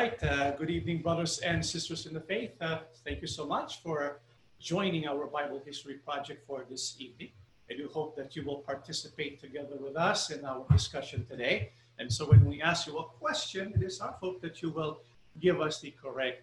right. 0.00 0.22
Uh, 0.22 0.50
good 0.50 0.68
evening, 0.68 1.00
brothers 1.00 1.38
and 1.38 1.64
sisters 1.64 2.04
in 2.04 2.12
the 2.12 2.20
faith. 2.20 2.50
Uh, 2.60 2.80
thank 3.02 3.22
you 3.22 3.26
so 3.26 3.46
much 3.46 3.80
for 3.82 4.20
joining 4.60 5.08
our 5.08 5.26
Bible 5.26 5.58
History 5.64 5.94
Project 5.94 6.46
for 6.46 6.66
this 6.68 6.96
evening. 6.98 7.30
I 7.70 7.74
do 7.78 7.88
hope 7.88 8.14
that 8.16 8.36
you 8.36 8.44
will 8.44 8.58
participate 8.58 9.40
together 9.40 9.76
with 9.80 9.96
us 9.96 10.30
in 10.30 10.44
our 10.44 10.66
discussion 10.70 11.24
today. 11.24 11.70
And 11.98 12.12
so 12.12 12.26
when 12.26 12.44
we 12.44 12.60
ask 12.60 12.86
you 12.86 12.98
a 12.98 13.04
question, 13.04 13.72
it 13.74 13.82
is 13.82 14.00
our 14.00 14.12
hope 14.20 14.42
that 14.42 14.60
you 14.60 14.68
will 14.68 15.00
give 15.40 15.62
us 15.62 15.80
the 15.80 15.94
correct 16.02 16.42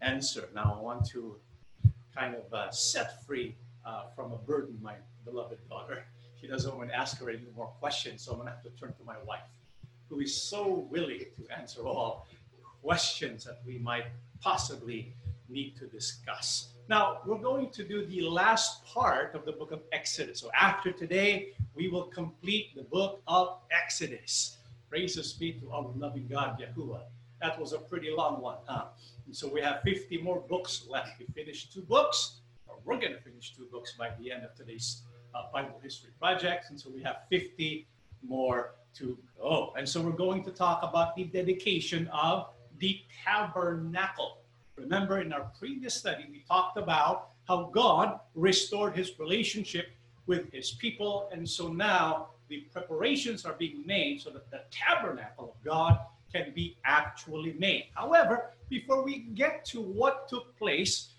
answer. 0.00 0.48
Now, 0.52 0.76
I 0.76 0.82
want 0.82 1.06
to 1.10 1.36
kind 2.12 2.34
of 2.34 2.52
uh, 2.52 2.72
set 2.72 3.24
free 3.24 3.54
uh, 3.86 4.06
from 4.16 4.32
a 4.32 4.36
burden 4.36 4.76
my 4.82 4.94
beloved 5.24 5.60
daughter. 5.68 6.02
She 6.40 6.46
doesn't 6.46 6.74
want 6.74 6.88
to 6.88 6.96
ask 6.96 7.20
her 7.20 7.28
any 7.28 7.50
more 7.54 7.66
questions, 7.82 8.22
so 8.22 8.32
I'm 8.32 8.38
going 8.38 8.48
to 8.48 8.54
have 8.54 8.62
to 8.62 8.70
turn 8.70 8.94
to 8.94 9.04
my 9.04 9.18
wife, 9.26 9.50
who 10.08 10.20
is 10.20 10.34
so 10.34 10.88
willing 10.90 11.26
to 11.36 11.42
answer 11.54 11.82
all 11.82 12.26
questions 12.82 13.44
that 13.44 13.60
we 13.66 13.78
might 13.78 14.06
possibly 14.40 15.14
need 15.48 15.76
to 15.76 15.86
discuss. 15.86 16.68
Now, 16.88 17.18
we're 17.24 17.38
going 17.38 17.70
to 17.70 17.84
do 17.84 18.04
the 18.04 18.22
last 18.22 18.84
part 18.84 19.34
of 19.34 19.44
the 19.44 19.52
book 19.52 19.70
of 19.70 19.82
Exodus. 19.92 20.40
So 20.40 20.50
after 20.58 20.90
today, 20.90 21.52
we 21.74 21.88
will 21.88 22.04
complete 22.04 22.74
the 22.74 22.82
book 22.82 23.22
of 23.28 23.58
Exodus. 23.70 24.58
Praises 24.88 25.32
be 25.32 25.52
to 25.52 25.70
our 25.70 25.86
loving 25.96 26.26
God, 26.26 26.58
Yahuwah. 26.60 27.02
That 27.40 27.60
was 27.60 27.72
a 27.72 27.78
pretty 27.78 28.10
long 28.10 28.40
one, 28.40 28.58
huh? 28.66 28.86
And 29.26 29.36
so 29.36 29.46
we 29.46 29.60
have 29.60 29.82
50 29.82 30.18
more 30.18 30.40
books 30.40 30.86
left. 30.88 31.18
We 31.20 31.26
finished 31.26 31.72
two 31.72 31.82
books, 31.82 32.40
or 32.66 32.76
we're 32.84 32.98
going 32.98 33.12
to 33.12 33.20
finish 33.20 33.54
two 33.54 33.68
books 33.70 33.94
by 33.96 34.10
the 34.18 34.32
end 34.32 34.44
of 34.44 34.54
today's 34.56 35.02
uh, 35.34 35.44
Bible 35.52 35.78
History 35.82 36.10
Project. 36.18 36.70
And 36.70 36.80
so 36.80 36.90
we 36.90 37.02
have 37.02 37.18
50 37.30 37.86
more 38.26 38.74
to 38.94 39.16
go. 39.38 39.72
And 39.78 39.88
so 39.88 40.00
we're 40.00 40.10
going 40.10 40.42
to 40.44 40.50
talk 40.50 40.82
about 40.82 41.14
the 41.14 41.24
dedication 41.24 42.08
of 42.08 42.48
the 42.80 43.00
tabernacle. 43.24 44.38
Remember, 44.76 45.20
in 45.20 45.32
our 45.32 45.50
previous 45.58 45.94
study, 45.94 46.24
we 46.30 46.42
talked 46.48 46.78
about 46.78 47.28
how 47.46 47.70
God 47.72 48.18
restored 48.34 48.96
his 48.96 49.18
relationship 49.18 49.90
with 50.26 50.50
his 50.52 50.72
people. 50.72 51.28
And 51.32 51.48
so 51.48 51.68
now 51.68 52.28
the 52.48 52.60
preparations 52.72 53.44
are 53.44 53.52
being 53.52 53.84
made 53.86 54.22
so 54.22 54.30
that 54.30 54.50
the 54.50 54.62
tabernacle 54.70 55.54
of 55.54 55.64
God 55.64 55.98
can 56.32 56.52
be 56.54 56.76
actually 56.84 57.54
made. 57.58 57.86
However, 57.94 58.50
before 58.68 59.04
we 59.04 59.18
get 59.34 59.64
to 59.66 59.80
what 59.80 60.28
took 60.28 60.56
place 60.56 61.10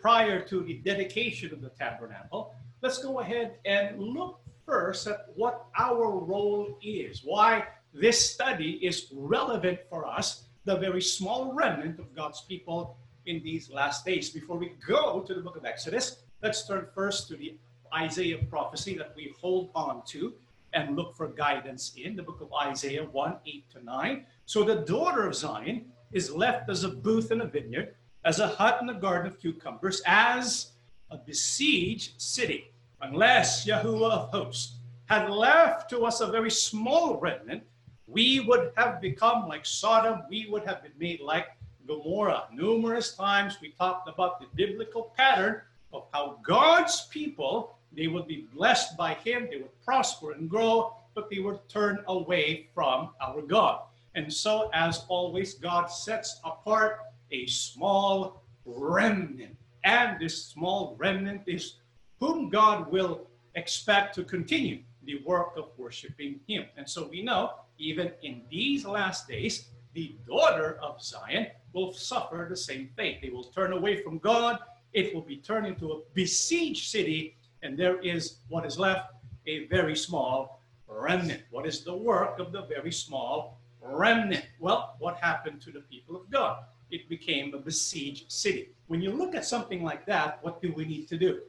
prior 0.00 0.40
to 0.40 0.62
the 0.62 0.74
dedication 0.74 1.52
of 1.52 1.60
the 1.62 1.70
tabernacle, 1.70 2.54
let's 2.82 2.98
go 2.98 3.20
ahead 3.20 3.56
and 3.64 3.98
look 3.98 4.40
first 4.66 5.06
at 5.06 5.26
what 5.36 5.66
our 5.78 6.10
role 6.10 6.78
is, 6.82 7.22
why 7.24 7.64
this 7.92 8.30
study 8.30 8.72
is 8.84 9.08
relevant 9.12 9.78
for 9.88 10.06
us 10.06 10.44
the 10.64 10.76
very 10.76 11.02
small 11.02 11.52
remnant 11.52 11.98
of 11.98 12.14
God's 12.14 12.40
people 12.40 12.96
in 13.26 13.42
these 13.42 13.70
last 13.70 14.04
days. 14.04 14.30
Before 14.30 14.56
we 14.56 14.72
go 14.86 15.20
to 15.20 15.34
the 15.34 15.40
book 15.40 15.56
of 15.56 15.64
Exodus, 15.64 16.16
let's 16.42 16.66
turn 16.66 16.86
first 16.94 17.28
to 17.28 17.36
the 17.36 17.56
Isaiah 17.94 18.38
prophecy 18.50 18.96
that 18.98 19.12
we 19.14 19.34
hold 19.40 19.70
on 19.74 20.02
to 20.06 20.34
and 20.72 20.96
look 20.96 21.14
for 21.14 21.28
guidance 21.28 21.92
in 21.96 22.16
the 22.16 22.22
book 22.22 22.40
of 22.40 22.52
Isaiah 22.52 23.04
1 23.04 23.36
8 23.46 23.70
to 23.72 23.84
9. 23.84 24.26
So 24.46 24.64
the 24.64 24.76
daughter 24.76 25.26
of 25.26 25.34
Zion 25.34 25.86
is 26.12 26.30
left 26.30 26.68
as 26.70 26.84
a 26.84 26.88
booth 26.88 27.30
in 27.30 27.42
a 27.42 27.46
vineyard, 27.46 27.94
as 28.24 28.40
a 28.40 28.48
hut 28.48 28.78
in 28.80 28.88
a 28.88 28.94
garden 28.94 29.30
of 29.30 29.38
cucumbers, 29.38 30.02
as 30.06 30.72
a 31.10 31.18
besieged 31.18 32.20
city, 32.20 32.72
unless 33.02 33.66
Yahuwah 33.66 34.10
of 34.10 34.30
hosts 34.30 34.76
had 35.06 35.30
left 35.30 35.90
to 35.90 36.06
us 36.06 36.20
a 36.20 36.26
very 36.26 36.50
small 36.50 37.20
remnant 37.20 37.62
we 38.06 38.40
would 38.40 38.72
have 38.76 39.00
become 39.00 39.48
like 39.48 39.64
Sodom. 39.64 40.22
We 40.28 40.46
would 40.50 40.64
have 40.64 40.82
been 40.82 40.92
made 40.98 41.20
like 41.20 41.46
Gomorrah. 41.86 42.44
Numerous 42.52 43.14
times 43.14 43.58
we 43.60 43.70
talked 43.70 44.08
about 44.08 44.40
the 44.40 44.46
biblical 44.54 45.12
pattern 45.16 45.62
of 45.92 46.06
how 46.12 46.38
God's 46.42 47.06
people, 47.06 47.78
they 47.92 48.08
would 48.08 48.26
be 48.26 48.46
blessed 48.54 48.96
by 48.96 49.14
Him, 49.14 49.48
they 49.50 49.58
would 49.58 49.84
prosper 49.84 50.32
and 50.32 50.50
grow, 50.50 50.94
but 51.14 51.30
they 51.30 51.38
would 51.38 51.66
turn 51.68 52.02
away 52.08 52.68
from 52.74 53.10
our 53.20 53.40
God. 53.40 53.82
And 54.14 54.32
so, 54.32 54.70
as 54.72 55.04
always, 55.08 55.54
God 55.54 55.86
sets 55.86 56.40
apart 56.44 57.00
a 57.30 57.46
small 57.46 58.42
remnant. 58.64 59.56
And 59.84 60.18
this 60.20 60.46
small 60.46 60.96
remnant 60.98 61.42
is 61.46 61.74
whom 62.20 62.48
God 62.48 62.90
will 62.90 63.26
expect 63.54 64.14
to 64.16 64.24
continue 64.24 64.80
the 65.04 65.22
work 65.24 65.56
of 65.56 65.70
worshiping 65.76 66.40
Him. 66.46 66.64
And 66.76 66.88
so 66.88 67.08
we 67.08 67.22
know 67.22 67.52
even 67.78 68.12
in 68.22 68.42
these 68.50 68.84
last 68.84 69.28
days, 69.28 69.68
the 69.94 70.16
daughter 70.26 70.78
of 70.82 71.02
Zion 71.02 71.46
will 71.72 71.92
suffer 71.92 72.46
the 72.48 72.56
same 72.56 72.90
fate. 72.96 73.20
They 73.22 73.30
will 73.30 73.44
turn 73.44 73.72
away 73.72 74.02
from 74.02 74.18
God. 74.18 74.58
It 74.92 75.14
will 75.14 75.22
be 75.22 75.36
turned 75.36 75.66
into 75.66 75.92
a 75.92 76.00
besieged 76.14 76.88
city, 76.88 77.36
and 77.62 77.76
there 77.76 78.00
is 78.00 78.38
what 78.48 78.64
is 78.64 78.78
left 78.78 79.12
a 79.46 79.66
very 79.66 79.96
small 79.96 80.60
remnant. 80.86 81.42
What 81.50 81.66
is 81.66 81.84
the 81.84 81.96
work 81.96 82.38
of 82.38 82.52
the 82.52 82.62
very 82.62 82.92
small 82.92 83.58
remnant? 83.80 84.46
Well, 84.60 84.96
what 84.98 85.16
happened 85.16 85.60
to 85.62 85.70
the 85.72 85.80
people 85.80 86.16
of 86.16 86.30
God? 86.30 86.64
It 86.90 87.08
became 87.08 87.54
a 87.54 87.58
besieged 87.58 88.30
city. 88.30 88.70
When 88.86 89.00
you 89.00 89.10
look 89.10 89.34
at 89.34 89.44
something 89.44 89.82
like 89.82 90.06
that, 90.06 90.38
what 90.42 90.62
do 90.62 90.72
we 90.72 90.84
need 90.84 91.08
to 91.08 91.18
do? 91.18 91.40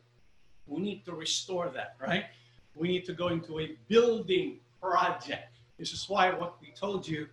We 0.68 0.82
need 0.82 1.06
to 1.06 1.14
restore 1.14 1.70
that, 1.70 1.96
right? 2.00 2.26
We 2.76 2.88
need 2.88 3.06
to 3.06 3.14
go 3.14 3.28
into 3.28 3.60
a 3.60 3.78
building 3.88 4.60
project. 4.82 5.55
This 5.78 5.92
is 5.92 6.08
why 6.08 6.32
what 6.32 6.56
we 6.62 6.72
told 6.72 7.08
you, 7.08 7.28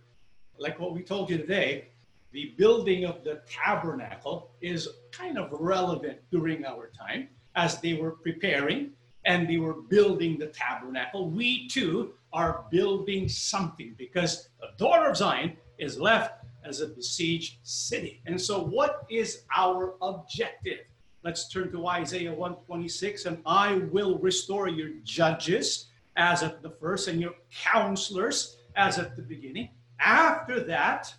like 0.57 0.79
what 0.79 0.93
we 0.93 1.01
told 1.01 1.29
you 1.29 1.37
today, 1.37 1.87
the 2.31 2.53
building 2.57 3.05
of 3.05 3.23
the 3.23 3.41
tabernacle 3.47 4.51
is 4.61 4.89
kind 5.11 5.37
of 5.37 5.49
relevant 5.51 6.19
during 6.31 6.65
our 6.65 6.89
time 6.89 7.29
as 7.55 7.79
they 7.79 7.93
were 7.93 8.11
preparing 8.11 8.91
and 9.25 9.47
they 9.47 9.57
were 9.57 9.75
building 9.75 10.37
the 10.37 10.47
tabernacle. 10.47 11.29
We 11.29 11.67
too 11.69 12.13
are 12.33 12.65
building 12.69 13.29
something 13.29 13.95
because 13.97 14.49
the 14.59 14.69
daughter 14.77 15.09
of 15.09 15.15
Zion 15.15 15.55
is 15.77 15.97
left 15.97 16.43
as 16.65 16.81
a 16.81 16.87
besieged 16.87 17.57
city. 17.63 18.21
And 18.25 18.39
so, 18.39 18.61
what 18.61 19.05
is 19.09 19.43
our 19.55 19.95
objective? 20.01 20.79
Let's 21.23 21.47
turn 21.47 21.71
to 21.71 21.87
Isaiah 21.87 22.33
126 22.33 23.25
and 23.25 23.37
I 23.45 23.75
will 23.91 24.17
restore 24.17 24.67
your 24.67 24.89
judges 25.03 25.87
as 26.15 26.43
at 26.43 26.61
the 26.61 26.69
first, 26.69 27.07
and 27.07 27.19
your 27.19 27.33
counselors 27.51 28.57
as 28.75 28.99
at 28.99 29.15
the 29.15 29.21
beginning. 29.21 29.69
After 29.99 30.59
that, 30.61 31.13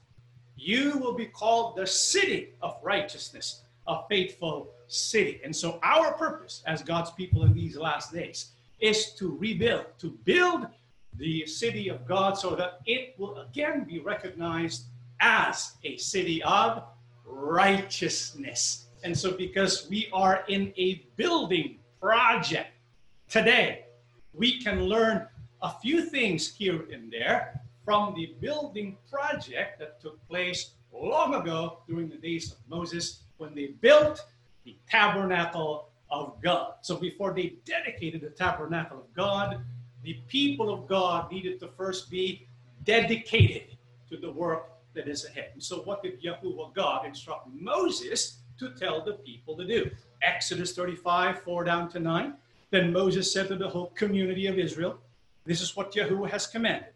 you 0.56 0.98
will 0.98 1.14
be 1.14 1.26
called 1.26 1.76
the 1.76 1.86
city 1.86 2.54
of 2.62 2.78
righteousness, 2.82 3.62
a 3.86 4.00
faithful 4.08 4.70
city. 4.86 5.40
And 5.44 5.54
so, 5.54 5.78
our 5.82 6.12
purpose 6.12 6.62
as 6.66 6.82
God's 6.82 7.10
people 7.12 7.44
in 7.44 7.54
these 7.54 7.76
last 7.76 8.12
days 8.12 8.52
is 8.80 9.12
to 9.14 9.36
rebuild, 9.36 9.86
to 9.98 10.10
build 10.24 10.66
the 11.16 11.46
city 11.46 11.88
of 11.88 12.06
God 12.06 12.36
so 12.38 12.54
that 12.56 12.80
it 12.86 13.14
will 13.18 13.38
again 13.38 13.84
be 13.84 14.00
recognized 14.00 14.84
as 15.20 15.74
a 15.84 15.96
city 15.96 16.42
of 16.42 16.82
righteousness. 17.24 18.86
And 19.04 19.16
so, 19.16 19.32
because 19.32 19.88
we 19.88 20.08
are 20.12 20.44
in 20.48 20.72
a 20.76 21.06
building 21.16 21.78
project 22.00 22.70
today, 23.28 23.83
we 24.34 24.60
can 24.60 24.84
learn 24.84 25.26
a 25.62 25.70
few 25.80 26.02
things 26.02 26.54
here 26.54 26.84
and 26.92 27.10
there 27.10 27.60
from 27.84 28.14
the 28.14 28.34
building 28.40 28.96
project 29.10 29.78
that 29.78 30.00
took 30.00 30.26
place 30.28 30.70
long 30.92 31.34
ago 31.34 31.78
during 31.88 32.08
the 32.08 32.16
days 32.16 32.52
of 32.52 32.58
Moses 32.68 33.20
when 33.36 33.54
they 33.54 33.68
built 33.80 34.24
the 34.64 34.76
tabernacle 34.88 35.88
of 36.10 36.40
God. 36.42 36.74
So 36.82 36.96
before 36.96 37.32
they 37.32 37.54
dedicated 37.64 38.20
the 38.20 38.30
tabernacle 38.30 38.98
of 38.98 39.14
God, 39.14 39.60
the 40.02 40.14
people 40.28 40.72
of 40.72 40.86
God 40.86 41.30
needed 41.30 41.58
to 41.60 41.68
first 41.68 42.10
be 42.10 42.46
dedicated 42.84 43.76
to 44.10 44.16
the 44.16 44.30
work 44.30 44.70
that 44.94 45.08
is 45.08 45.24
ahead. 45.24 45.50
And 45.54 45.62
so 45.62 45.78
what 45.78 46.02
did 46.02 46.22
Yahuwah 46.22 46.74
God 46.74 47.06
instruct 47.06 47.48
Moses 47.52 48.38
to 48.58 48.70
tell 48.70 49.04
the 49.04 49.14
people 49.14 49.56
to 49.56 49.66
do? 49.66 49.90
Exodus 50.22 50.74
35, 50.74 51.42
4 51.42 51.64
down 51.64 51.88
to 51.90 51.98
9. 51.98 52.34
Then 52.74 52.92
Moses 52.92 53.32
said 53.32 53.46
to 53.46 53.54
the 53.54 53.68
whole 53.68 53.92
community 53.94 54.48
of 54.48 54.58
Israel, 54.58 54.98
This 55.46 55.60
is 55.60 55.76
what 55.76 55.92
Yahuwah 55.92 56.28
has 56.30 56.48
commanded. 56.48 56.90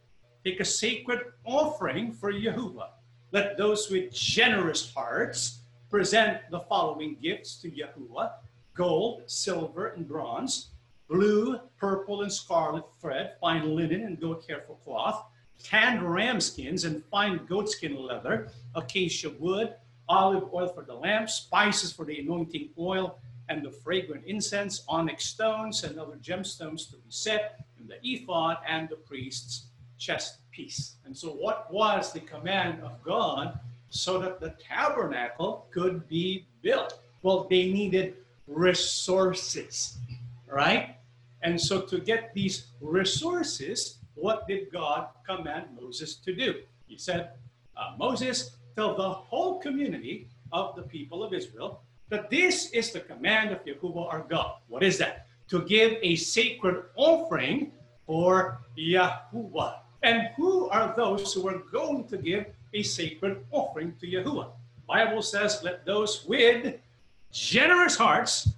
Take 0.45 0.59
a 0.59 0.65
sacred 0.65 1.21
offering 1.45 2.11
for 2.11 2.33
Yahuwah. 2.33 2.89
Let 3.31 3.57
those 3.57 3.89
with 3.89 4.13
generous 4.13 4.93
hearts 4.93 5.61
present 5.89 6.41
the 6.51 6.59
following 6.59 7.17
gifts 7.23 7.63
to 7.63 7.71
Yahuwah 7.71 8.33
gold, 8.75 9.23
silver, 9.27 9.91
and 9.91 10.09
bronze, 10.09 10.71
blue, 11.09 11.61
purple, 11.79 12.23
and 12.23 12.33
scarlet 12.33 12.83
thread, 13.01 13.35
fine 13.41 13.77
linen 13.77 14.03
and 14.03 14.21
goat 14.21 14.45
hair 14.49 14.65
for 14.67 14.77
cloth, 14.83 15.27
tanned 15.63 16.03
ram 16.03 16.41
skins 16.41 16.87
and 16.87 17.05
fine 17.05 17.47
goatskin 17.47 17.97
leather, 17.97 18.49
acacia 18.75 19.31
wood, 19.39 19.75
olive 20.09 20.53
oil 20.53 20.67
for 20.67 20.83
the 20.83 20.95
lamp, 20.95 21.31
spices 21.31 21.93
for 21.93 22.05
the 22.05 22.19
anointing 22.19 22.71
oil, 22.77 23.17
and 23.49 23.65
the 23.65 23.71
fragrant 23.71 24.25
incense, 24.27 24.83
onyx 24.89 25.25
stones, 25.25 25.85
and 25.85 25.99
other 25.99 26.17
gemstones 26.17 26.89
to 26.91 26.97
be 26.97 27.11
set 27.11 27.65
in 27.81 27.87
the 27.87 27.99
ephod 28.03 28.59
and 28.67 28.89
the 28.89 28.97
priest's 28.97 29.67
chest 29.99 30.39
piece. 30.51 30.97
And 31.05 31.17
so, 31.17 31.29
what 31.29 31.73
was 31.73 32.13
the 32.13 32.21
command 32.21 32.83
of 32.83 33.03
God 33.03 33.59
so 33.91 34.19
that 34.19 34.41
the 34.41 34.55
tabernacle 34.61 35.67
could 35.71 36.09
be 36.09 36.47
built. 36.63 37.01
Well, 37.23 37.47
they 37.49 37.71
needed 37.71 38.17
resources, 38.47 39.99
right? 40.47 40.97
And 41.43 41.61
so 41.61 41.81
to 41.83 41.99
get 41.99 42.35
these 42.35 42.67
resources, 42.81 43.99
what 44.15 44.47
did 44.49 44.73
God 44.73 45.09
command 45.27 45.67
Moses 45.81 46.17
to 46.17 46.35
do? 46.35 46.55
He 46.87 46.99
said, 46.99 47.31
uh, 47.77 47.95
Moses, 47.99 48.57
tell 48.75 48.97
the 48.97 49.09
whole 49.09 49.59
community 49.61 50.29
of 50.53 50.75
the 50.75 50.83
people 50.83 51.23
of 51.23 51.33
Israel 51.33 51.83
that 52.11 52.31
this 52.31 52.71
is 52.71 52.93
the 52.93 53.01
command 53.01 53.51
of 53.53 53.65
Yahuwah 53.65 54.13
our 54.13 54.25
God. 54.29 54.55
What 54.69 54.83
is 54.83 54.99
that? 54.99 55.27
To 55.49 55.63
give 55.63 55.99
a 56.03 56.17
sacred 56.17 56.85
offering 56.97 57.73
for 58.07 58.61
Yahuwah. 58.79 59.81
And 60.03 60.31
who 60.37 60.69
are 60.69 60.95
those 60.97 61.33
who 61.35 61.49
are 61.49 61.59
going 61.73 62.07
to 62.09 62.17
give 62.17 62.47
a 62.73 62.83
sacred 62.83 63.45
offering 63.51 63.95
to 64.01 64.07
Yahuwah? 64.07 64.51
Bible 64.87 65.23
says, 65.23 65.61
let 65.63 65.85
those 65.85 66.25
with 66.25 66.77
generous 67.31 67.97
hearts 67.97 68.49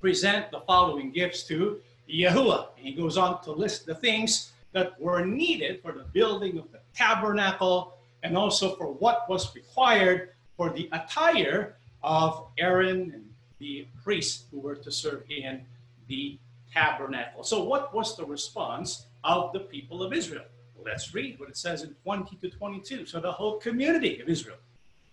present 0.00 0.50
the 0.50 0.60
following 0.60 1.10
gifts 1.10 1.44
to 1.44 1.80
Yahuwah. 2.10 2.68
And 2.76 2.86
he 2.86 2.92
goes 2.92 3.16
on 3.16 3.42
to 3.44 3.52
list 3.52 3.86
the 3.86 3.94
things 3.94 4.52
that 4.72 5.00
were 5.00 5.24
needed 5.24 5.80
for 5.80 5.92
the 5.92 6.04
building 6.12 6.58
of 6.58 6.70
the 6.72 6.80
tabernacle 6.94 7.94
and 8.22 8.36
also 8.36 8.74
for 8.76 8.92
what 8.92 9.28
was 9.28 9.54
required 9.54 10.30
for 10.56 10.70
the 10.70 10.88
attire 10.92 11.75
of 12.06 12.46
Aaron 12.56 13.10
and 13.12 13.28
the 13.58 13.86
priests 14.02 14.44
who 14.50 14.60
were 14.60 14.76
to 14.76 14.92
serve 14.92 15.24
in 15.28 15.60
the 16.06 16.38
tabernacle. 16.72 17.42
So, 17.42 17.64
what 17.64 17.92
was 17.92 18.16
the 18.16 18.24
response 18.24 19.06
of 19.24 19.52
the 19.52 19.60
people 19.60 20.02
of 20.02 20.12
Israel? 20.12 20.44
Let's 20.82 21.12
read 21.12 21.40
what 21.40 21.48
it 21.48 21.56
says 21.56 21.82
in 21.82 21.94
20 22.04 22.36
to 22.36 22.48
22. 22.48 23.06
So, 23.06 23.18
the 23.18 23.32
whole 23.32 23.58
community 23.58 24.20
of 24.20 24.28
Israel 24.28 24.58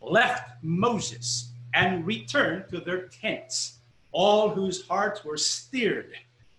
left 0.02 0.52
Moses 0.62 1.50
and 1.74 2.06
returned 2.06 2.70
to 2.70 2.80
their 2.80 3.08
tents, 3.08 3.80
all 4.12 4.50
whose 4.50 4.88
hearts 4.88 5.26
were 5.26 5.38
stirred 5.38 6.14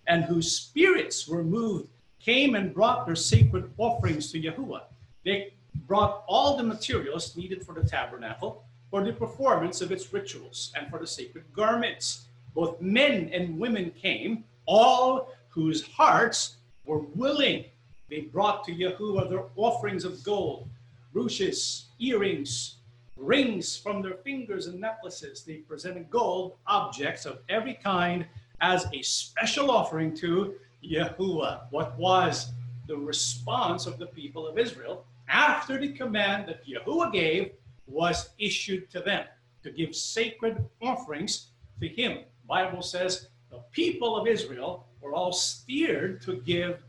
and 0.08 0.24
whose 0.24 0.50
spirits 0.50 1.28
were 1.28 1.44
moved 1.44 1.88
came 2.18 2.56
and 2.56 2.74
brought 2.74 3.06
their 3.06 3.14
sacred 3.14 3.70
offerings 3.78 4.32
to 4.32 4.40
Yahuwah. 4.40 4.82
They 5.24 5.52
brought 5.86 6.24
all 6.26 6.56
the 6.56 6.64
materials 6.64 7.36
needed 7.36 7.64
for 7.64 7.74
the 7.74 7.84
tabernacle 7.84 8.64
for 8.94 9.02
the 9.02 9.12
performance 9.12 9.80
of 9.80 9.90
its 9.90 10.12
rituals 10.12 10.72
and 10.76 10.88
for 10.88 11.00
the 11.00 11.06
sacred 11.08 11.42
garments. 11.52 12.26
Both 12.54 12.80
men 12.80 13.28
and 13.32 13.58
women 13.58 13.90
came, 13.90 14.44
all 14.66 15.34
whose 15.48 15.84
hearts 15.84 16.58
were 16.86 17.00
willing. 17.16 17.64
They 18.08 18.20
brought 18.20 18.62
to 18.66 18.72
Yahuwah 18.72 19.28
their 19.28 19.46
offerings 19.56 20.04
of 20.04 20.22
gold, 20.22 20.68
brooches, 21.12 21.86
earrings, 21.98 22.76
rings 23.16 23.76
from 23.76 24.00
their 24.00 24.14
fingers 24.14 24.68
and 24.68 24.80
necklaces. 24.80 25.42
They 25.42 25.54
presented 25.54 26.08
gold 26.08 26.52
objects 26.68 27.26
of 27.26 27.40
every 27.48 27.74
kind 27.74 28.24
as 28.60 28.86
a 28.92 29.02
special 29.02 29.72
offering 29.72 30.14
to 30.18 30.54
Yahuwah. 30.84 31.62
What 31.70 31.98
was 31.98 32.52
the 32.86 32.96
response 32.96 33.86
of 33.86 33.98
the 33.98 34.06
people 34.06 34.46
of 34.46 34.56
Israel 34.56 35.04
after 35.28 35.80
the 35.80 35.88
command 35.88 36.46
that 36.46 36.64
Yahuwah 36.64 37.12
gave 37.12 37.50
was 37.86 38.30
issued 38.38 38.90
to 38.90 39.00
them 39.00 39.24
to 39.62 39.70
give 39.70 39.94
sacred 39.94 40.64
offerings 40.82 41.48
to 41.80 41.88
him. 41.88 42.18
Bible 42.48 42.82
says 42.82 43.28
the 43.50 43.58
people 43.72 44.16
of 44.16 44.26
Israel 44.26 44.86
were 45.00 45.14
all 45.14 45.32
steered 45.32 46.20
to 46.22 46.36
give 46.36 46.82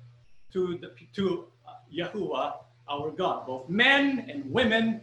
to 0.54 0.78
the 0.78 0.92
to 1.14 1.46
uh, 1.68 1.72
Yahuwah 1.94 2.54
our 2.90 3.12
God. 3.12 3.48
Both 3.48 3.70
men 3.70 4.26
and 4.30 4.50
women, 4.52 5.02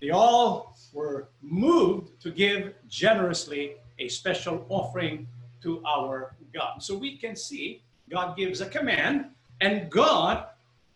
they 0.00 0.10
all 0.10 0.76
were 0.92 1.28
moved 1.40 2.20
to 2.22 2.30
give 2.30 2.74
generously 2.88 3.76
a 3.98 4.08
special 4.08 4.66
offering 4.68 5.26
to 5.62 5.82
our 5.86 6.34
God. 6.52 6.82
So 6.82 6.96
we 6.96 7.16
can 7.16 7.36
see 7.36 7.82
God 8.10 8.36
gives 8.36 8.60
a 8.60 8.66
command 8.66 9.26
and 9.60 9.90
God 9.90 10.46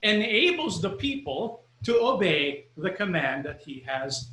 enables 0.03 0.81
the 0.83 0.91
people 0.91 1.63
to 1.87 2.01
obey 2.03 2.65
the 2.77 2.91
command 2.91 3.45
that 3.45 3.63
he 3.65 3.81
has 3.87 4.31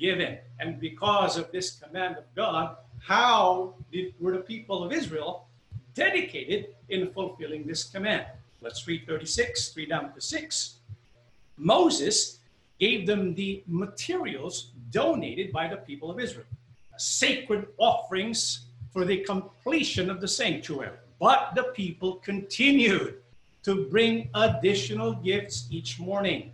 given. 0.00 0.38
And 0.58 0.80
because 0.80 1.36
of 1.36 1.52
this 1.52 1.72
command 1.72 2.16
of 2.16 2.24
God, 2.34 2.78
how 2.98 3.74
did, 3.92 4.14
were 4.18 4.32
the 4.32 4.38
people 4.38 4.82
of 4.82 4.90
Israel 4.90 5.46
dedicated 5.94 6.68
in 6.88 7.12
fulfilling 7.12 7.66
this 7.66 7.84
command? 7.84 8.24
Let's 8.62 8.88
read 8.88 9.06
36, 9.06 9.68
3 9.68 9.84
down 9.84 10.14
to 10.14 10.20
6. 10.22 10.76
Moses 11.58 12.38
gave 12.80 13.06
them 13.06 13.34
the 13.34 13.62
materials 13.66 14.70
donated 14.90 15.52
by 15.52 15.68
the 15.68 15.76
people 15.76 16.10
of 16.10 16.18
Israel, 16.18 16.46
sacred 16.96 17.66
offerings 17.76 18.64
for 18.94 19.04
the 19.04 19.18
completion 19.18 20.08
of 20.08 20.22
the 20.22 20.28
sanctuary. 20.28 20.96
But 21.20 21.52
the 21.54 21.64
people 21.74 22.14
continued 22.14 23.16
to 23.64 23.84
bring 23.90 24.30
additional 24.32 25.12
gifts 25.12 25.66
each 25.70 26.00
morning 26.00 26.50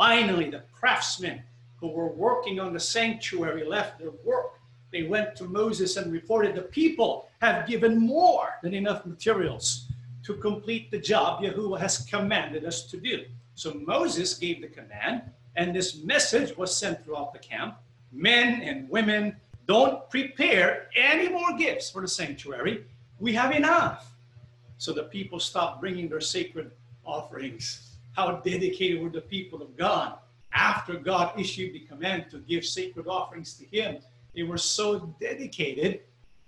Finally, 0.00 0.48
the 0.48 0.62
craftsmen 0.72 1.42
who 1.76 1.88
were 1.88 2.08
working 2.08 2.58
on 2.58 2.72
the 2.72 2.80
sanctuary 2.80 3.66
left 3.66 3.98
their 3.98 4.12
work. 4.24 4.58
They 4.90 5.02
went 5.02 5.36
to 5.36 5.44
Moses 5.44 5.98
and 5.98 6.10
reported 6.10 6.54
the 6.54 6.62
people 6.62 7.28
have 7.42 7.68
given 7.68 7.98
more 7.98 8.48
than 8.62 8.72
enough 8.72 9.04
materials 9.04 9.88
to 10.22 10.36
complete 10.36 10.90
the 10.90 10.98
job 10.98 11.42
Yahuwah 11.42 11.78
has 11.80 11.98
commanded 11.98 12.64
us 12.64 12.84
to 12.84 12.96
do. 12.96 13.26
So 13.56 13.74
Moses 13.74 14.32
gave 14.32 14.62
the 14.62 14.68
command, 14.68 15.20
and 15.56 15.76
this 15.76 16.02
message 16.02 16.56
was 16.56 16.74
sent 16.74 17.04
throughout 17.04 17.34
the 17.34 17.38
camp. 17.38 17.76
Men 18.10 18.62
and 18.62 18.88
women, 18.88 19.36
don't 19.66 20.08
prepare 20.08 20.88
any 20.96 21.28
more 21.28 21.58
gifts 21.58 21.90
for 21.90 22.00
the 22.00 22.08
sanctuary. 22.08 22.86
We 23.18 23.34
have 23.34 23.54
enough. 23.54 24.10
So 24.78 24.94
the 24.94 25.02
people 25.02 25.38
stopped 25.40 25.78
bringing 25.78 26.08
their 26.08 26.22
sacred 26.22 26.70
offerings 27.04 27.89
how 28.20 28.36
dedicated 28.36 29.00
were 29.00 29.08
the 29.08 29.22
people 29.22 29.62
of 29.62 29.76
God 29.76 30.18
after 30.52 30.94
God 30.94 31.38
issued 31.40 31.72
the 31.72 31.80
command 31.80 32.26
to 32.30 32.38
give 32.38 32.66
sacred 32.66 33.06
offerings 33.06 33.54
to 33.54 33.64
Him. 33.64 33.98
They 34.34 34.42
were 34.42 34.58
so 34.58 35.14
dedicated, 35.20 36.00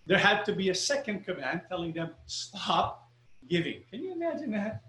there 0.06 0.18
had 0.18 0.44
to 0.44 0.52
be 0.52 0.68
a 0.68 0.74
second 0.74 1.24
command 1.24 1.62
telling 1.68 1.92
them, 1.92 2.10
stop 2.26 3.08
giving. 3.48 3.82
Can 3.90 4.02
you 4.02 4.12
imagine 4.12 4.50
that? 4.52 4.82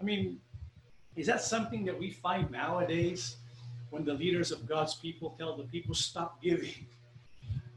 I 0.00 0.04
mean, 0.04 0.40
is 1.16 1.26
that 1.26 1.42
something 1.42 1.84
that 1.86 1.98
we 1.98 2.10
find 2.10 2.50
nowadays 2.50 3.36
when 3.90 4.04
the 4.04 4.14
leaders 4.14 4.50
of 4.50 4.68
God's 4.68 4.94
people 4.94 5.34
tell 5.38 5.56
the 5.56 5.64
people, 5.64 5.94
stop 5.94 6.42
giving? 6.42 6.86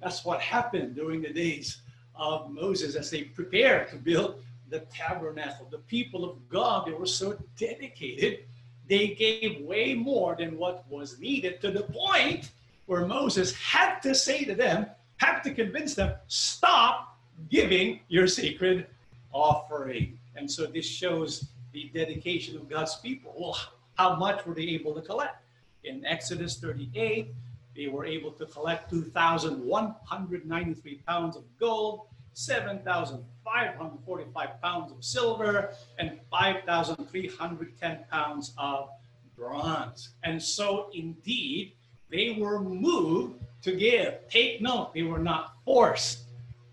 That's 0.01 0.25
what 0.25 0.41
happened 0.41 0.95
during 0.95 1.21
the 1.21 1.31
days 1.31 1.81
of 2.15 2.51
Moses 2.51 2.95
as 2.95 3.09
they 3.09 3.23
prepared 3.23 3.89
to 3.91 3.95
build 3.95 4.43
the 4.69 4.81
tabernacle. 4.91 5.67
The 5.69 5.79
people 5.79 6.29
of 6.29 6.49
God, 6.49 6.87
they 6.87 6.93
were 6.93 7.05
so 7.05 7.37
dedicated, 7.57 8.45
they 8.87 9.09
gave 9.09 9.61
way 9.61 9.93
more 9.93 10.35
than 10.37 10.57
what 10.57 10.89
was 10.89 11.19
needed 11.19 11.61
to 11.61 11.71
the 11.71 11.83
point 11.83 12.51
where 12.85 13.05
Moses 13.05 13.53
had 13.53 13.99
to 13.99 14.15
say 14.15 14.45
to 14.45 14.55
them, 14.55 14.87
had 15.17 15.41
to 15.41 15.53
convince 15.53 15.93
them, 15.95 16.13
stop 16.27 17.17
giving 17.49 17.99
your 18.07 18.27
sacred 18.27 18.87
offering. 19.33 20.17
And 20.35 20.49
so 20.49 20.65
this 20.65 20.85
shows 20.85 21.49
the 21.73 21.91
dedication 21.93 22.55
of 22.55 22.69
God's 22.69 22.95
people. 22.95 23.35
Well, 23.37 23.57
how 23.95 24.15
much 24.15 24.45
were 24.45 24.53
they 24.53 24.69
able 24.69 24.95
to 24.95 25.01
collect? 25.01 25.43
In 25.83 26.05
Exodus 26.05 26.55
38, 26.57 27.33
they 27.75 27.87
were 27.87 28.05
able 28.05 28.31
to 28.31 28.45
collect 28.45 28.89
2,193 28.89 31.01
pounds 31.07 31.35
of 31.35 31.43
gold, 31.59 32.07
7,545 32.37 34.61
pounds 34.61 34.91
of 34.91 35.03
silver 35.03 35.73
and 35.97 36.19
5,310 36.29 38.05
pounds 38.11 38.53
of 38.59 38.89
bronze. 39.35 40.09
And 40.23 40.39
so, 40.39 40.91
indeed, 40.93 41.73
they 42.11 42.37
were 42.39 42.59
moved 42.59 43.41
to 43.63 43.75
give. 43.75 44.19
Take 44.29 44.61
note, 44.61 44.93
they 44.93 45.01
were 45.01 45.17
not 45.17 45.53
forced 45.65 46.25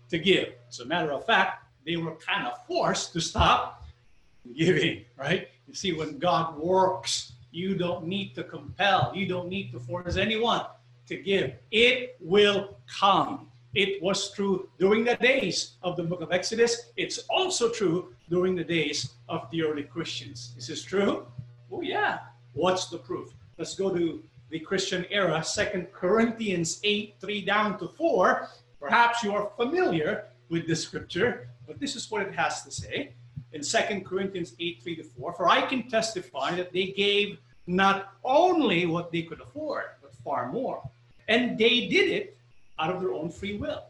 to 0.09 0.19
give. 0.19 0.53
As 0.69 0.81
a 0.81 0.85
matter 0.85 1.11
of 1.11 1.25
fact, 1.25 1.65
they 1.83 1.97
were 1.97 2.13
kind 2.15 2.45
of 2.45 2.63
forced 2.67 3.11
to 3.13 3.19
stop 3.19 3.87
giving, 4.55 5.03
right? 5.17 5.47
You 5.67 5.73
see, 5.73 5.93
when 5.93 6.19
God 6.19 6.59
works, 6.59 7.31
you 7.51 7.75
don't 7.75 8.05
need 8.05 8.35
to 8.35 8.43
compel, 8.43 9.11
you 9.15 9.27
don't 9.27 9.49
need 9.49 9.71
to 9.71 9.79
force 9.79 10.15
anyone 10.15 10.61
to 11.07 11.17
give. 11.17 11.53
It 11.71 12.17
will 12.19 12.77
come. 12.87 13.49
It 13.75 14.01
was 14.01 14.31
true 14.31 14.69
during 14.79 15.03
the 15.03 15.17
days 15.17 15.73
of 15.83 15.97
the 15.97 16.03
book 16.03 16.21
of 16.21 16.31
Exodus. 16.31 16.91
It's 16.95 17.19
also 17.29 17.69
true 17.69 18.15
during 18.29 18.55
the 18.55 18.63
days 18.63 19.15
of 19.27 19.51
the 19.51 19.63
early 19.63 19.83
Christians. 19.83 20.55
Is 20.57 20.67
this 20.67 20.81
true? 20.81 21.27
Oh, 21.69 21.81
yeah. 21.81 22.19
What's 22.53 22.87
the 22.87 22.97
proof? 22.97 23.33
Let's 23.57 23.75
go 23.75 23.93
to 23.93 24.23
the 24.49 24.59
Christian 24.59 25.05
era, 25.09 25.43
Second 25.43 25.91
Corinthians 25.91 26.79
8 26.85 27.15
3 27.19 27.41
down 27.41 27.77
to 27.79 27.89
4. 27.89 28.47
Perhaps 28.79 29.23
you 29.23 29.33
are 29.33 29.51
familiar 29.57 30.27
with 30.47 30.67
this 30.67 30.81
scripture, 30.81 31.49
but 31.67 31.77
this 31.77 31.97
is 31.97 32.09
what 32.09 32.21
it 32.21 32.33
has 32.33 32.63
to 32.63 32.71
say 32.71 33.11
in 33.51 33.61
Second 33.61 34.05
Corinthians 34.05 34.55
8 34.57 34.83
3 34.83 34.95
to 34.95 35.03
4. 35.03 35.33
For 35.33 35.49
I 35.49 35.61
can 35.63 35.89
testify 35.89 36.55
that 36.55 36.71
they 36.71 36.87
gave 36.87 37.39
not 37.67 38.13
only 38.23 38.85
what 38.85 39.11
they 39.11 39.23
could 39.23 39.41
afford, 39.41 39.85
but 40.01 40.15
far 40.23 40.49
more. 40.49 40.81
And 41.27 41.57
they 41.57 41.87
did 41.87 42.09
it 42.09 42.37
out 42.79 42.93
of 42.93 42.99
their 43.01 43.13
own 43.13 43.29
free 43.29 43.57
will. 43.57 43.83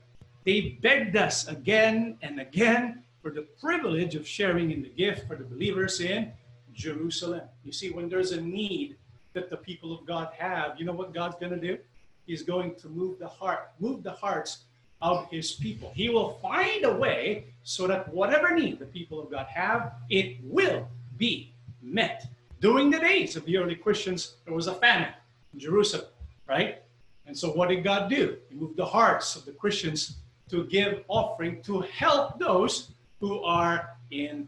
They 0.44 0.78
begged 0.82 1.16
us 1.16 1.48
again 1.48 2.18
and 2.22 2.40
again 2.40 3.04
for 3.22 3.32
the 3.32 3.42
privilege 3.60 4.16
of 4.16 4.28
sharing 4.28 4.72
in 4.72 4.84
the 4.84 4.90
gift 4.90 5.28
for 5.28 5.36
the 5.36 5.44
believers 5.44 6.00
in 6.00 6.32
Jerusalem. 6.74 7.42
You 7.64 7.72
see, 7.72 7.90
when 7.90 8.08
there's 8.08 8.32
a 8.32 8.42
need 8.42 8.98
that 9.34 9.50
the 9.50 9.58
people 9.58 9.92
of 9.98 10.06
God 10.06 10.30
have, 10.38 10.80
you 10.80 10.86
know 10.86 10.94
what 10.94 11.14
God's 11.14 11.36
going 11.40 11.52
to 11.52 11.60
do? 11.60 11.80
He's 12.28 12.44
going 12.44 12.76
to 12.76 12.90
move 12.90 13.20
the 13.20 13.28
heart, 13.28 13.72
move 13.80 14.04
the 14.04 14.12
hearts 14.12 14.60
of 15.02 15.30
his 15.30 15.52
people. 15.54 15.92
He 15.96 16.10
will 16.10 16.40
find 16.42 16.86
a 16.86 16.94
way 16.94 17.46
so 17.64 17.88
that 17.88 18.12
whatever 18.14 18.54
need 18.54 18.80
the 18.80 18.86
people 18.86 19.20
of 19.20 19.30
God 19.30 19.48
have, 19.48 19.94
it 20.10 20.38
will 20.44 20.88
be 21.18 21.52
met. 21.82 22.28
During 22.62 22.90
the 22.90 23.00
days 23.00 23.36
of 23.36 23.46
the 23.46 23.58
early 23.58 23.76
Christians, 23.76 24.36
there 24.46 24.54
was 24.54 24.68
a 24.68 24.74
famine 24.76 25.14
in 25.54 25.60
Jerusalem, 25.60 26.08
right? 26.48 26.82
And 27.28 27.38
so 27.38 27.52
what 27.52 27.70
did 27.70 27.84
God 27.84 28.10
do? 28.10 28.38
He 28.50 28.56
moved 28.56 28.78
the 28.78 28.86
hearts 28.86 29.36
of 29.36 29.46
the 29.46 29.52
Christians 29.52 30.18
to 30.50 30.66
give 30.66 31.04
offering 31.08 31.62
to 31.64 31.82
help 31.82 32.40
those 32.40 32.92
who 33.20 33.42
are 33.44 33.90
in 34.12 34.48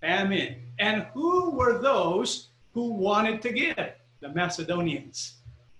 famine. 0.00 0.56
And 0.78 1.06
who 1.12 1.50
were 1.50 1.78
those 1.78 2.48
who 2.72 2.92
wanted 2.92 3.42
to 3.42 3.52
give? 3.52 3.92
The 4.20 4.28
Macedonians. 4.30 5.34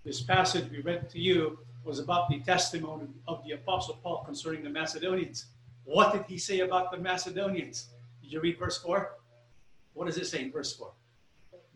This 0.04 0.20
passage 0.20 0.70
we 0.70 0.80
read 0.80 1.08
to 1.10 1.18
you 1.18 1.58
was 1.82 1.98
about 1.98 2.28
the 2.28 2.40
testimony 2.40 3.08
of 3.26 3.42
the 3.44 3.52
Apostle 3.52 3.98
Paul 4.02 4.24
concerning 4.24 4.62
the 4.62 4.70
Macedonians. 4.70 5.46
What 5.84 6.12
did 6.12 6.24
he 6.26 6.38
say 6.38 6.60
about 6.60 6.90
the 6.90 6.98
Macedonians? 6.98 7.88
Did 8.22 8.32
you 8.32 8.40
read 8.40 8.58
verse 8.58 8.78
4? 8.78 9.12
What 9.94 10.06
does 10.06 10.18
it 10.18 10.26
say 10.26 10.42
in 10.42 10.52
verse 10.52 10.74
4? 10.74 10.90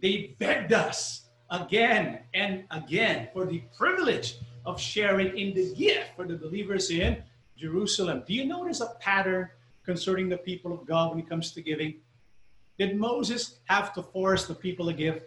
They 0.01 0.35
begged 0.39 0.73
us 0.73 1.23
again 1.51 2.21
and 2.35 2.65
again 2.71 3.29
for 3.33 3.47
the 3.47 3.63
privilege 3.77 4.37
of 4.69 4.79
sharing 4.79 5.37
in 5.37 5.55
the 5.55 5.75
gift 5.75 6.11
for 6.15 6.27
the 6.27 6.37
believers 6.37 6.91
in 6.91 7.23
Jerusalem. 7.57 8.23
Do 8.27 8.35
you 8.35 8.45
notice 8.45 8.83
a 8.83 8.95
pattern 9.01 9.49
concerning 9.83 10.29
the 10.29 10.37
people 10.37 10.75
of 10.75 10.87
God 10.87 11.11
when 11.11 11.19
it 11.19 11.29
comes 11.29 11.53
to 11.53 11.63
giving? 11.63 11.95
Did 12.79 12.97
Moses 12.97 13.61
have 13.65 13.95
to 13.95 14.03
force 14.03 14.47
the 14.47 14.55
people 14.55 14.85
to 14.87 14.93
give? 14.93 15.23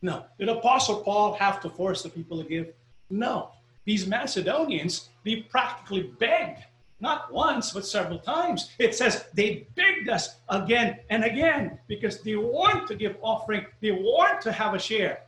No. 0.00 0.24
Did 0.38 0.48
Apostle 0.48 1.02
Paul 1.02 1.34
have 1.34 1.60
to 1.62 1.68
force 1.68 2.04
the 2.04 2.08
people 2.08 2.40
to 2.40 2.48
give? 2.48 2.72
No. 3.10 3.50
These 3.84 4.06
Macedonians, 4.06 5.08
they 5.24 5.36
practically 5.36 6.04
begged, 6.20 6.62
not 7.00 7.32
once, 7.32 7.72
but 7.72 7.84
several 7.84 8.20
times. 8.20 8.70
It 8.78 8.94
says 8.94 9.24
they 9.34 9.66
begged 9.74 10.08
us 10.08 10.36
again 10.48 11.00
and 11.10 11.24
again 11.24 11.80
because 11.88 12.22
they 12.22 12.36
want 12.36 12.86
to 12.86 12.94
give 12.94 13.16
offering, 13.20 13.66
they 13.80 13.90
want 13.90 14.40
to 14.42 14.52
have 14.52 14.74
a 14.74 14.78
share 14.78 15.22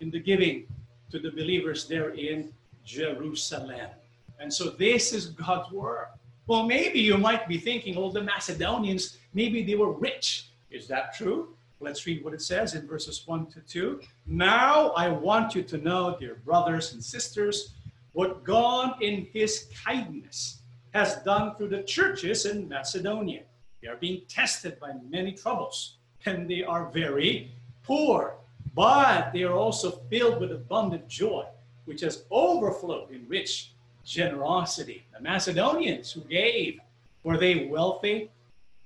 in 0.00 0.10
the 0.10 0.18
giving 0.18 0.66
to 1.10 1.18
the 1.18 1.30
believers 1.30 1.86
there 1.86 2.10
in 2.14 2.50
Jerusalem. 2.84 3.90
And 4.38 4.52
so 4.52 4.70
this 4.70 5.12
is 5.12 5.26
God's 5.26 5.70
word. 5.72 6.08
Well, 6.46 6.64
maybe 6.64 7.00
you 7.00 7.16
might 7.16 7.46
be 7.46 7.58
thinking, 7.58 7.96
oh, 7.96 8.10
the 8.10 8.22
Macedonians, 8.22 9.18
maybe 9.32 9.62
they 9.62 9.76
were 9.76 9.92
rich. 9.92 10.50
Is 10.70 10.88
that 10.88 11.14
true? 11.14 11.54
Let's 11.80 12.06
read 12.06 12.24
what 12.24 12.34
it 12.34 12.42
says 12.42 12.74
in 12.74 12.86
verses 12.86 13.22
1 13.26 13.46
to 13.46 13.60
2. 13.60 14.00
Now 14.26 14.90
I 14.90 15.08
want 15.08 15.54
you 15.54 15.62
to 15.62 15.78
know, 15.78 16.16
dear 16.18 16.36
brothers 16.44 16.92
and 16.92 17.02
sisters, 17.02 17.74
what 18.12 18.44
God 18.44 19.02
in 19.02 19.26
his 19.32 19.68
kindness 19.84 20.62
has 20.92 21.16
done 21.22 21.56
through 21.56 21.68
the 21.68 21.82
churches 21.82 22.46
in 22.46 22.68
Macedonia. 22.68 23.42
They 23.80 23.88
are 23.88 23.96
being 23.96 24.22
tested 24.28 24.78
by 24.78 24.92
many 25.08 25.32
troubles, 25.32 25.96
and 26.26 26.48
they 26.48 26.62
are 26.62 26.90
very 26.90 27.52
poor, 27.82 28.36
but 28.74 29.32
they 29.32 29.42
are 29.42 29.54
also 29.54 29.90
filled 30.10 30.40
with 30.40 30.52
abundant 30.52 31.08
joy 31.08 31.46
which 31.84 32.00
has 32.00 32.24
overflowed 32.30 33.10
in 33.10 33.26
rich 33.28 33.72
generosity. 34.04 35.04
The 35.14 35.20
Macedonians 35.20 36.12
who 36.12 36.22
gave, 36.22 36.80
were 37.22 37.38
they 37.38 37.66
wealthy? 37.66 38.30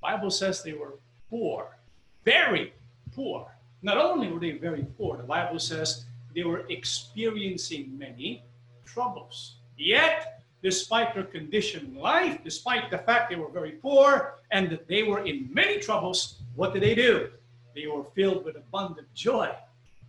Bible 0.00 0.30
says 0.30 0.62
they 0.62 0.72
were 0.72 0.94
poor, 1.30 1.76
very 2.24 2.72
poor. 3.14 3.50
Not 3.82 3.96
only 3.96 4.28
were 4.28 4.40
they 4.40 4.52
very 4.52 4.86
poor, 4.96 5.16
the 5.16 5.22
Bible 5.22 5.58
says 5.58 6.04
they 6.34 6.44
were 6.44 6.64
experiencing 6.68 7.96
many 7.98 8.42
troubles. 8.84 9.56
Yet, 9.78 10.42
despite 10.62 11.14
their 11.14 11.24
condition 11.24 11.86
in 11.86 11.96
life, 11.96 12.40
despite 12.44 12.90
the 12.90 12.98
fact 12.98 13.30
they 13.30 13.36
were 13.36 13.48
very 13.48 13.72
poor 13.72 14.34
and 14.50 14.70
that 14.70 14.86
they 14.88 15.02
were 15.02 15.24
in 15.24 15.48
many 15.52 15.78
troubles, 15.78 16.40
what 16.54 16.72
did 16.72 16.82
they 16.82 16.94
do? 16.94 17.30
They 17.74 17.86
were 17.86 18.04
filled 18.04 18.44
with 18.44 18.56
abundant 18.56 19.12
joy 19.14 19.54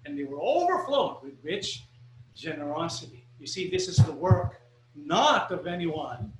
and 0.05 0.17
they 0.17 0.23
were 0.23 0.39
overflowed 0.41 1.17
with 1.21 1.33
rich 1.43 1.83
generosity. 2.37 3.25
You 3.39 3.47
see, 3.47 3.69
this 3.69 3.87
is 3.87 3.97
the 3.97 4.11
work 4.11 4.61
not 4.95 5.51
of 5.51 5.67
anyone, 5.67 6.33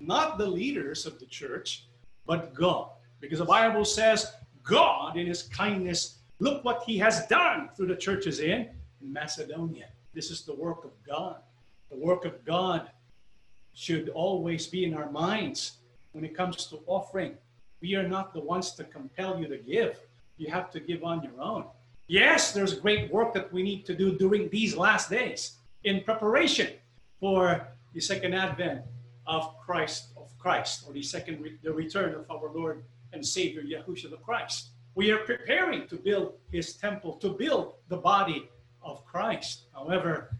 not 0.00 0.36
the 0.36 0.46
leaders 0.46 1.06
of 1.06 1.18
the 1.18 1.26
church, 1.26 1.86
but 2.26 2.52
God. 2.54 2.90
Because 3.20 3.38
the 3.38 3.44
Bible 3.44 3.84
says, 3.84 4.32
God, 4.62 5.16
in 5.16 5.26
his 5.26 5.44
kindness, 5.44 6.18
look 6.40 6.64
what 6.64 6.82
he 6.84 6.98
has 6.98 7.26
done 7.26 7.70
through 7.76 7.86
the 7.86 7.96
churches 7.96 8.40
in 8.40 8.68
Macedonia. 9.00 9.88
This 10.14 10.30
is 10.30 10.42
the 10.42 10.54
work 10.54 10.84
of 10.84 10.90
God. 11.06 11.36
The 11.90 11.96
work 11.96 12.24
of 12.24 12.44
God 12.44 12.90
should 13.74 14.08
always 14.10 14.66
be 14.66 14.84
in 14.84 14.94
our 14.94 15.10
minds 15.10 15.78
when 16.12 16.24
it 16.24 16.36
comes 16.36 16.66
to 16.66 16.80
offering. 16.86 17.34
We 17.80 17.94
are 17.94 18.06
not 18.06 18.34
the 18.34 18.40
ones 18.40 18.72
to 18.72 18.84
compel 18.84 19.38
you 19.38 19.48
to 19.48 19.58
give. 19.58 19.98
You 20.36 20.50
have 20.50 20.70
to 20.72 20.80
give 20.80 21.04
on 21.04 21.22
your 21.22 21.40
own. 21.40 21.64
Yes, 22.12 22.52
there's 22.52 22.74
great 22.74 23.10
work 23.10 23.32
that 23.32 23.50
we 23.50 23.62
need 23.62 23.86
to 23.86 23.94
do 23.94 24.18
during 24.18 24.50
these 24.50 24.76
last 24.76 25.08
days 25.08 25.56
in 25.84 26.04
preparation 26.04 26.68
for 27.18 27.66
the 27.94 28.02
second 28.02 28.34
advent 28.34 28.82
of 29.26 29.56
Christ 29.56 30.08
of 30.18 30.28
Christ 30.36 30.84
or 30.86 30.92
the 30.92 31.02
second 31.02 31.40
re- 31.40 31.56
the 31.62 31.72
return 31.72 32.14
of 32.14 32.30
our 32.30 32.52
Lord 32.52 32.84
and 33.14 33.24
Savior 33.24 33.62
Yahushua 33.62 34.10
the 34.10 34.18
Christ. 34.18 34.72
We 34.94 35.10
are 35.10 35.24
preparing 35.24 35.88
to 35.88 35.96
build 35.96 36.34
his 36.50 36.74
temple, 36.74 37.14
to 37.14 37.30
build 37.30 37.76
the 37.88 37.96
body 37.96 38.46
of 38.82 39.06
Christ. 39.06 39.62
However, 39.72 40.36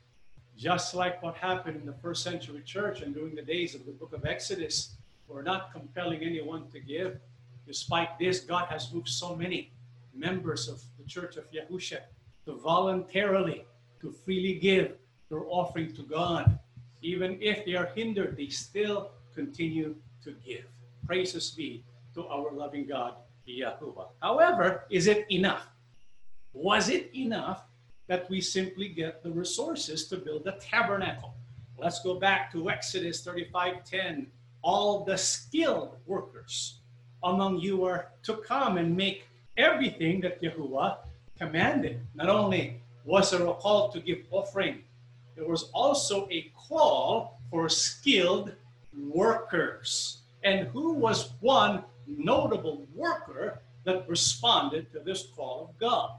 just 0.59 0.95
like 0.95 1.23
what 1.23 1.37
happened 1.37 1.79
in 1.81 1.87
the 1.87 1.97
first 2.05 2.23
century 2.23 2.61
church 2.67 3.00
and 3.00 3.14
during 3.14 3.35
the 3.35 3.49
days 3.55 3.75
of 3.75 3.87
the 3.87 3.93
book 3.93 4.12
of 4.12 4.26
Exodus, 4.26 4.97
we're 5.26 5.41
not 5.41 5.73
compelling 5.73 6.21
anyone 6.23 6.69
to 6.71 6.81
give. 6.81 7.19
Despite 7.67 8.19
this, 8.19 8.41
God 8.41 8.67
has 8.67 8.93
moved 8.93 9.09
so 9.09 9.35
many 9.35 9.71
members 10.14 10.69
of 10.69 10.83
the 10.99 11.04
Church 11.04 11.37
of 11.37 11.45
Yahusha 11.50 12.00
to 12.45 12.54
voluntarily, 12.54 13.64
to 14.00 14.11
freely 14.11 14.54
give 14.54 14.97
their 15.28 15.45
offering 15.47 15.95
to 15.95 16.02
God. 16.02 16.59
Even 17.02 17.38
if 17.40 17.64
they 17.64 17.75
are 17.75 17.90
hindered, 17.95 18.37
they 18.37 18.49
still 18.49 19.11
continue 19.35 19.97
to 20.23 20.33
give. 20.45 20.66
Praises 21.07 21.50
be 21.50 21.85
to 22.14 22.26
our 22.28 22.52
loving 22.52 22.87
God, 22.87 23.14
Yahuwah. 23.49 24.09
However, 24.21 24.85
is 24.90 25.07
it 25.07 25.26
enough? 25.31 25.66
Was 26.52 26.88
it 26.88 27.11
enough 27.16 27.64
that 28.09 28.28
we 28.28 28.40
simply 28.40 28.88
get 28.88 29.23
the 29.23 29.31
resources 29.31 30.09
to 30.09 30.16
build 30.16 30.45
the 30.45 30.52
tabernacle? 30.61 31.35
Let's 31.78 32.02
go 32.02 32.21
back 32.21 32.52
to 32.52 32.71
Exodus 32.71 33.25
35:10. 33.25 34.31
All 34.62 35.04
the 35.04 35.16
skilled 35.16 35.97
workers 36.07 36.78
among 37.23 37.59
you 37.59 37.85
are 37.85 38.12
to 38.23 38.37
come 38.37 38.76
and 38.78 38.97
make 38.97 39.26
everything 39.57 40.21
that 40.21 40.43
Yahuwah 40.43 40.97
commanded. 41.39 42.01
Not 42.15 42.29
only 42.29 42.81
was 43.05 43.31
there 43.31 43.47
a 43.47 43.55
call 43.55 43.91
to 43.93 44.01
give 44.01 44.19
offering, 44.31 44.83
there 45.35 45.47
was 45.47 45.71
also 45.73 46.29
a 46.31 46.51
call 46.57 47.39
for 47.51 47.69
skilled 47.69 48.53
workers. 48.97 50.19
And 50.45 50.69
who 50.69 50.93
was 50.93 51.33
one 51.41 51.85
notable 52.07 52.87
worker 52.95 53.61
that 53.85 54.09
responded 54.09 54.93
to 54.93 55.01
this 55.01 55.27
call 55.35 55.69
of 55.71 55.79
God? 55.79 56.13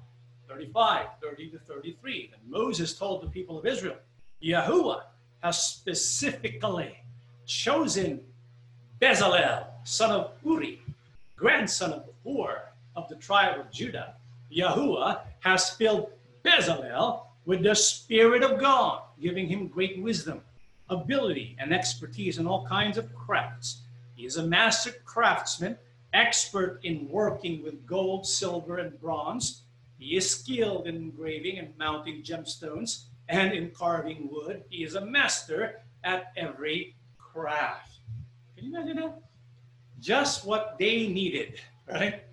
35, 0.50 1.08
30 1.22 1.50
to 1.52 1.60
33. 1.60 2.32
And 2.34 2.52
Moses 2.52 2.98
told 2.98 3.24
the 3.24 3.28
people 3.28 3.58
of 3.58 3.66
Israel, 3.66 3.96
Yahuwah 4.42 5.04
has 5.42 5.62
specifically 5.62 6.98
chosen 7.46 8.22
Bezalel, 9.02 9.66
son 9.84 10.12
of 10.12 10.32
Uri, 10.46 10.82
grandson 11.36 11.92
of 11.94 12.06
Hur, 12.24 12.62
of 12.96 13.10
the 13.10 13.16
tribe 13.16 13.60
of 13.60 13.72
Judah, 13.72 14.16
Yahuwah 14.52 15.22
has 15.40 15.72
filled 15.72 16.12
Bezalel 16.44 17.24
with 17.46 17.64
the 17.64 17.76
Spirit 17.76 18.44
of 18.44 18.60
God, 18.60 19.02
giving 19.22 19.48
him 19.48 19.68
great 19.68 20.02
wisdom, 20.02 20.42
ability, 20.90 21.56
and 21.60 21.74
expertise 21.74 22.38
in 22.38 22.48
all 22.48 22.66
kinds 22.68 22.98
of 22.98 23.14
crafts. 23.16 23.82
He 24.16 24.26
is 24.26 24.38
a 24.38 24.46
master 24.46 24.92
craftsman, 25.06 25.78
expert 26.14 26.80
in 26.84 27.10
working 27.10 27.64
with 27.64 27.86
gold, 27.86 28.28
silver, 28.28 28.78
and 28.78 29.00
bronze. 29.02 29.64
He 29.98 30.16
is 30.16 30.30
skilled 30.30 30.88
in 30.88 30.96
engraving 30.96 31.60
and 31.60 31.78
mounting 31.78 32.24
gemstones 32.24 33.06
and 33.30 33.54
in 33.54 33.72
carving 33.72 34.30
wood. 34.32 34.64
He 34.70 34.84
is 34.84 34.96
a 34.96 35.06
master 35.06 35.82
at 36.04 36.32
every 36.38 36.96
craft. 37.18 38.00
Can 38.56 38.66
you 38.66 38.78
imagine 38.78 38.98
that? 38.98 39.22
Just 40.00 40.46
what 40.46 40.76
they 40.78 41.08
needed, 41.08 41.60
right? 41.88 42.24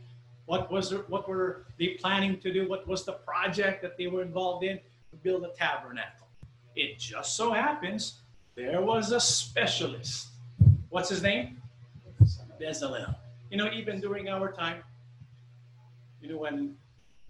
What 0.50 0.68
was 0.68 0.90
there, 0.90 1.04
what 1.06 1.28
were 1.28 1.64
they 1.78 1.90
planning 1.90 2.40
to 2.40 2.52
do? 2.52 2.68
What 2.68 2.84
was 2.88 3.04
the 3.04 3.12
project 3.12 3.82
that 3.82 3.96
they 3.96 4.08
were 4.08 4.20
involved 4.20 4.64
in? 4.64 4.80
To 5.12 5.16
build 5.16 5.44
a 5.44 5.50
tabernacle. 5.50 6.26
It 6.74 6.98
just 6.98 7.36
so 7.36 7.52
happens 7.52 8.18
there 8.56 8.82
was 8.82 9.12
a 9.12 9.20
specialist. 9.20 10.26
What's 10.88 11.08
his 11.08 11.22
name? 11.22 11.62
Bezalel. 12.60 13.14
You 13.48 13.58
know, 13.58 13.70
even 13.72 14.00
during 14.00 14.28
our 14.28 14.50
time, 14.50 14.82
you 16.20 16.28
know, 16.30 16.38
when 16.38 16.74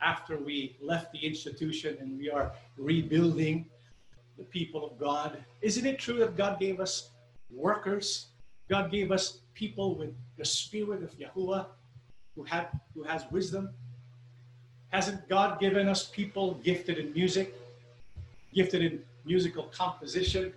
after 0.01 0.39
we 0.39 0.77
left 0.81 1.13
the 1.13 1.19
institution 1.19 1.99
and 2.01 2.19
we 2.19 2.31
are 2.31 2.53
rebuilding 2.79 3.67
the 4.39 4.45
people 4.45 4.83
of 4.83 4.99
God, 4.99 5.37
isn't 5.61 5.85
it 5.85 5.99
true 5.99 6.21
that 6.21 6.39
God 6.39 6.59
gave 6.59 6.81
us 6.81 7.11
workers? 7.51 8.29
God 8.71 8.91
gave 8.91 9.13
us 9.13 9.41
people 9.53 9.95
with 9.95 10.15
the 10.39 10.45
spirit 10.47 11.03
of 11.03 11.13
Yahuwah 11.19 11.67
who 12.41 12.47
have 12.47 12.69
who 12.95 13.03
has 13.03 13.25
wisdom? 13.31 13.69
Hasn't 14.89 15.29
God 15.29 15.61
given 15.61 15.89
us 15.89 16.07
people 16.07 16.55
gifted 16.65 16.97
in 16.99 17.13
music, 17.13 17.55
gifted 18.55 18.83
in 18.83 19.03
musical 19.27 19.65
composition, 19.65 20.53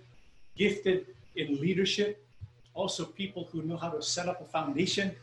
gifted 0.56 1.06
in 1.36 1.60
leadership, 1.60 2.24
also 2.72 3.04
people 3.04 3.48
who 3.52 3.62
know 3.62 3.76
how 3.76 3.90
to 3.90 4.02
set 4.02 4.28
up 4.28 4.40
a 4.40 4.46
foundation? 4.46 5.14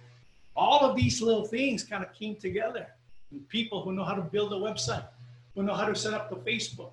All 0.56 0.82
of 0.82 0.96
these 0.96 1.22
little 1.22 1.46
things 1.46 1.84
kind 1.84 2.03
of 2.03 2.13
came 2.13 2.36
together. 2.36 2.86
And 3.32 3.48
people 3.50 3.82
who 3.82 3.91
know 3.94 4.03
how 4.03 4.13
to 4.13 4.22
build 4.22 4.53
a 4.53 4.58
website, 4.58 5.06
who 5.56 5.63
know 5.63 5.74
how 5.74 5.88
to 5.88 5.96
set 5.96 6.13
up 6.13 6.30
the 6.30 6.36
Facebook 6.36 6.91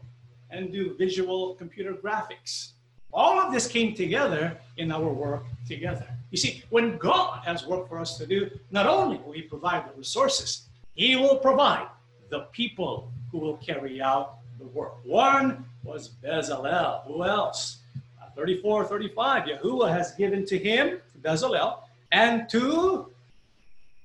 and 0.50 0.72
do 0.72 0.94
visual 0.94 1.54
computer 1.56 1.92
graphics. 1.92 2.72
All 3.12 3.40
of 3.40 3.52
this 3.52 3.66
came 3.66 3.94
together 3.94 4.56
in 4.76 4.92
our 4.92 5.08
work 5.08 5.44
together. 5.66 6.06
You 6.30 6.38
see, 6.38 6.62
when 6.70 6.98
God 6.98 7.42
has 7.44 7.66
work 7.66 7.88
for 7.88 7.98
us 7.98 8.18
to 8.18 8.26
do, 8.26 8.50
not 8.70 8.86
only 8.86 9.18
will 9.18 9.32
He 9.32 9.42
provide 9.42 9.88
the 9.88 9.96
resources, 9.96 10.68
He 10.94 11.16
will 11.16 11.36
provide 11.36 11.88
the 12.28 12.40
people 12.52 13.10
who 13.30 13.38
will 13.38 13.56
carry 13.56 14.00
out 14.00 14.36
the 14.58 14.66
work. 14.66 14.94
One 15.04 15.64
was 15.84 16.10
Bezalel. 16.22 17.04
Who 17.06 17.24
else? 17.24 17.78
Uh, 18.22 18.30
34, 18.34 18.84
35. 18.84 19.44
Yahuwah 19.44 19.90
has 19.90 20.12
given 20.12 20.44
to 20.46 20.58
him, 20.58 21.00
Bezalel, 21.22 21.80
and 22.12 22.48
to 22.50 23.10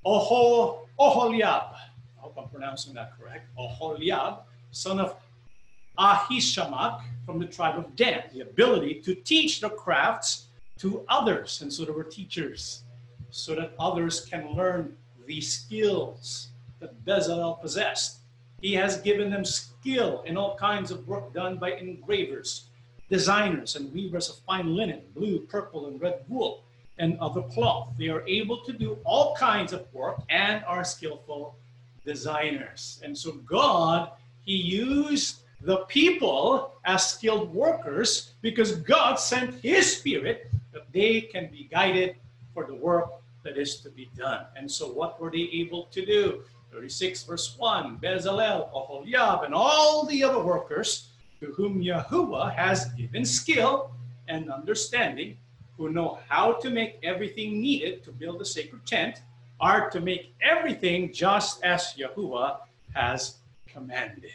Oho, 0.06 0.88
Oholiab. 1.00 1.74
I 1.74 1.80
hope 2.18 2.36
I'm 2.38 2.50
pronouncing 2.50 2.94
that 2.94 3.14
correct. 3.20 3.48
Oholiab, 3.58 4.40
son 4.72 5.00
of 5.00 5.16
Ahishamach 5.98 7.02
from 7.26 7.40
the 7.40 7.46
tribe 7.46 7.78
of 7.78 7.96
Dan, 7.96 8.24
the 8.34 8.42
ability 8.42 8.96
to 9.02 9.16
teach 9.16 9.62
the 9.62 9.70
crafts 9.70 10.48
to 10.80 11.06
others. 11.08 11.62
And 11.62 11.72
so 11.72 11.86
there 11.86 11.94
were 11.94 12.04
teachers 12.04 12.84
so 13.30 13.56
that 13.56 13.74
others 13.80 14.26
can 14.26 14.54
learn 14.54 14.96
the 15.26 15.42
skills 15.42 16.50
that 16.80 17.06
Bezalel 17.06 17.62
possessed. 17.62 18.18
He 18.62 18.74
has 18.74 18.98
given 18.98 19.30
them 19.30 19.46
skill 19.46 20.24
in 20.26 20.38
all 20.38 20.56
kinds 20.56 20.92
of 20.92 21.08
work 21.08 21.34
done 21.34 21.58
by 21.58 21.72
engravers, 21.74 22.66
designers, 23.10 23.76
and 23.76 23.94
weavers 23.94 24.30
of 24.30 24.38
fine 24.46 24.76
linen, 24.76 25.02
blue, 25.16 25.40
purple, 25.40 25.88
and 25.88 26.02
red 26.02 26.24
wool, 26.28 26.64
and 26.98 27.18
other 27.20 27.42
cloth. 27.42 27.90
They 27.98 28.10
are 28.10 28.26
able 28.28 28.64
to 28.66 28.74
do 28.74 28.98
all 29.04 29.36
kinds 29.36 29.74
of 29.74 29.92
work 29.94 30.22
and 30.30 30.64
are 30.66 30.84
skillful 30.84 31.56
designers. 32.06 33.02
And 33.04 33.18
so 33.18 33.32
God, 33.32 34.12
He 34.46 34.56
used 34.56 35.43
the 35.64 35.78
people 35.88 36.74
as 36.84 37.10
skilled 37.10 37.54
workers 37.54 38.34
because 38.42 38.76
God 38.78 39.16
sent 39.16 39.56
His 39.62 39.98
Spirit 39.98 40.52
that 40.74 40.92
they 40.92 41.22
can 41.22 41.50
be 41.50 41.70
guided 41.72 42.18
for 42.54 42.66
the 42.66 42.76
work 42.76 43.10
that 43.44 43.58
is 43.58 43.78
to 43.78 43.90
be 43.90 44.10
done. 44.18 44.46
And 44.58 44.70
so, 44.70 44.92
what 44.92 45.20
were 45.22 45.32
they 45.32 45.50
able 45.54 45.86
to 45.86 46.06
do? 46.06 46.44
36 46.72 47.24
verse 47.24 47.56
1 47.58 48.00
Bezalel, 48.00 48.74
Oholiab, 48.74 49.46
and 49.46 49.54
all 49.54 50.06
the 50.06 50.24
other 50.24 50.44
workers 50.44 51.10
to 51.40 51.48
whom 51.54 51.82
Yahuwah 51.82 52.54
has 52.54 52.86
given 52.94 53.24
skill 53.24 53.92
and 54.28 54.52
understanding, 54.52 55.38
who 55.78 55.90
know 55.90 56.20
how 56.28 56.54
to 56.54 56.70
make 56.70 57.00
everything 57.04 57.62
needed 57.62 58.04
to 58.04 58.12
build 58.12 58.40
the 58.40 58.46
sacred 58.46 58.86
tent, 58.86 59.22
are 59.60 59.90
to 59.90 60.02
make 60.02 60.34
everything 60.42 61.14
just 61.14 61.64
as 61.64 61.94
Yahuwah 61.98 62.58
has 62.94 63.36
commanded. 63.68 64.32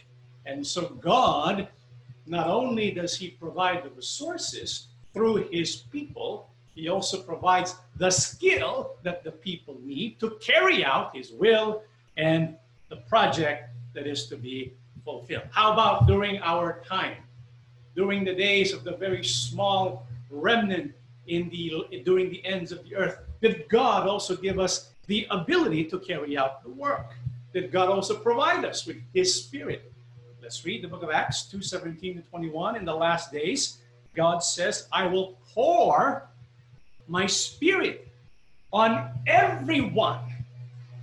And 0.48 0.66
so 0.66 0.88
God, 1.00 1.68
not 2.26 2.48
only 2.48 2.90
does 2.90 3.14
he 3.14 3.28
provide 3.28 3.84
the 3.84 3.90
resources 3.90 4.86
through 5.12 5.48
his 5.52 5.76
people, 5.92 6.48
he 6.74 6.88
also 6.88 7.20
provides 7.20 7.76
the 7.96 8.10
skill 8.10 8.96
that 9.02 9.22
the 9.22 9.30
people 9.30 9.76
need 9.84 10.18
to 10.20 10.30
carry 10.40 10.82
out 10.82 11.14
his 11.14 11.32
will 11.32 11.82
and 12.16 12.56
the 12.88 12.96
project 12.96 13.68
that 13.92 14.06
is 14.06 14.26
to 14.28 14.36
be 14.36 14.72
fulfilled. 15.04 15.44
How 15.50 15.74
about 15.74 16.06
during 16.06 16.38
our 16.40 16.82
time? 16.88 17.18
During 17.94 18.24
the 18.24 18.34
days 18.34 18.72
of 18.72 18.84
the 18.84 18.96
very 18.96 19.24
small 19.24 20.06
remnant 20.30 20.94
in 21.26 21.50
the 21.50 22.00
during 22.04 22.30
the 22.30 22.44
ends 22.46 22.72
of 22.72 22.82
the 22.84 22.96
earth, 22.96 23.18
did 23.42 23.68
God 23.68 24.08
also 24.08 24.34
give 24.34 24.58
us 24.58 24.92
the 25.08 25.26
ability 25.30 25.84
to 25.86 25.98
carry 25.98 26.38
out 26.38 26.62
the 26.62 26.70
work? 26.70 27.12
Did 27.52 27.70
God 27.70 27.88
also 27.88 28.16
provide 28.16 28.64
us 28.64 28.86
with 28.86 28.96
his 29.12 29.34
spirit 29.34 29.92
Let's 30.48 30.64
read 30.64 30.82
the 30.82 30.88
book 30.88 31.02
of 31.02 31.10
Acts 31.10 31.42
2 31.42 31.60
17 31.60 32.22
to 32.22 32.22
21. 32.22 32.76
In 32.76 32.86
the 32.86 32.94
last 32.94 33.30
days, 33.30 33.80
God 34.16 34.38
says, 34.38 34.88
I 34.90 35.06
will 35.06 35.36
pour 35.52 36.26
my 37.06 37.26
spirit 37.26 38.08
on 38.72 39.10
everyone. 39.26 40.20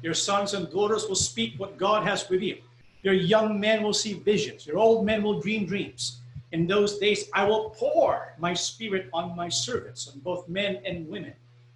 Your 0.01 0.15
sons 0.15 0.55
and 0.55 0.67
daughters 0.71 1.07
will 1.07 1.13
speak 1.13 1.59
what 1.59 1.77
God 1.77 2.07
has 2.07 2.27
revealed. 2.31 2.61
Your 3.03 3.13
young 3.13 3.59
men 3.59 3.83
will 3.83 3.93
see 3.93 4.13
visions. 4.13 4.65
Your 4.65 4.79
old 4.79 5.05
men 5.05 5.21
will 5.21 5.39
dream 5.39 5.67
dreams. 5.67 6.21
In 6.51 6.65
those 6.65 6.97
days, 6.97 7.29
I 7.31 7.43
will 7.43 7.69
pour 7.69 8.33
my 8.39 8.55
spirit 8.55 9.11
on 9.13 9.35
my 9.35 9.47
servants, 9.47 10.07
on 10.07 10.21
both 10.21 10.49
men 10.49 10.81
and 10.87 11.07
women. 11.07 11.33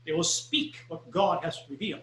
They 0.07 0.13
will 0.13 0.23
speak 0.23 0.77
what 0.87 1.11
God 1.11 1.43
has 1.43 1.59
revealed. 1.69 2.01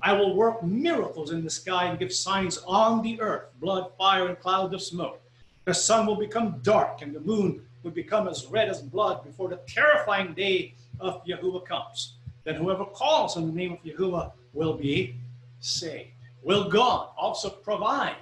I 0.00 0.12
will 0.12 0.36
work 0.36 0.62
miracles 0.62 1.32
in 1.32 1.42
the 1.42 1.50
sky 1.50 1.86
and 1.86 1.98
give 1.98 2.12
signs 2.12 2.58
on 2.66 3.02
the 3.02 3.20
earth 3.20 3.44
blood, 3.60 3.92
fire, 3.96 4.28
and 4.28 4.38
clouds 4.38 4.74
of 4.74 4.82
smoke. 4.82 5.20
The 5.64 5.74
sun 5.74 6.06
will 6.06 6.16
become 6.16 6.60
dark 6.62 7.02
and 7.02 7.14
the 7.14 7.20
moon 7.20 7.66
will 7.82 7.90
become 7.90 8.28
as 8.28 8.46
red 8.46 8.68
as 8.68 8.82
blood 8.82 9.24
before 9.24 9.48
the 9.48 9.60
terrifying 9.66 10.34
day 10.34 10.74
of 11.00 11.24
Yahuwah 11.24 11.64
comes. 11.64 12.14
Then 12.44 12.56
whoever 12.56 12.84
calls 12.84 13.36
on 13.36 13.46
the 13.46 13.52
name 13.52 13.72
of 13.72 13.82
Yahuwah 13.82 14.32
will 14.52 14.74
be 14.74 15.16
saved. 15.60 16.10
Will 16.42 16.68
God 16.68 17.08
also 17.16 17.50
provide 17.50 18.16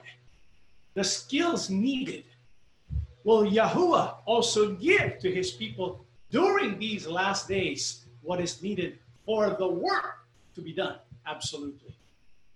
the 0.95 1.05
skills 1.05 1.69
needed? 1.69 2.25
Will 3.25 3.45
Yahuwah 3.45 4.17
also 4.25 4.75
give 4.75 5.19
to 5.19 5.31
his 5.31 5.51
people 5.51 6.05
during 6.31 6.79
these 6.79 7.07
last 7.07 7.49
days 7.49 8.07
what 8.23 8.41
is 8.41 8.63
needed 8.63 8.99
for 9.27 9.51
the 9.51 9.69
work 9.69 10.25
to 10.55 10.63
be 10.63 10.73
done? 10.73 10.97
Absolutely. 11.27 11.95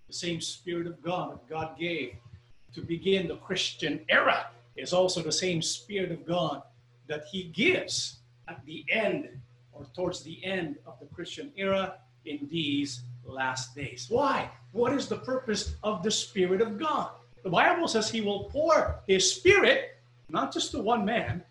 The 0.07 0.13
same 0.13 0.41
Spirit 0.41 0.87
of 0.87 1.01
God 1.01 1.33
that 1.33 1.49
God 1.49 1.77
gave 1.77 2.15
to 2.73 2.81
begin 2.81 3.27
the 3.27 3.35
Christian 3.37 4.01
era 4.09 4.47
is 4.75 4.93
also 4.93 5.21
the 5.21 5.31
same 5.31 5.61
Spirit 5.61 6.11
of 6.11 6.25
God 6.25 6.61
that 7.07 7.25
He 7.31 7.43
gives 7.43 8.17
at 8.47 8.63
the 8.65 8.85
end 8.89 9.29
or 9.73 9.85
towards 9.95 10.23
the 10.23 10.43
end 10.43 10.77
of 10.85 10.99
the 10.99 11.05
Christian 11.07 11.51
era 11.55 11.95
in 12.25 12.47
these 12.51 13.01
last 13.25 13.75
days. 13.75 14.07
Why? 14.09 14.49
What 14.71 14.93
is 14.93 15.07
the 15.07 15.17
purpose 15.17 15.75
of 15.83 16.03
the 16.03 16.11
Spirit 16.11 16.61
of 16.61 16.77
God? 16.77 17.09
The 17.43 17.49
Bible 17.49 17.87
says 17.87 18.09
He 18.09 18.21
will 18.21 18.45
pour 18.45 18.99
His 19.07 19.31
Spirit 19.31 19.95
not 20.29 20.53
just 20.53 20.71
to 20.71 20.79
one 20.79 21.05
man, 21.05 21.43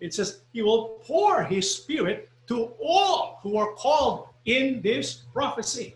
it 0.00 0.14
says 0.14 0.40
He 0.52 0.62
will 0.62 1.00
pour 1.04 1.44
His 1.44 1.70
Spirit 1.70 2.28
to 2.48 2.72
all 2.82 3.38
who 3.42 3.56
are 3.56 3.72
called 3.74 4.28
in 4.44 4.80
this 4.82 5.22
prophecy 5.32 5.94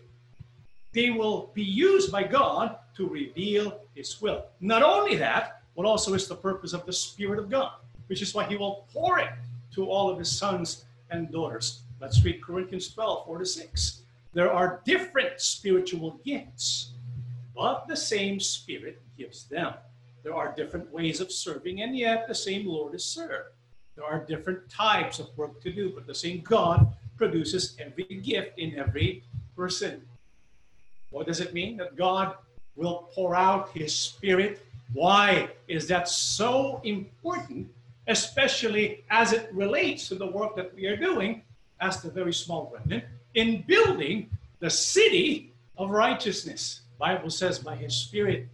they 0.91 1.09
will 1.11 1.51
be 1.53 1.63
used 1.63 2.11
by 2.11 2.23
God 2.23 2.77
to 2.95 3.07
reveal 3.07 3.81
His 3.95 4.21
will. 4.21 4.45
Not 4.59 4.83
only 4.83 5.15
that, 5.15 5.61
but 5.75 5.85
also 5.85 6.13
is 6.13 6.27
the 6.27 6.35
purpose 6.35 6.73
of 6.73 6.85
the 6.85 6.93
Spirit 6.93 7.39
of 7.39 7.49
God, 7.49 7.73
which 8.07 8.21
is 8.21 8.33
why 8.33 8.45
He 8.45 8.57
will 8.57 8.85
pour 8.91 9.19
it 9.19 9.29
to 9.75 9.89
all 9.89 10.09
of 10.09 10.17
His 10.17 10.35
sons 10.35 10.85
and 11.11 11.31
daughters. 11.31 11.83
Let's 12.01 12.23
read 12.23 12.41
Corinthians 12.41 12.93
12, 12.93 13.25
4 13.25 13.39
to 13.39 13.45
6. 13.45 14.01
There 14.33 14.51
are 14.51 14.81
different 14.85 15.39
spiritual 15.41 16.19
gifts, 16.23 16.91
but 17.55 17.87
the 17.87 17.95
same 17.95 18.39
Spirit 18.39 19.01
gives 19.17 19.45
them. 19.45 19.73
There 20.23 20.35
are 20.35 20.53
different 20.55 20.91
ways 20.91 21.19
of 21.21 21.31
serving, 21.31 21.81
and 21.81 21.97
yet 21.97 22.27
the 22.27 22.35
same 22.35 22.67
Lord 22.67 22.93
is 22.93 23.05
served. 23.05 23.53
There 23.95 24.05
are 24.05 24.25
different 24.25 24.69
types 24.69 25.19
of 25.19 25.35
work 25.37 25.61
to 25.61 25.71
do, 25.71 25.91
but 25.93 26.07
the 26.07 26.15
same 26.15 26.41
God 26.41 26.93
produces 27.17 27.75
every 27.79 28.03
gift 28.23 28.57
in 28.57 28.77
every 28.77 29.23
person. 29.55 30.01
What 31.09 31.27
does 31.27 31.39
it 31.39 31.53
mean? 31.53 31.77
That 31.77 31.95
God 31.95 32.35
will 32.75 33.09
pour 33.13 33.35
out 33.35 33.69
his 33.69 33.93
spirit. 33.93 34.65
Why 34.93 35.49
is 35.67 35.87
that 35.87 36.07
so 36.07 36.81
important, 36.83 37.67
especially 38.07 39.03
as 39.09 39.33
it 39.33 39.49
relates 39.53 40.07
to 40.09 40.15
the 40.15 40.27
work 40.27 40.55
that 40.55 40.73
we 40.73 40.85
are 40.87 40.97
doing 40.97 41.41
as 41.81 42.01
the 42.01 42.09
very 42.09 42.33
small 42.33 42.71
remnant 42.73 43.03
in 43.35 43.63
building 43.67 44.29
the 44.59 44.69
city 44.69 45.53
of 45.77 45.89
righteousness? 45.91 46.81
Bible 46.97 47.29
says 47.29 47.59
by 47.59 47.75
his 47.75 47.95
spirit 47.95 48.47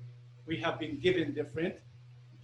we 0.46 0.58
have 0.58 0.80
been 0.80 1.00
given 1.00 1.34
different 1.34 1.76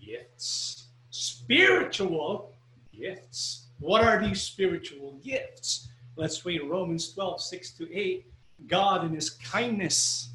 gifts. 0.03 0.87
Spiritual 1.09 2.51
gifts. 2.97 3.67
What 3.79 4.03
are 4.03 4.19
these 4.21 4.41
spiritual 4.41 5.19
gifts? 5.23 5.87
Let's 6.15 6.45
read 6.45 6.63
Romans 6.63 7.11
12, 7.13 7.41
6 7.41 7.71
to 7.71 7.95
8. 7.95 8.25
God 8.67 9.05
in 9.05 9.13
his 9.13 9.29
kindness 9.29 10.29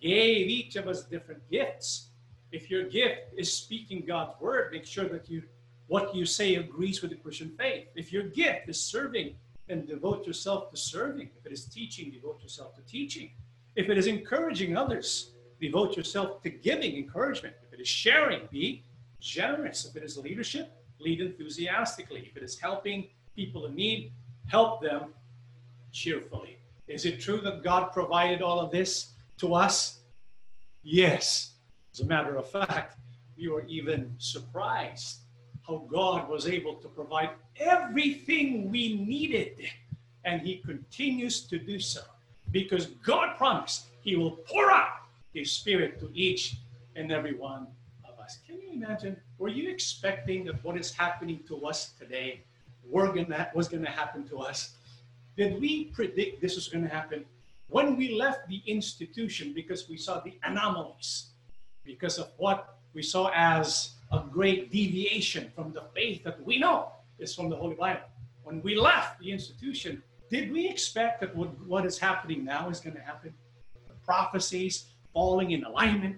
gave 0.00 0.48
each 0.48 0.76
of 0.76 0.88
us 0.88 1.04
different 1.04 1.48
gifts. 1.50 2.08
If 2.50 2.70
your 2.70 2.84
gift 2.84 3.32
is 3.36 3.52
speaking 3.52 4.04
God's 4.06 4.38
word, 4.40 4.72
make 4.72 4.84
sure 4.86 5.08
that 5.08 5.30
you 5.30 5.42
what 5.88 6.14
you 6.14 6.24
say 6.24 6.54
agrees 6.54 7.02
with 7.02 7.10
the 7.10 7.16
Christian 7.16 7.52
faith. 7.58 7.88
If 7.94 8.12
your 8.12 8.22
gift 8.22 8.68
is 8.68 8.80
serving, 8.80 9.34
then 9.68 9.84
devote 9.84 10.26
yourself 10.26 10.70
to 10.70 10.76
serving. 10.76 11.28
If 11.38 11.44
it 11.44 11.52
is 11.52 11.66
teaching, 11.66 12.10
devote 12.10 12.42
yourself 12.42 12.74
to 12.76 12.82
teaching. 12.82 13.32
If 13.76 13.90
it 13.90 13.98
is 13.98 14.06
encouraging 14.06 14.76
others, 14.76 15.32
devote 15.60 15.96
yourself 15.96 16.42
to 16.44 16.50
giving 16.50 16.96
encouragement. 16.96 17.54
If 17.66 17.74
it 17.74 17.82
is 17.82 17.88
sharing, 17.88 18.40
be 18.50 18.84
generous. 19.20 19.84
If 19.84 19.96
it 19.96 20.02
is 20.02 20.16
leadership, 20.16 20.72
lead 20.98 21.20
enthusiastically. 21.20 22.26
If 22.30 22.36
it 22.36 22.42
is 22.42 22.58
helping 22.58 23.08
people 23.36 23.66
in 23.66 23.74
need, 23.74 24.12
help 24.46 24.82
them 24.82 25.12
cheerfully. 25.92 26.58
Is 26.92 27.06
it 27.06 27.20
true 27.20 27.40
that 27.40 27.62
God 27.62 27.90
provided 27.92 28.42
all 28.42 28.60
of 28.60 28.70
this 28.70 29.12
to 29.38 29.54
us? 29.54 30.00
Yes. 30.82 31.52
As 31.94 32.00
a 32.00 32.04
matter 32.04 32.36
of 32.36 32.48
fact, 32.50 32.98
we 33.38 33.48
were 33.48 33.64
even 33.66 34.14
surprised 34.18 35.20
how 35.66 35.86
God 35.90 36.28
was 36.28 36.46
able 36.46 36.74
to 36.74 36.88
provide 36.88 37.30
everything 37.56 38.70
we 38.70 38.96
needed. 38.96 39.70
And 40.24 40.42
He 40.42 40.58
continues 40.58 41.40
to 41.46 41.58
do 41.58 41.78
so 41.78 42.02
because 42.50 42.86
God 43.02 43.38
promised 43.38 43.86
He 44.02 44.16
will 44.16 44.32
pour 44.32 44.70
out 44.70 44.98
His 45.32 45.50
Spirit 45.50 45.98
to 46.00 46.10
each 46.12 46.56
and 46.94 47.10
every 47.10 47.34
one 47.34 47.68
of 48.04 48.18
us. 48.22 48.38
Can 48.46 48.60
you 48.60 48.70
imagine? 48.74 49.16
Were 49.38 49.48
you 49.48 49.70
expecting 49.70 50.44
that 50.44 50.62
what 50.62 50.76
is 50.76 50.92
happening 50.92 51.40
to 51.48 51.64
us 51.64 51.92
today 51.98 52.42
gonna, 52.92 53.50
was 53.54 53.68
going 53.68 53.84
to 53.84 53.90
happen 53.90 54.28
to 54.28 54.40
us? 54.40 54.74
Did 55.36 55.60
we 55.60 55.84
predict 55.86 56.40
this 56.40 56.56
was 56.56 56.68
going 56.68 56.84
to 56.84 56.90
happen? 56.90 57.24
When 57.68 57.96
we 57.96 58.14
left 58.14 58.48
the 58.48 58.62
institution 58.66 59.52
because 59.54 59.88
we 59.88 59.96
saw 59.96 60.20
the 60.20 60.34
anomalies, 60.44 61.30
because 61.84 62.18
of 62.18 62.30
what 62.36 62.78
we 62.92 63.02
saw 63.02 63.30
as 63.34 63.92
a 64.12 64.22
great 64.30 64.70
deviation 64.70 65.50
from 65.54 65.72
the 65.72 65.84
faith 65.94 66.22
that 66.24 66.44
we 66.44 66.58
know 66.58 66.92
is 67.18 67.34
from 67.34 67.48
the 67.48 67.56
Holy 67.56 67.74
Bible. 67.74 68.02
When 68.44 68.60
we 68.62 68.76
left 68.76 69.20
the 69.20 69.32
institution, 69.32 70.02
did 70.30 70.52
we 70.52 70.68
expect 70.68 71.20
that 71.20 71.34
what, 71.34 71.48
what 71.66 71.86
is 71.86 71.98
happening 71.98 72.44
now 72.44 72.68
is 72.68 72.80
going 72.80 72.96
to 72.96 73.02
happen? 73.02 73.32
The 73.88 73.94
prophecies 74.04 74.86
falling 75.14 75.52
in 75.52 75.64
alignment, 75.64 76.16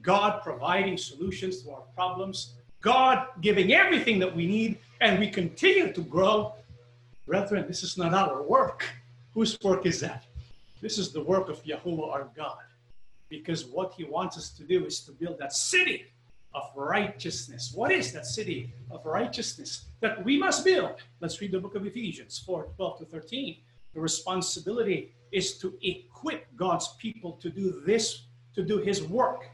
God 0.00 0.42
providing 0.42 0.96
solutions 0.96 1.62
to 1.62 1.70
our 1.70 1.82
problems, 1.94 2.54
God 2.80 3.28
giving 3.40 3.72
everything 3.72 4.18
that 4.18 4.34
we 4.34 4.46
need, 4.46 4.78
and 5.00 5.18
we 5.20 5.28
continue 5.28 5.92
to 5.92 6.00
grow. 6.02 6.54
Brethren, 7.26 7.66
this 7.68 7.82
is 7.82 7.96
not 7.96 8.14
our 8.14 8.42
work. 8.42 8.88
Whose 9.34 9.58
work 9.62 9.86
is 9.86 10.00
that? 10.00 10.24
This 10.80 10.98
is 10.98 11.12
the 11.12 11.22
work 11.22 11.48
of 11.48 11.62
Yahuwah 11.64 12.10
our 12.10 12.28
God. 12.36 12.58
Because 13.28 13.64
what 13.64 13.94
he 13.94 14.04
wants 14.04 14.36
us 14.36 14.50
to 14.50 14.64
do 14.64 14.84
is 14.84 15.00
to 15.00 15.12
build 15.12 15.38
that 15.38 15.52
city 15.52 16.06
of 16.54 16.64
righteousness. 16.74 17.72
What 17.74 17.92
is 17.92 18.12
that 18.12 18.26
city 18.26 18.72
of 18.90 19.06
righteousness 19.06 19.86
that 20.00 20.22
we 20.24 20.36
must 20.36 20.64
build? 20.64 20.96
Let's 21.20 21.40
read 21.40 21.52
the 21.52 21.60
book 21.60 21.74
of 21.74 21.86
Ephesians 21.86 22.42
4 22.44 22.68
12 22.76 22.98
to 22.98 23.04
13. 23.06 23.56
The 23.94 24.00
responsibility 24.00 25.12
is 25.30 25.58
to 25.58 25.74
equip 25.82 26.54
God's 26.56 26.88
people 26.98 27.32
to 27.40 27.48
do 27.48 27.82
this, 27.86 28.24
to 28.54 28.62
do 28.62 28.78
his 28.78 29.02
work, 29.02 29.48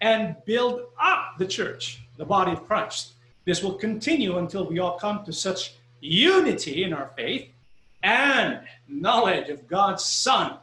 and 0.00 0.36
build 0.44 0.82
up 1.00 1.38
the 1.38 1.46
church, 1.46 2.02
the 2.18 2.24
body 2.24 2.52
of 2.52 2.66
Christ. 2.66 3.14
This 3.44 3.62
will 3.62 3.74
continue 3.74 4.38
until 4.38 4.66
we 4.66 4.78
all 4.78 4.98
come 4.98 5.24
to 5.24 5.32
such 5.32 5.74
unity 6.00 6.84
in 6.84 6.92
our 6.92 7.10
faith 7.16 7.48
and 8.02 8.60
knowledge 8.86 9.48
of 9.48 9.66
God's 9.66 10.04
Son 10.04 10.56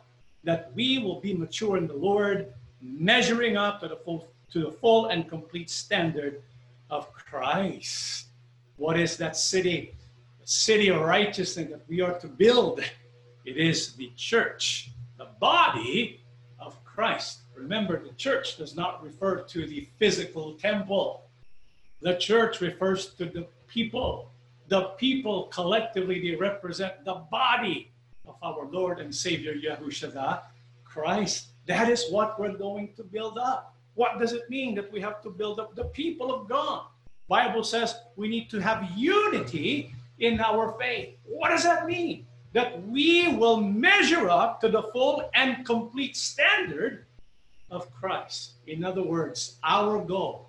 that 0.43 0.71
we 0.75 0.99
will 0.99 1.19
be 1.19 1.33
mature 1.33 1.77
in 1.77 1.87
the 1.87 1.95
Lord, 1.95 2.53
measuring 2.81 3.57
up 3.57 3.81
to 3.81 3.87
the 3.87 3.97
full 3.97 4.27
to 4.51 4.59
the 4.59 4.71
full 4.71 5.07
and 5.07 5.27
complete 5.27 5.69
standard 5.69 6.41
of 6.89 7.11
Christ. 7.11 8.27
What 8.77 8.97
is 8.97 9.17
that 9.17 9.35
city? 9.35 9.93
The 10.41 10.47
city 10.47 10.89
of 10.89 11.01
righteousness 11.01 11.71
that 11.71 11.81
we 11.89 12.01
are 12.01 12.17
to 12.19 12.27
build. 12.27 12.81
It 13.43 13.57
is 13.57 13.93
the 13.93 14.11
church, 14.15 14.91
the 15.17 15.27
body 15.39 16.21
of 16.59 16.81
Christ. 16.85 17.39
Remember, 17.55 18.01
the 18.01 18.13
church 18.13 18.57
does 18.57 18.75
not 18.75 19.03
refer 19.03 19.41
to 19.41 19.65
the 19.65 19.87
physical 19.97 20.53
temple. 20.53 21.23
The 22.01 22.15
church 22.15 22.61
refers 22.61 23.07
to 23.15 23.25
the 23.25 23.47
people. 23.67 24.31
The 24.67 24.95
people 24.97 25.43
collectively, 25.43 26.19
they 26.19 26.35
represent 26.35 27.05
the 27.05 27.25
body 27.29 27.91
of 28.27 28.35
our 28.41 28.65
Lord 28.65 28.99
and 28.99 29.13
Savior 29.13 29.53
Yahushua, 29.53 30.41
Christ. 30.83 31.47
That 31.67 31.89
is 31.89 32.09
what 32.09 32.39
we're 32.39 32.57
going 32.57 32.93
to 32.95 33.03
build 33.03 33.37
up. 33.37 33.75
What 33.93 34.19
does 34.19 34.33
it 34.33 34.49
mean 34.49 34.75
that 34.75 34.91
we 34.91 34.99
have 35.01 35.21
to 35.23 35.29
build 35.29 35.59
up 35.59 35.75
the 35.75 35.85
people 35.85 36.33
of 36.33 36.49
God? 36.49 36.85
Bible 37.27 37.63
says 37.63 37.95
we 38.15 38.27
need 38.27 38.49
to 38.51 38.59
have 38.59 38.89
unity 38.95 39.93
in 40.19 40.39
our 40.39 40.77
faith. 40.79 41.17
What 41.25 41.49
does 41.49 41.63
that 41.63 41.85
mean? 41.85 42.25
That 42.53 42.81
we 42.87 43.35
will 43.35 43.59
measure 43.59 44.29
up 44.29 44.61
to 44.61 44.69
the 44.69 44.83
full 44.93 45.29
and 45.33 45.65
complete 45.65 46.15
standard 46.15 47.05
of 47.71 47.91
Christ. 47.91 48.53
In 48.67 48.83
other 48.83 49.03
words, 49.03 49.57
our 49.63 49.99
goal 49.99 50.44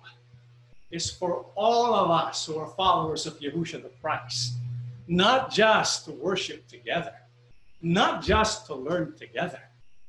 is 0.91 1.09
for 1.09 1.45
all 1.55 1.93
of 1.93 2.09
us 2.09 2.45
who 2.45 2.57
are 2.57 2.67
followers 2.67 3.25
of 3.25 3.39
Yahushua 3.39 3.83
the 3.83 3.91
Christ, 4.01 4.53
not 5.07 5.51
just 5.51 6.05
to 6.05 6.11
worship 6.11 6.67
together, 6.67 7.13
not 7.81 8.23
just 8.23 8.65
to 8.67 8.75
learn 8.75 9.15
together, 9.17 9.59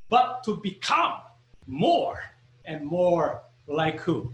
but 0.09 0.43
to 0.45 0.57
become 0.57 1.15
more 1.67 2.21
and 2.65 2.85
more 2.85 3.43
like 3.67 4.01
who? 4.01 4.33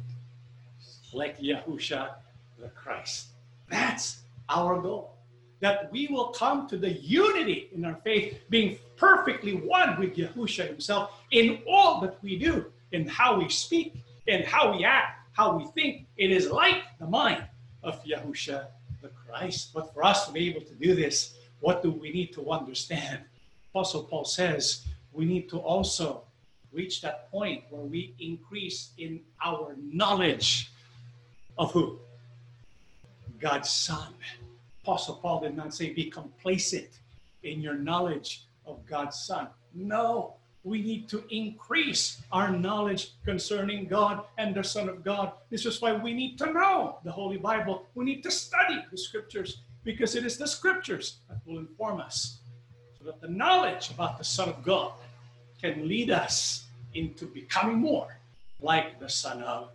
Like 1.12 1.38
Yahusha 1.38 2.11
the 2.59 2.68
Christ. 2.68 3.28
That's 3.68 4.18
our 4.48 4.80
goal. 4.80 5.16
That 5.61 5.90
we 5.90 6.09
will 6.09 6.28
come 6.28 6.68
to 6.68 6.76
the 6.76 6.92
unity 6.92 7.70
in 7.74 7.85
our 7.85 7.96
faith, 8.04 8.38
being 8.50 8.78
perfectly 8.96 9.54
one 9.54 9.98
with 9.98 10.16
Yahusha 10.16 10.66
himself 10.66 11.12
in 11.30 11.61
all 11.66 12.00
that 12.02 12.22
we 12.22 12.38
do, 12.38 12.66
in 12.92 13.09
how 13.09 13.38
we 13.38 13.48
speak, 13.48 13.94
in 14.26 14.42
how 14.42 14.76
we 14.76 14.85
act, 14.85 15.24
how 15.35 15.57
we 15.57 15.66
think. 15.66 16.07
It 16.16 16.31
is 16.31 16.51
like 16.51 16.83
the 16.99 17.07
mind 17.07 17.44
of 17.83 18.03
Yahusha 18.05 18.66
the 19.03 19.11
Christ. 19.29 19.73
But 19.75 19.92
for 19.92 20.03
us 20.03 20.27
to 20.27 20.33
be 20.33 20.49
able 20.49 20.62
to 20.62 20.75
do 20.75 20.94
this, 20.94 21.35
what 21.61 21.83
do 21.83 21.90
we 21.90 22.11
need 22.11 22.33
to 22.35 22.51
understand? 22.51 23.20
Apostle 23.70 24.05
Paul 24.05 24.25
says 24.25 24.87
we 25.12 25.25
need 25.25 25.49
to 25.51 25.59
also 25.59 26.23
reach 26.73 27.03
that 27.03 27.31
point 27.31 27.62
where 27.70 27.83
we 27.83 28.14
increase 28.18 28.90
in 28.99 29.20
our 29.44 29.77
knowledge 29.79 30.70
of 31.59 31.70
who? 31.73 31.99
God's 33.38 33.70
Son. 33.70 34.14
Apostle 34.83 35.16
Paul 35.16 35.40
did 35.40 35.57
not 35.57 35.75
say 35.75 35.90
be 35.90 36.11
complacent 36.11 36.88
in 37.42 37.61
your 37.61 37.75
knowledge 37.75 38.44
of 38.66 38.85
God's 38.87 39.18
Son. 39.18 39.49
No, 39.75 40.35
we 40.64 40.81
need 40.81 41.09
to 41.11 41.22
increase 41.29 42.22
our 42.33 42.50
knowledge 42.50 43.12
concerning 43.24 43.87
God 43.87 44.24
and 44.38 44.55
the 44.55 44.64
Son 44.64 44.88
of 44.88 45.05
God. 45.05 45.33
This 45.50 45.66
is 45.66 45.81
why 45.81 45.92
we 45.92 46.14
need 46.14 46.38
to 46.38 46.53
know 46.53 46.98
the 47.05 47.12
Holy 47.12 47.37
Bible. 47.37 47.87
We 47.94 48.07
need 48.07 48.22
to 48.22 48.31
study 48.31 48.83
the 48.90 48.96
scriptures 48.96 49.59
because 49.85 50.16
it 50.16 50.24
is 50.24 50.38
the 50.38 50.48
scriptures 50.48 51.18
that 51.29 51.38
will 51.46 51.59
inform 51.59 52.00
us 52.00 52.38
so 52.98 53.05
that 53.05 53.20
the 53.20 53.29
knowledge 53.29 53.90
about 53.90 54.16
the 54.16 54.24
Son 54.24 54.48
of 54.48 54.64
God 54.64 54.92
can 55.61 55.87
lead 55.87 56.11
us 56.11 56.64
into 56.94 57.27
becoming 57.27 57.77
more 57.77 58.16
like 58.61 58.98
the 58.98 59.09
Son 59.09 59.42
of 59.42 59.68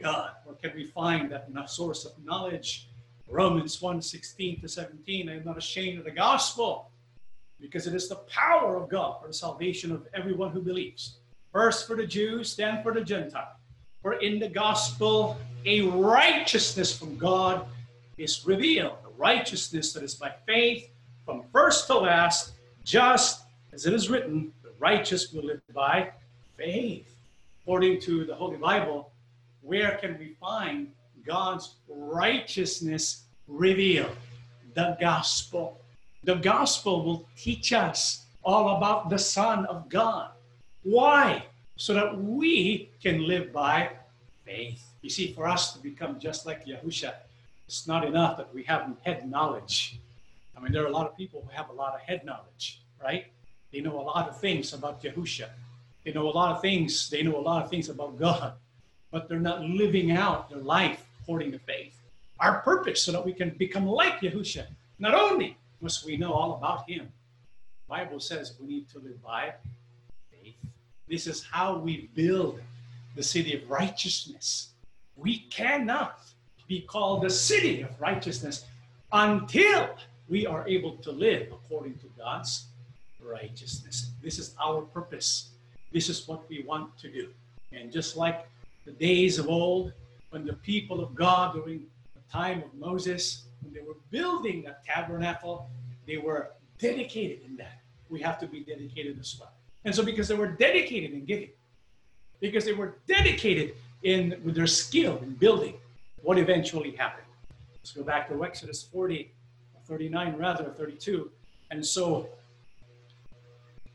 God. 0.00 0.30
Where 0.44 0.54
can 0.54 0.72
we 0.76 0.86
find 0.86 1.32
that 1.32 1.50
source 1.68 2.04
of 2.04 2.12
knowledge? 2.24 2.86
Romans 3.28 3.82
1 3.82 4.00
16 4.00 4.60
to 4.60 4.68
17. 4.68 5.28
I 5.28 5.36
am 5.36 5.44
not 5.44 5.58
ashamed 5.58 5.98
of 5.98 6.04
the 6.04 6.12
gospel 6.12 6.90
because 7.60 7.86
it 7.86 7.94
is 7.94 8.08
the 8.08 8.16
power 8.16 8.76
of 8.76 8.88
God 8.88 9.20
for 9.20 9.26
the 9.26 9.34
salvation 9.34 9.92
of 9.92 10.06
everyone 10.14 10.50
who 10.50 10.60
believes. 10.60 11.16
First 11.52 11.86
for 11.86 11.96
the 11.96 12.06
Jews, 12.06 12.54
then 12.56 12.82
for 12.82 12.92
the 12.92 13.00
Gentile. 13.00 13.56
For 14.02 14.14
in 14.14 14.38
the 14.38 14.48
gospel, 14.48 15.36
a 15.64 15.82
righteousness 15.82 16.96
from 16.96 17.16
God 17.16 17.66
is 18.16 18.46
revealed, 18.46 18.96
a 19.04 19.10
righteousness 19.16 19.92
that 19.92 20.02
is 20.02 20.14
by 20.14 20.32
faith 20.46 20.90
from 21.24 21.42
first 21.52 21.86
to 21.88 21.98
last, 21.98 22.52
just 22.84 23.42
as 23.72 23.86
it 23.86 23.92
is 23.92 24.08
written, 24.08 24.52
the 24.62 24.70
righteous 24.78 25.32
will 25.32 25.44
live 25.44 25.60
by 25.74 26.10
faith. 26.56 27.06
According 27.62 28.00
to 28.02 28.24
the 28.24 28.34
Holy 28.34 28.56
Bible, 28.56 29.10
where 29.60 29.98
can 30.00 30.18
we 30.18 30.36
find 30.40 30.90
God's 31.26 31.74
righteousness 31.86 33.24
revealed? 33.46 34.16
The 34.74 34.96
gospel. 35.00 35.80
The 36.28 36.34
gospel 36.34 37.02
will 37.06 37.26
teach 37.38 37.72
us 37.72 38.26
all 38.44 38.76
about 38.76 39.08
the 39.08 39.18
Son 39.18 39.64
of 39.64 39.88
God. 39.88 40.30
Why? 40.82 41.48
so 41.78 41.94
that 41.94 42.20
we 42.20 42.90
can 43.00 43.26
live 43.26 43.52
by 43.52 43.90
faith. 44.44 44.82
You 45.00 45.08
see, 45.08 45.32
for 45.32 45.48
us 45.48 45.72
to 45.72 45.78
become 45.78 46.18
just 46.18 46.44
like 46.44 46.66
Yahusha, 46.66 47.14
it's 47.66 47.86
not 47.86 48.04
enough 48.04 48.36
that 48.36 48.52
we 48.52 48.64
have 48.64 48.92
head 49.06 49.30
knowledge. 49.30 49.98
I 50.56 50.60
mean, 50.60 50.72
there 50.72 50.82
are 50.82 50.88
a 50.88 50.90
lot 50.90 51.06
of 51.06 51.16
people 51.16 51.40
who 51.46 51.56
have 51.56 51.70
a 51.70 51.72
lot 51.72 51.94
of 51.94 52.00
head 52.00 52.24
knowledge, 52.24 52.80
right? 53.00 53.26
They 53.72 53.80
know 53.80 53.98
a 53.98 54.02
lot 54.02 54.28
of 54.28 54.40
things 54.40 54.72
about 54.72 55.00
Yahusha. 55.02 55.48
They 56.04 56.12
know 56.12 56.28
a 56.28 56.34
lot 56.40 56.56
of 56.56 56.60
things. 56.60 57.08
They 57.08 57.22
know 57.22 57.38
a 57.38 57.44
lot 57.50 57.62
of 57.62 57.70
things 57.70 57.88
about 57.88 58.18
God, 58.18 58.54
but 59.12 59.28
they're 59.28 59.38
not 59.38 59.62
living 59.62 60.10
out 60.10 60.50
their 60.50 60.58
life 60.58 61.06
according 61.22 61.52
to 61.52 61.60
faith. 61.60 61.96
Our 62.40 62.60
purpose, 62.62 63.00
so 63.02 63.12
that 63.12 63.24
we 63.24 63.32
can 63.32 63.50
become 63.50 63.86
like 63.86 64.20
Yahusha. 64.20 64.66
Not 64.98 65.14
only 65.14 65.56
must 65.80 66.04
we 66.04 66.16
know 66.16 66.32
all 66.32 66.54
about 66.56 66.88
Him, 66.88 67.08
Bible 67.88 68.20
says 68.20 68.54
we 68.60 68.66
need 68.66 68.88
to 68.90 68.98
live 68.98 69.22
by 69.22 69.54
faith. 70.30 70.56
This 71.08 71.26
is 71.26 71.42
how 71.42 71.78
we 71.78 72.10
build 72.14 72.60
the 73.16 73.22
city 73.22 73.56
of 73.56 73.68
righteousness. 73.70 74.70
We 75.16 75.40
cannot 75.50 76.20
be 76.68 76.82
called 76.82 77.22
the 77.22 77.30
city 77.30 77.80
of 77.80 77.98
righteousness 77.98 78.66
until 79.12 79.88
we 80.28 80.46
are 80.46 80.68
able 80.68 80.96
to 80.98 81.10
live 81.10 81.48
according 81.50 81.94
to 81.94 82.06
God's 82.18 82.66
righteousness. 83.22 84.10
This 84.22 84.38
is 84.38 84.54
our 84.62 84.82
purpose. 84.82 85.48
This 85.92 86.10
is 86.10 86.28
what 86.28 86.48
we 86.50 86.62
want 86.62 86.96
to 86.98 87.10
do. 87.10 87.28
And 87.72 87.90
just 87.90 88.16
like 88.16 88.46
the 88.84 88.92
days 88.92 89.38
of 89.38 89.48
old, 89.48 89.92
when 90.30 90.44
the 90.44 90.52
people 90.52 91.02
of 91.02 91.14
God 91.14 91.54
during 91.54 91.86
the 92.14 92.32
time 92.32 92.62
of 92.62 92.74
Moses, 92.74 93.44
when 93.62 93.72
they 93.72 93.80
were 93.80 93.96
building 94.10 94.62
the 94.62 94.76
tabernacle, 94.86 95.68
they 96.06 96.16
were 96.16 96.50
dedicated 96.78 97.40
in 97.44 97.56
that. 97.56 97.80
We 98.08 98.20
have 98.20 98.38
to 98.40 98.46
be 98.46 98.60
dedicated 98.60 99.18
as 99.20 99.36
well. 99.38 99.52
And 99.84 99.94
so, 99.94 100.02
because 100.02 100.28
they 100.28 100.34
were 100.34 100.48
dedicated 100.48 101.12
in 101.12 101.24
giving, 101.24 101.50
because 102.40 102.64
they 102.64 102.72
were 102.72 102.96
dedicated 103.06 103.74
in 104.02 104.40
with 104.44 104.54
their 104.54 104.66
skill 104.66 105.18
in 105.18 105.34
building, 105.34 105.74
what 106.22 106.38
eventually 106.38 106.92
happened? 106.92 107.26
Let's 107.74 107.92
go 107.92 108.02
back 108.02 108.28
to 108.28 108.44
Exodus 108.44 108.82
40, 108.82 109.30
39 109.84 110.36
rather, 110.36 110.64
32. 110.64 111.30
And 111.70 111.84
so 111.84 112.28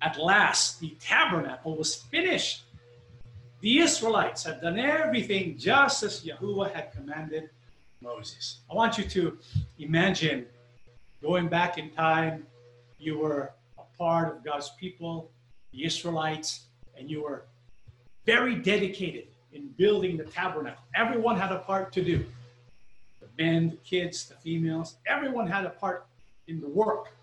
at 0.01 0.17
last, 0.19 0.79
the 0.79 0.95
tabernacle 0.99 1.77
was 1.77 1.95
finished. 1.95 2.63
The 3.61 3.79
Israelites 3.79 4.43
had 4.43 4.61
done 4.61 4.77
everything 4.77 5.57
just 5.57 6.03
as 6.03 6.25
Yahuwah 6.25 6.73
had 6.73 6.91
commanded 6.91 7.49
Moses. 8.03 8.57
I 8.69 8.75
want 8.75 8.97
you 8.97 9.05
to 9.05 9.37
imagine 9.79 10.45
going 11.21 11.47
back 11.47 11.77
in 11.77 11.89
time, 11.91 12.45
you 12.99 13.17
were 13.17 13.51
a 13.79 13.97
part 13.97 14.35
of 14.35 14.43
God's 14.43 14.69
people, 14.79 15.31
the 15.71 15.85
Israelites, 15.85 16.65
and 16.97 17.09
you 17.09 17.23
were 17.23 17.45
very 18.25 18.55
dedicated 18.55 19.27
in 19.53 19.69
building 19.77 20.17
the 20.17 20.25
tabernacle. 20.25 20.83
Everyone 20.95 21.37
had 21.39 21.51
a 21.51 21.59
part 21.59 21.93
to 21.93 22.03
do. 22.03 22.25
The 23.21 23.27
men, 23.41 23.69
the 23.69 23.77
kids, 23.77 24.25
the 24.25 24.35
females, 24.35 24.95
everyone 25.07 25.47
had 25.47 25.65
a 25.65 25.69
part 25.69 26.05
in 26.47 26.59
the 26.59 26.67
work 26.67 27.13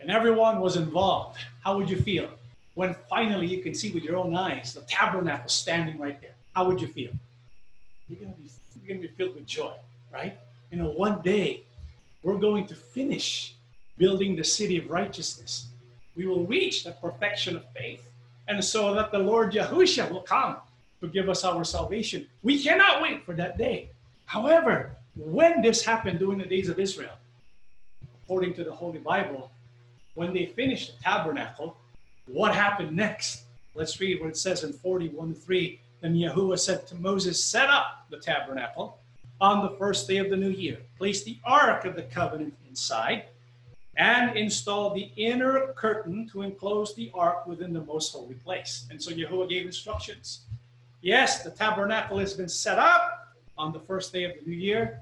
and 0.00 0.10
everyone 0.10 0.60
was 0.60 0.76
involved, 0.76 1.38
how 1.62 1.76
would 1.76 1.90
you 1.90 2.00
feel 2.00 2.28
when 2.74 2.94
finally 3.08 3.46
you 3.46 3.62
can 3.62 3.74
see 3.74 3.90
with 3.92 4.02
your 4.02 4.16
own 4.16 4.34
eyes 4.34 4.74
the 4.74 4.80
tabernacle 4.82 5.48
standing 5.48 5.98
right 5.98 6.20
there? 6.20 6.34
How 6.54 6.66
would 6.66 6.80
you 6.80 6.88
feel? 6.88 7.12
You're 8.08 8.18
you're 8.20 8.88
gonna 8.88 9.00
be 9.00 9.08
filled 9.08 9.34
with 9.34 9.46
joy, 9.46 9.72
right? 10.12 10.36
You 10.70 10.78
know, 10.78 10.90
one 10.90 11.20
day 11.22 11.62
we're 12.22 12.38
going 12.38 12.66
to 12.66 12.74
finish 12.74 13.54
building 13.98 14.36
the 14.36 14.44
city 14.44 14.78
of 14.78 14.90
righteousness. 14.90 15.66
We 16.16 16.26
will 16.26 16.44
reach 16.44 16.84
the 16.84 16.92
perfection 16.92 17.56
of 17.56 17.64
faith, 17.76 18.08
and 18.48 18.64
so 18.64 18.94
that 18.94 19.12
the 19.12 19.18
Lord 19.18 19.52
Yahushua 19.52 20.10
will 20.10 20.22
come 20.22 20.56
to 21.00 21.08
give 21.08 21.28
us 21.28 21.44
our 21.44 21.64
salvation. 21.64 22.26
We 22.42 22.62
cannot 22.62 23.02
wait 23.02 23.24
for 23.24 23.34
that 23.34 23.58
day. 23.58 23.90
However, 24.26 24.92
when 25.16 25.60
this 25.62 25.84
happened 25.84 26.18
during 26.18 26.38
the 26.38 26.46
days 26.46 26.68
of 26.68 26.78
Israel, 26.78 27.14
according 28.22 28.54
to 28.54 28.64
the 28.64 28.72
Holy 28.72 28.98
Bible, 28.98 29.50
when 30.14 30.32
they 30.32 30.46
finished 30.46 30.96
the 30.96 31.02
tabernacle, 31.02 31.76
what 32.26 32.54
happened 32.54 32.94
next? 32.96 33.42
Let's 33.74 33.98
read 34.00 34.20
what 34.20 34.28
it 34.28 34.36
says 34.36 34.62
in 34.62 34.72
41 34.72 35.34
3. 35.34 35.80
Then 36.00 36.14
Yahuwah 36.14 36.58
said 36.58 36.86
to 36.88 36.94
Moses, 36.94 37.42
Set 37.42 37.68
up 37.68 38.06
the 38.10 38.18
tabernacle 38.18 38.99
on 39.40 39.62
the 39.62 39.76
first 39.76 40.06
day 40.08 40.18
of 40.18 40.30
the 40.30 40.36
new 40.36 40.50
year. 40.50 40.78
Place 40.98 41.24
the 41.24 41.38
ark 41.44 41.84
of 41.84 41.96
the 41.96 42.02
covenant 42.02 42.54
inside 42.68 43.24
and 43.96 44.36
install 44.36 44.94
the 44.94 45.10
inner 45.16 45.72
curtain 45.74 46.28
to 46.28 46.42
enclose 46.42 46.94
the 46.94 47.10
ark 47.14 47.46
within 47.46 47.72
the 47.72 47.82
most 47.82 48.12
holy 48.12 48.34
place. 48.34 48.86
And 48.90 49.02
so 49.02 49.10
Yahuwah 49.10 49.48
gave 49.48 49.66
instructions. 49.66 50.40
Yes, 51.02 51.42
the 51.42 51.50
tabernacle 51.50 52.18
has 52.18 52.34
been 52.34 52.48
set 52.48 52.78
up 52.78 53.34
on 53.56 53.72
the 53.72 53.80
first 53.80 54.12
day 54.12 54.24
of 54.24 54.32
the 54.34 54.50
new 54.50 54.56
year. 54.56 55.00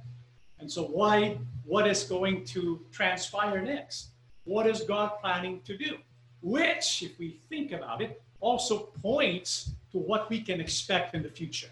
And 0.60 0.70
so 0.70 0.84
why 0.84 1.38
what 1.64 1.86
is 1.86 2.04
going 2.04 2.44
to 2.46 2.80
transpire 2.90 3.60
next? 3.60 4.08
what 4.48 4.66
is 4.66 4.80
God 4.80 5.12
planning 5.20 5.60
to 5.64 5.76
do? 5.76 5.98
Which, 6.40 7.02
if 7.02 7.18
we 7.18 7.38
think 7.48 7.72
about 7.72 8.00
it, 8.00 8.22
also 8.40 8.88
points 9.02 9.72
to 9.92 9.98
what 9.98 10.30
we 10.30 10.40
can 10.40 10.60
expect 10.60 11.14
in 11.14 11.22
the 11.22 11.28
future. 11.28 11.68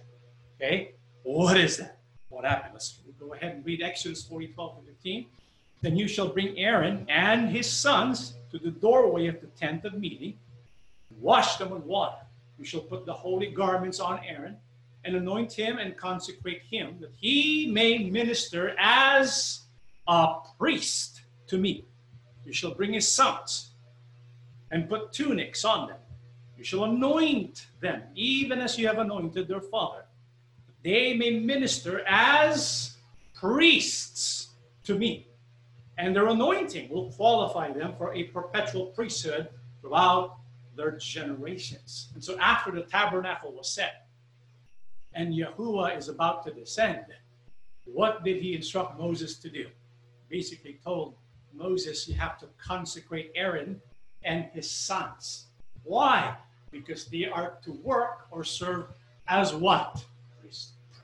Okay? 0.56 0.92
What 1.22 1.56
is 1.56 1.78
that? 1.78 1.95
What 2.36 2.44
happened? 2.44 2.74
Let's 2.74 2.98
go 3.18 3.32
ahead 3.32 3.54
and 3.54 3.64
read 3.64 3.80
Exodus 3.80 4.22
40, 4.22 4.48
12 4.48 4.76
and 4.76 4.86
15. 4.88 5.26
Then 5.80 5.96
you 5.96 6.06
shall 6.06 6.28
bring 6.28 6.58
Aaron 6.58 7.06
and 7.08 7.48
his 7.48 7.66
sons 7.66 8.34
to 8.50 8.58
the 8.58 8.70
doorway 8.70 9.26
of 9.26 9.40
the 9.40 9.46
tent 9.46 9.86
of 9.86 9.94
meeting, 9.94 10.34
wash 11.18 11.56
them 11.56 11.70
with 11.70 11.84
water. 11.84 12.18
You 12.58 12.66
shall 12.66 12.82
put 12.82 13.06
the 13.06 13.12
holy 13.14 13.46
garments 13.46 14.00
on 14.00 14.20
Aaron 14.22 14.58
and 15.02 15.16
anoint 15.16 15.50
him 15.50 15.78
and 15.78 15.96
consecrate 15.96 16.60
him 16.70 16.98
that 17.00 17.12
he 17.18 17.68
may 17.72 18.04
minister 18.10 18.76
as 18.78 19.60
a 20.06 20.34
priest 20.58 21.22
to 21.46 21.56
me. 21.56 21.86
You 22.44 22.52
shall 22.52 22.74
bring 22.74 22.92
his 22.92 23.10
sons 23.10 23.70
and 24.70 24.90
put 24.90 25.14
tunics 25.14 25.64
on 25.64 25.88
them. 25.88 25.98
You 26.58 26.64
shall 26.64 26.84
anoint 26.84 27.68
them, 27.80 28.02
even 28.14 28.60
as 28.60 28.78
you 28.78 28.86
have 28.88 28.98
anointed 28.98 29.48
their 29.48 29.62
father. 29.62 30.05
They 30.86 31.14
may 31.14 31.40
minister 31.40 32.04
as 32.06 32.96
priests 33.34 34.50
to 34.84 34.94
me. 34.94 35.26
And 35.98 36.14
their 36.14 36.28
anointing 36.28 36.90
will 36.90 37.10
qualify 37.10 37.72
them 37.72 37.94
for 37.98 38.14
a 38.14 38.22
perpetual 38.22 38.86
priesthood 38.86 39.48
throughout 39.80 40.36
their 40.76 40.92
generations. 40.92 42.10
And 42.14 42.22
so 42.22 42.38
after 42.38 42.70
the 42.70 42.82
tabernacle 42.82 43.50
was 43.50 43.68
set 43.68 44.06
and 45.12 45.34
Yahuwah 45.34 45.98
is 45.98 46.08
about 46.08 46.44
to 46.46 46.52
descend, 46.52 47.06
what 47.84 48.22
did 48.22 48.40
he 48.40 48.54
instruct 48.54 48.96
Moses 48.96 49.38
to 49.38 49.50
do? 49.50 49.66
Basically 50.28 50.78
told 50.84 51.16
Moses, 51.52 52.06
you 52.06 52.14
have 52.14 52.38
to 52.38 52.46
consecrate 52.64 53.32
Aaron 53.34 53.82
and 54.22 54.44
his 54.52 54.70
sons. 54.70 55.46
Why? 55.82 56.36
Because 56.70 57.06
they 57.06 57.24
are 57.24 57.58
to 57.64 57.72
work 57.72 58.28
or 58.30 58.44
serve 58.44 58.86
as 59.26 59.52
what? 59.52 60.04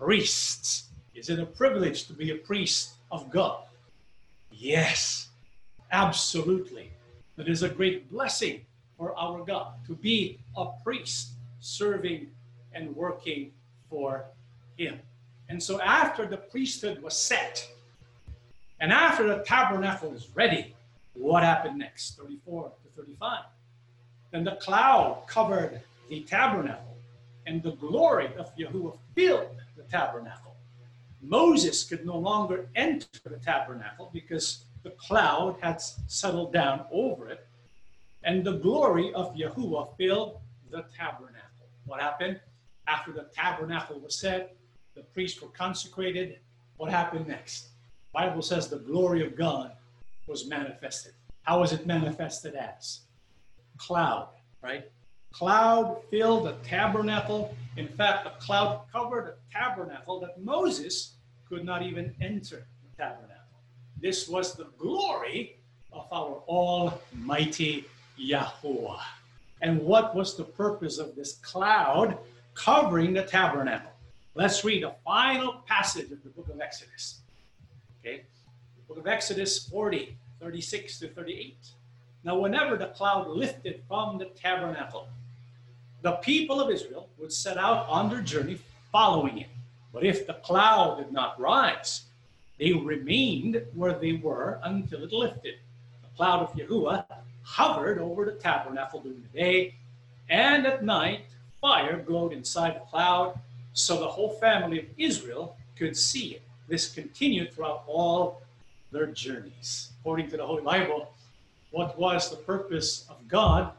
Priests. 0.03 0.89
Is 1.15 1.31
it 1.31 1.39
a 1.39 1.47
privilege 1.47 2.09
to 2.09 2.13
be 2.13 2.33
a 2.33 2.35
priest 2.35 2.95
of 3.13 3.31
God? 3.31 3.63
Yes, 4.51 5.29
absolutely. 5.93 6.91
It 7.39 7.49
is 7.49 7.63
a 7.63 7.69
great 7.69 8.11
blessing 8.11 8.63
for 8.99 9.17
our 9.17 9.45
God 9.45 9.75
to 9.87 9.95
be 9.95 10.41
a 10.57 10.67
priest 10.83 11.35
serving 11.61 12.27
and 12.73 12.97
working 12.97 13.53
for 13.89 14.25
Him. 14.77 14.99
And 15.49 15.63
so, 15.63 15.81
after 15.81 16.27
the 16.27 16.39
priesthood 16.39 17.01
was 17.01 17.17
set, 17.17 17.65
and 18.81 18.91
after 18.93 19.29
the 19.29 19.45
tabernacle 19.45 20.11
was 20.11 20.27
ready, 20.35 20.75
what 21.15 21.45
happened 21.45 21.79
next? 21.79 22.19
34 22.19 22.71
to 22.71 23.01
35. 23.01 23.45
Then 24.33 24.43
the 24.43 24.57
cloud 24.57 25.23
covered 25.29 25.81
the 26.11 26.23
tabernacle, 26.23 26.92
and 27.47 27.63
the 27.63 27.73
glory 27.73 28.31
of 28.39 28.57
Yahuwah 28.57 28.99
filled 29.15 29.57
the 29.77 29.83
tabernacle. 29.85 30.57
Moses 31.21 31.85
could 31.85 32.05
no 32.05 32.19
longer 32.19 32.69
enter 32.75 33.07
the 33.25 33.37
tabernacle 33.37 34.11
because 34.13 34.65
the 34.83 34.91
cloud 34.91 35.57
had 35.61 35.81
settled 35.81 36.53
down 36.53 36.85
over 36.91 37.29
it, 37.29 37.47
and 38.25 38.45
the 38.45 38.59
glory 38.59 39.13
of 39.15 39.35
Yahuwah 39.35 39.97
filled 39.97 40.39
the 40.71 40.85
tabernacle. 40.97 41.69
What 41.87 42.01
happened? 42.01 42.41
After 42.89 43.13
the 43.13 43.29
tabernacle 43.35 44.01
was 44.01 44.17
set, 44.17 44.57
the 44.95 45.03
priests 45.03 45.41
were 45.41 45.49
consecrated. 45.49 46.39
What 46.77 46.91
happened 46.91 47.29
next? 47.29 47.69
Bible 48.13 48.43
says 48.43 48.69
the 48.69 48.79
glory 48.79 49.25
of 49.25 49.37
God 49.37 49.73
was 50.27 50.47
manifested. 50.47 51.13
How 51.43 51.61
was 51.61 51.73
it 51.73 51.87
manifested 51.87 52.55
as? 52.55 53.01
Cloud, 53.79 54.29
right? 54.63 54.91
Cloud 55.33 56.03
filled 56.11 56.47
the 56.47 56.53
tabernacle. 56.63 57.55
In 57.77 57.89
fact, 57.89 58.27
a 58.27 58.45
cloud 58.45 58.83
covered 58.93 59.27
the 59.27 59.35
tabernacle 59.51 60.21
that 60.21 60.43
Moses 60.43 61.15
could 61.49 61.65
not 61.65 61.83
even 61.83 62.15
enter 62.21 62.67
the 62.83 62.97
tabernacle. 62.97 63.33
This 64.01 64.29
was 64.29 64.55
the 64.55 64.67
glory 64.79 65.57
of 65.93 66.07
our 66.13 66.43
Almighty 66.47 67.87
Yahuwah. 68.21 69.01
And 69.63 69.81
what 69.81 70.15
was 70.15 70.37
the 70.37 70.45
purpose 70.45 70.99
of 70.99 71.15
this 71.15 71.35
cloud 71.35 72.19
covering 72.55 73.15
the 73.15 73.23
tabernacle? 73.23 73.93
Let's 74.35 74.65
read 74.65 74.83
the 74.83 74.95
final 75.05 75.63
passage 75.67 76.11
of 76.11 76.23
the 76.23 76.31
book 76.31 76.49
of 76.49 76.61
Exodus. 76.61 77.21
Okay, 78.01 78.25
the 78.77 78.83
book 78.89 78.99
of 78.99 79.07
Exodus 79.07 79.69
40, 79.69 80.17
36 80.41 80.99
to 81.01 81.09
38. 81.09 81.57
Now, 82.25 82.39
whenever 82.39 82.77
the 82.77 82.89
cloud 82.89 83.29
lifted 83.29 83.83
from 83.89 84.19
the 84.19 84.27
tabernacle, 84.27 85.09
the 86.03 86.13
people 86.13 86.61
of 86.61 86.71
Israel 86.71 87.09
would 87.19 87.33
set 87.33 87.57
out 87.57 87.89
on 87.89 88.11
their 88.11 88.21
journey 88.21 88.59
following 88.91 89.39
it. 89.39 89.49
But 89.93 90.05
if 90.05 90.27
the 90.27 90.35
cloud 90.35 90.99
did 90.99 91.13
not 91.13 91.41
rise, 91.41 92.03
they 92.59 92.73
remained 92.73 93.63
where 93.75 93.95
they 93.95 94.15
were 94.15 94.61
until 94.65 95.05
it 95.05 95.13
lifted. 95.13 95.55
The 96.03 96.17
cloud 96.17 96.43
of 96.43 96.55
Yahuwah 96.55 97.05
hovered 97.45 97.99
over 97.99 98.25
the 98.25 98.33
tabernacle 98.33 99.01
during 99.01 99.23
the 99.23 99.39
day, 99.39 99.75
and 100.29 100.67
at 100.67 100.85
night 100.85 101.27
fire 101.61 101.99
glowed 101.99 102.33
inside 102.33 102.75
the 102.75 102.81
cloud, 102.81 103.39
so 103.73 103.99
the 103.99 104.09
whole 104.09 104.31
family 104.31 104.81
of 104.81 104.87
Israel 104.99 105.57
could 105.77 105.97
see 105.97 106.35
it. 106.35 106.43
This 106.69 106.93
continued 106.93 107.53
throughout 107.53 107.85
all 107.87 108.43
their 108.91 109.07
journeys. 109.07 109.91
According 110.01 110.31
to 110.31 110.37
the 110.37 110.47
Holy 110.47 110.63
Bible, 110.63 111.13
what 111.71 111.99
was 111.99 112.31
the 112.31 112.37
purpose 112.37 113.07
of 113.09 113.17
God? 113.29 113.73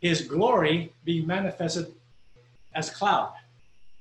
His 0.00 0.22
glory 0.22 0.92
being 1.04 1.26
manifested 1.26 1.92
as 2.74 2.90
cloud. 2.90 3.34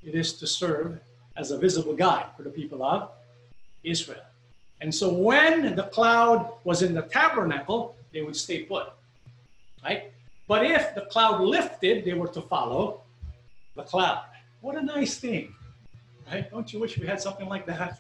It 0.04 0.16
is 0.16 0.34
to 0.34 0.48
serve 0.48 1.00
as 1.36 1.52
a 1.52 1.58
visible 1.58 1.96
guide 1.96 2.28
for 2.36 2.44
the 2.44 2.50
people 2.50 2.84
of 2.84 3.10
Israel. 3.84 4.22
And 4.82 4.94
so 4.94 5.12
when 5.12 5.76
the 5.76 5.84
cloud 5.84 6.54
was 6.64 6.82
in 6.82 6.94
the 6.94 7.02
tabernacle, 7.02 7.96
they 8.14 8.22
would 8.22 8.36
stay 8.36 8.64
put. 8.64 8.88
Right? 9.84 10.12
But 10.48 10.66
if 10.66 10.96
the 10.96 11.02
cloud 11.02 11.42
lifted, 11.42 12.06
they 12.06 12.14
were 12.14 12.28
to 12.30 12.42
follow 12.42 13.02
the 13.76 13.84
cloud. 13.84 14.24
What 14.62 14.76
a 14.76 14.82
nice 14.82 15.18
thing. 15.18 15.54
Right? 16.32 16.50
Don't 16.50 16.72
you 16.72 16.80
wish 16.80 16.98
we 16.98 17.08
had 17.08 17.22
something 17.22 17.48
like 17.48 17.66
that? 17.66 18.00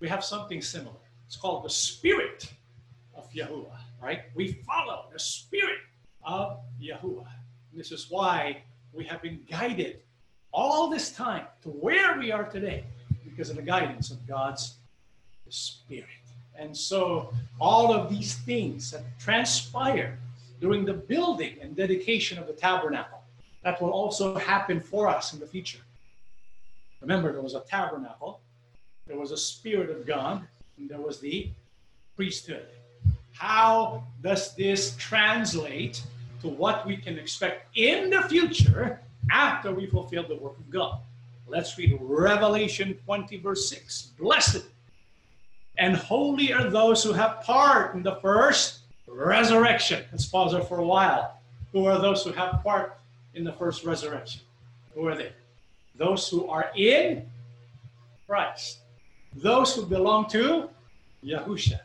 We 0.00 0.08
have 0.08 0.24
something 0.24 0.60
similar. 0.60 0.96
It's 1.26 1.36
called 1.36 1.64
the 1.64 1.70
spirit 1.70 2.52
of 3.14 3.30
Yahuwah, 3.32 3.78
right? 4.02 4.22
We 4.34 4.52
follow 4.66 5.06
the 5.12 5.18
spirit 5.18 5.78
of 6.26 6.58
Yahuwah. 6.82 7.28
This 7.72 7.92
is 7.92 8.10
why 8.10 8.62
we 8.92 9.04
have 9.04 9.22
been 9.22 9.40
guided 9.48 10.00
all 10.52 10.88
this 10.88 11.12
time 11.12 11.46
to 11.62 11.68
where 11.68 12.18
we 12.18 12.32
are 12.32 12.44
today 12.44 12.84
because 13.24 13.50
of 13.50 13.56
the 13.56 13.62
guidance 13.62 14.10
of 14.10 14.26
God's 14.26 14.76
Spirit. 15.48 16.04
And 16.58 16.76
so, 16.76 17.32
all 17.60 17.92
of 17.92 18.10
these 18.10 18.34
things 18.34 18.90
that 18.90 19.02
transpire 19.18 20.18
during 20.60 20.84
the 20.84 20.94
building 20.94 21.56
and 21.60 21.76
dedication 21.76 22.38
of 22.38 22.46
the 22.46 22.52
tabernacle, 22.54 23.22
that 23.62 23.80
will 23.80 23.90
also 23.90 24.36
happen 24.36 24.80
for 24.80 25.08
us 25.08 25.34
in 25.34 25.40
the 25.40 25.46
future. 25.46 25.80
Remember, 27.02 27.30
there 27.32 27.42
was 27.42 27.54
a 27.54 27.60
tabernacle, 27.60 28.40
there 29.06 29.18
was 29.18 29.32
a 29.32 29.36
Spirit 29.36 29.90
of 29.90 30.06
God, 30.06 30.42
and 30.78 30.88
there 30.88 31.00
was 31.00 31.20
the 31.20 31.50
priesthood. 32.16 32.66
How 33.32 34.02
does 34.22 34.54
this 34.54 34.96
translate 34.96 36.02
to 36.40 36.48
what 36.48 36.86
we 36.86 36.96
can 36.96 37.18
expect 37.18 37.76
in 37.76 38.10
the 38.10 38.22
future 38.22 39.00
after 39.30 39.72
we 39.72 39.86
fulfill 39.86 40.26
the 40.26 40.36
work 40.36 40.58
of 40.58 40.70
God? 40.70 40.98
Let's 41.48 41.76
read 41.78 41.96
Revelation 42.00 42.98
20, 43.04 43.38
verse 43.38 43.68
6. 43.68 44.12
Blessed 44.18 44.64
and 45.78 45.96
holy 45.96 46.52
are 46.52 46.70
those 46.70 47.04
who 47.04 47.12
have 47.12 47.42
part 47.42 47.94
in 47.94 48.02
the 48.02 48.16
first 48.16 48.80
resurrection. 49.06 50.04
Let's 50.10 50.26
pause 50.26 50.52
there 50.52 50.62
for 50.62 50.78
a 50.78 50.84
while. 50.84 51.38
Who 51.72 51.84
are 51.86 51.98
those 51.98 52.24
who 52.24 52.32
have 52.32 52.62
part 52.62 52.98
in 53.34 53.44
the 53.44 53.52
first 53.52 53.84
resurrection? 53.84 54.40
Who 54.94 55.06
are 55.06 55.14
they? 55.14 55.32
Those 55.96 56.28
who 56.28 56.48
are 56.48 56.70
in 56.76 57.28
Christ. 58.26 58.78
Those 59.34 59.74
who 59.74 59.84
belong 59.84 60.28
to 60.30 60.70
Yahusha. 61.24 61.80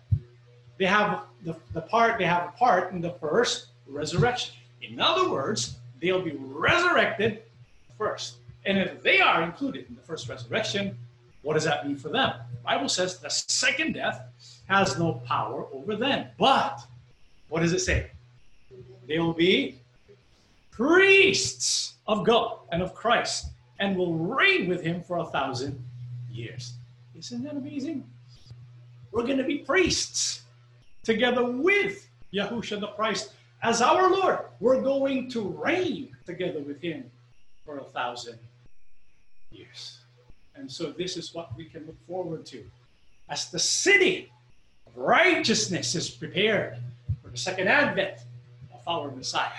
They 0.77 0.85
have 0.85 1.23
the, 1.43 1.55
the 1.73 1.81
part, 1.81 2.17
they 2.17 2.25
have 2.25 2.49
a 2.49 2.57
part 2.57 2.91
in 2.91 3.01
the 3.01 3.11
first 3.11 3.67
resurrection. 3.91 4.55
In 4.81 4.99
other 4.99 5.29
words, 5.29 5.77
they'll 6.01 6.21
be 6.21 6.35
resurrected 6.37 7.43
first. 7.97 8.35
And 8.65 8.77
if 8.77 9.01
they 9.01 9.21
are 9.21 9.43
included 9.43 9.87
in 9.89 9.95
the 9.95 10.01
first 10.01 10.27
resurrection, 10.29 10.97
what 11.41 11.53
does 11.53 11.63
that 11.63 11.87
mean 11.87 11.97
for 11.97 12.09
them? 12.09 12.33
The 12.51 12.63
Bible 12.63 12.89
says 12.89 13.17
the 13.19 13.29
second 13.29 13.93
death 13.93 14.23
has 14.67 14.97
no 14.97 15.13
power 15.25 15.65
over 15.73 15.95
them. 15.95 16.27
But 16.37 16.79
what 17.49 17.61
does 17.61 17.73
it 17.73 17.79
say? 17.79 18.11
They 19.07 19.19
will 19.19 19.33
be 19.33 19.79
priests 20.69 21.95
of 22.07 22.25
God 22.25 22.59
and 22.71 22.81
of 22.81 22.93
Christ 22.93 23.47
and 23.79 23.97
will 23.97 24.13
reign 24.13 24.67
with 24.69 24.81
him 24.81 25.01
for 25.01 25.17
a 25.17 25.25
thousand 25.25 25.83
years. 26.31 26.73
Isn't 27.17 27.43
that 27.43 27.55
amazing? 27.55 28.07
We're 29.11 29.23
going 29.23 29.37
to 29.37 29.43
be 29.43 29.59
priests 29.59 30.43
together 31.03 31.43
with 31.43 32.07
Yahushua 32.33 32.79
the 32.79 32.87
Christ 32.87 33.33
as 33.61 33.81
our 33.81 34.09
Lord. 34.09 34.39
We're 34.59 34.81
going 34.81 35.29
to 35.31 35.41
reign 35.41 36.15
together 36.25 36.59
with 36.59 36.81
him 36.81 37.09
for 37.65 37.77
a 37.77 37.83
thousand 37.83 38.39
years. 39.51 39.99
And 40.55 40.71
so 40.71 40.91
this 40.91 41.17
is 41.17 41.33
what 41.33 41.55
we 41.55 41.65
can 41.65 41.85
look 41.85 42.07
forward 42.07 42.45
to 42.47 42.63
as 43.29 43.49
the 43.49 43.59
city 43.59 44.31
of 44.85 44.97
righteousness 44.97 45.95
is 45.95 46.09
prepared 46.09 46.77
for 47.23 47.29
the 47.29 47.37
second 47.37 47.67
advent 47.67 48.19
of 48.73 48.81
our 48.87 49.09
Messiah. 49.11 49.49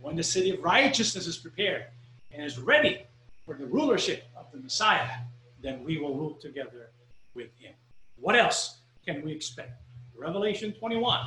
When 0.00 0.16
the 0.16 0.22
city 0.22 0.50
of 0.50 0.62
righteousness 0.62 1.26
is 1.26 1.36
prepared 1.36 1.84
and 2.32 2.42
is 2.42 2.58
ready 2.58 3.02
for 3.44 3.54
the 3.54 3.66
rulership 3.66 4.24
of 4.36 4.46
the 4.52 4.58
Messiah, 4.58 5.18
then 5.62 5.84
we 5.84 5.98
will 5.98 6.14
rule 6.14 6.34
together 6.34 6.88
with 7.34 7.48
him. 7.58 7.72
What 8.20 8.36
else 8.36 8.78
can 9.04 9.22
we 9.22 9.32
expect? 9.32 9.72
Revelation 10.16 10.72
21. 10.72 11.26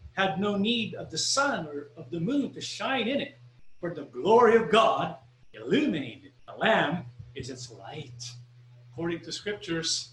had 0.13 0.39
no 0.39 0.55
need 0.57 0.95
of 0.95 1.09
the 1.09 1.17
sun 1.17 1.67
or 1.67 1.89
of 1.97 2.09
the 2.11 2.19
moon 2.19 2.53
to 2.53 2.61
shine 2.61 3.07
in 3.07 3.21
it, 3.21 3.37
for 3.79 3.93
the 3.93 4.03
glory 4.03 4.55
of 4.55 4.69
God 4.69 5.15
illuminated. 5.53 6.31
The 6.47 6.53
Lamb 6.53 7.05
is 7.35 7.49
its 7.49 7.71
light. 7.71 8.31
According 8.91 9.21
to 9.21 9.31
scriptures, 9.31 10.09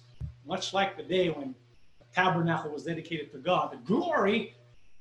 much 0.47 0.73
like 0.73 0.97
the 0.97 1.03
day 1.03 1.29
when 1.31 1.55
the 1.99 2.07
tabernacle 2.15 2.71
was 2.71 2.85
dedicated 2.85 3.33
to 3.33 3.39
God, 3.39 3.73
the 3.73 3.77
glory 3.79 4.55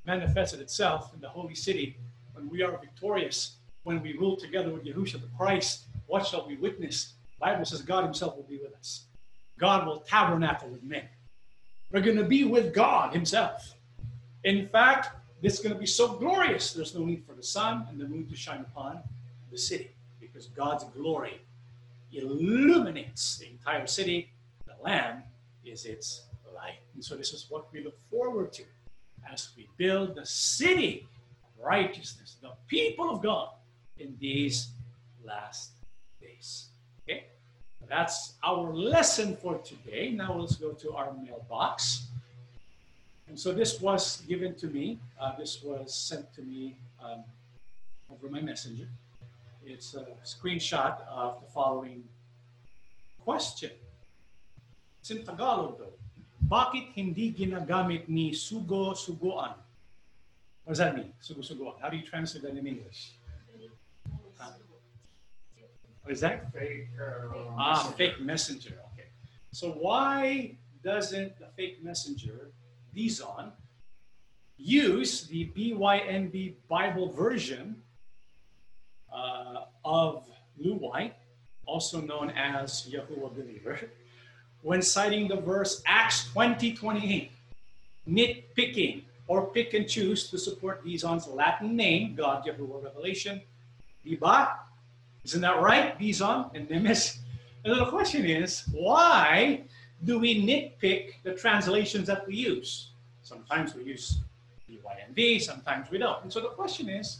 manifested 0.05 0.60
itself 0.62 1.13
in 1.13 1.21
the 1.21 1.29
holy 1.29 1.55
city 1.55 1.97
when 2.33 2.49
we 2.49 2.63
are 2.63 2.77
victorious, 2.77 3.57
when 3.83 4.01
we 4.01 4.13
rule 4.13 4.36
together 4.36 4.71
with 4.71 4.86
Yahushua 4.86 5.21
the 5.21 5.29
Christ. 5.38 5.86
What 6.07 6.25
shall 6.25 6.47
we 6.47 6.55
witness? 6.55 7.13
The 7.39 7.45
Bible 7.45 7.65
says 7.65 7.81
God 7.81 8.03
Himself 8.03 8.36
will 8.36 8.43
be 8.43 8.57
with 8.57 8.73
us. 8.75 9.05
God 9.60 9.86
will 9.86 9.99
tabernacle 9.99 10.69
with 10.69 10.83
men. 10.83 11.07
We're 11.91 12.01
going 12.01 12.17
to 12.17 12.23
be 12.23 12.43
with 12.43 12.73
God 12.73 13.13
Himself. 13.13 13.76
In 14.47 14.65
fact, 14.69 15.10
this 15.41 15.55
is 15.55 15.60
going 15.60 15.73
to 15.73 15.79
be 15.79 15.86
so 15.86 16.07
glorious, 16.13 16.71
there's 16.71 16.95
no 16.95 17.03
need 17.03 17.25
for 17.27 17.33
the 17.33 17.43
sun 17.43 17.86
and 17.89 17.99
the 17.99 18.07
moon 18.07 18.25
to 18.29 18.36
shine 18.38 18.62
upon 18.62 19.01
the 19.51 19.57
city 19.57 19.91
because 20.21 20.45
God's 20.47 20.86
glory 20.95 21.41
illuminates 22.13 23.39
the 23.39 23.49
entire 23.49 23.86
city. 23.86 24.30
The 24.65 24.82
Lamb 24.82 25.24
is 25.65 25.84
its 25.84 26.22
light. 26.55 26.80
And 26.95 27.03
so 27.03 27.17
this 27.17 27.34
is 27.34 27.47
what 27.49 27.65
we 27.74 27.84
look 27.84 27.99
forward 28.09 28.53
to 28.53 28.63
as 29.30 29.49
we 29.57 29.67
build 29.76 30.15
the 30.15 30.26
city 30.26 31.05
of 31.43 31.65
righteousness, 31.65 32.38
the 32.41 32.51
people 32.67 33.09
of 33.09 33.22
God 33.22 33.49
in 33.99 34.15
these 34.17 34.69
last 35.26 35.72
days. 36.22 36.67
Okay? 37.03 37.26
That's 37.89 38.36
our 38.45 38.74
lesson 38.74 39.36
for 39.36 39.57
today. 39.57 40.11
Now 40.11 40.38
let's 40.38 40.55
go 40.55 40.72
to 40.72 40.93
our 40.93 41.11
mailbox. 41.22 42.07
And 43.28 43.38
so 43.39 43.51
this 43.51 43.80
was 43.82 44.21
given 44.28 44.55
to 44.55 44.67
me. 44.67 44.99
Uh, 45.19 45.36
this 45.38 45.61
was 45.63 45.93
sent 45.93 46.34
to 46.36 46.41
me 46.41 46.78
um, 47.03 47.23
over 48.11 48.30
my 48.30 48.41
messenger. 48.41 48.88
It's 49.65 49.95
a 49.95 50.07
screenshot 50.23 51.01
of 51.11 51.41
the 51.43 51.47
following 51.51 52.03
question. 53.23 53.71
It's 55.01 55.11
in 55.11 55.23
Tagalog 55.25 55.78
though. 55.78 55.93
Bakit 56.47 56.95
hindi 56.95 57.34
ginagamit 57.36 58.07
ni 58.07 58.32
sugo-sugoan? 58.32 59.51
What 60.63 60.71
does 60.71 60.78
that 60.80 60.95
mean? 60.95 61.11
Sugo-sugoan. 61.19 61.75
How 61.82 61.89
do 61.89 61.97
you 61.97 62.03
translate 62.07 62.43
that 62.43 62.55
in 62.55 62.65
English? 62.65 63.11
What 66.03 66.13
is 66.13 66.21
that? 66.23 66.47
Fake. 66.55 66.88
Uh, 66.95 67.36
Ah, 67.59 67.75
messenger. 67.75 67.97
fake 67.97 68.17
messenger. 68.23 68.75
Okay. 68.93 69.07
So 69.51 69.75
why 69.75 70.55
doesn't 70.80 71.36
the 71.36 71.47
fake 71.59 71.84
messenger, 71.84 72.47
Dizon, 72.98 73.52
use 74.58 75.28
the 75.28 75.52
BYNV 75.56 76.56
Bible 76.68 77.12
version 77.12 77.76
uh, 79.14 79.66
of 79.86 80.28
Lew 80.58 80.74
White, 80.74 81.16
also 81.66 82.02
known 82.02 82.32
as 82.32 82.89
Yahuwah 82.91 83.36
Believer, 83.36 83.80
when 84.64 84.82
citing 84.82 85.28
the 85.28 85.36
verse 85.36 85.84
Acts 85.86 86.26
20 86.32 86.74
28, 86.74 87.32
nitpicking 88.10 89.04
or 89.28 89.48
pick 89.48 89.74
and 89.74 89.88
choose 89.88 90.30
to 90.32 90.39
support 90.39 90.84
Dizon's 90.84 91.28
Latin 91.28 91.76
name, 91.76 92.16
God 92.16 92.45
Yahuwah 92.45 92.84
Revelation. 92.84 93.41
Diba? 94.06 94.50
Isn't 95.24 95.41
that 95.41 95.62
right, 95.62 96.00
Dizon 96.00 96.50
and 96.56 96.68
Nimis? 96.70 97.18
And 97.64 97.78
the 97.78 97.86
question 97.86 98.26
is, 98.26 98.64
why 98.72 99.64
do 100.04 100.20
we 100.20 100.45
nitpick 100.45 101.16
the 101.24 101.34
translations 101.34 102.08
that 102.08 102.28
we 102.28 102.36
use? 102.36 102.91
Sometimes 103.24 103.76
we 103.76 103.84
use 103.84 104.20
BYNV, 104.70 105.41
sometimes 105.41 105.89
we 105.89 105.98
don't. 105.98 106.24
And 106.24 106.32
so 106.32 106.39
the 106.39 106.50
question 106.50 106.89
is, 106.89 107.20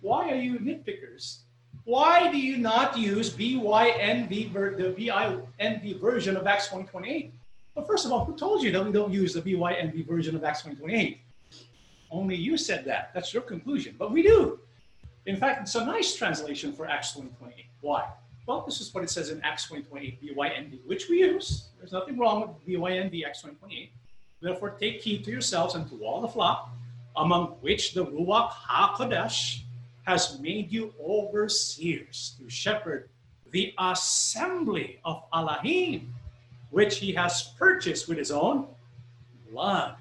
why 0.00 0.30
are 0.30 0.36
you 0.36 0.58
nitpickers? 0.58 1.38
Why 1.84 2.30
do 2.30 2.38
you 2.38 2.56
not 2.56 2.96
use 2.96 3.30
BYNV, 3.30 4.52
the 4.76 4.94
BYNV 4.96 6.00
version 6.00 6.36
of 6.36 6.46
Acts 6.46 6.66
2028? 6.66 7.32
Well, 7.74 7.84
first 7.84 8.06
of 8.06 8.12
all, 8.12 8.24
who 8.24 8.36
told 8.36 8.62
you 8.62 8.70
that 8.72 8.84
we 8.84 8.92
don't 8.92 9.12
use 9.12 9.34
the 9.34 9.42
BYNV 9.42 10.06
version 10.06 10.36
of 10.36 10.44
Acts 10.44 10.62
2028? 10.62 11.20
Only 12.10 12.36
you 12.36 12.56
said 12.56 12.84
that. 12.84 13.10
That's 13.12 13.34
your 13.34 13.42
conclusion. 13.42 13.96
But 13.98 14.12
we 14.12 14.22
do. 14.22 14.60
In 15.26 15.36
fact, 15.36 15.62
it's 15.62 15.74
a 15.74 15.84
nice 15.84 16.14
translation 16.14 16.72
for 16.72 16.86
Acts 16.86 17.12
2028. 17.12 17.66
Why? 17.80 18.08
Well, 18.46 18.62
this 18.66 18.80
is 18.80 18.92
what 18.92 19.02
it 19.02 19.10
says 19.10 19.30
in 19.30 19.40
Acts 19.42 19.68
2028, 19.68 20.36
BYNV, 20.36 20.86
which 20.86 21.08
we 21.08 21.20
use. 21.20 21.68
There's 21.78 21.92
nothing 21.92 22.18
wrong 22.18 22.40
with 22.40 22.66
BYNV, 22.66 23.24
Acts 23.26 23.40
2028. 23.40 23.90
Therefore, 24.42 24.70
take 24.70 25.00
heed 25.00 25.24
to 25.24 25.30
yourselves 25.30 25.74
and 25.74 25.88
to 25.88 26.04
all 26.04 26.20
the 26.20 26.28
flock, 26.28 26.68
among 27.16 27.56
which 27.62 27.94
the 27.94 28.04
Ruach 28.04 28.50
HaKodesh 28.50 29.60
has 30.06 30.38
made 30.40 30.70
you 30.70 30.92
overseers 31.00 32.36
to 32.38 32.50
shepherd 32.50 33.08
the 33.50 33.72
assembly 33.78 35.00
of 35.06 35.22
Allahim, 35.32 36.08
which 36.70 36.98
he 36.98 37.12
has 37.14 37.54
purchased 37.58 38.08
with 38.08 38.18
his 38.18 38.30
own 38.30 38.66
blood. 39.50 39.96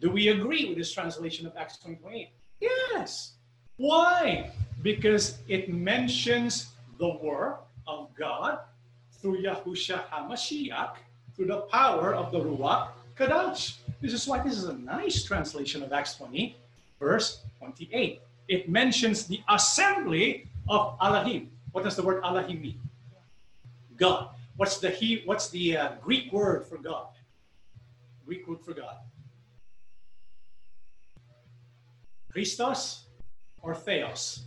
Do 0.00 0.10
we 0.10 0.28
agree 0.28 0.66
with 0.66 0.78
this 0.78 0.92
translation 0.92 1.44
of 1.46 1.56
Acts 1.56 1.78
20:28? 1.78 2.28
Yes. 2.60 3.32
Why? 3.78 4.52
Because 4.82 5.38
it 5.48 5.72
mentions 5.72 6.68
the 6.98 7.08
work 7.08 7.66
of 7.98 8.14
God 8.14 8.58
through 9.12 9.42
Yahusha 9.42 10.08
HaMashiach, 10.08 10.94
through 11.34 11.46
the 11.46 11.62
power 11.62 12.14
of 12.14 12.32
the 12.32 12.40
Ruach 12.40 12.88
Kadosh. 13.16 13.76
This 14.00 14.12
is 14.12 14.26
why 14.26 14.42
this 14.42 14.56
is 14.56 14.64
a 14.64 14.78
nice 14.78 15.24
translation 15.24 15.82
of 15.82 15.92
Acts 15.92 16.14
20, 16.14 16.56
verse 16.98 17.40
28. 17.58 18.20
It 18.48 18.68
mentions 18.68 19.26
the 19.26 19.40
assembly 19.48 20.46
of 20.68 20.98
Allahim. 20.98 21.48
What 21.72 21.84
does 21.84 21.96
the 21.96 22.02
word 22.02 22.22
Allahim 22.22 22.60
mean? 22.60 22.80
God. 23.96 24.28
What's 24.56 24.78
the 24.78 24.90
he? 24.90 25.22
What's 25.24 25.50
the 25.50 25.76
uh, 25.76 25.88
Greek 26.02 26.32
word 26.32 26.66
for 26.66 26.76
God? 26.78 27.08
Greek 28.26 28.46
word 28.48 28.60
for 28.60 28.74
God. 28.74 28.96
Christos 32.30 33.04
or 33.62 33.74
Theos? 33.74 34.42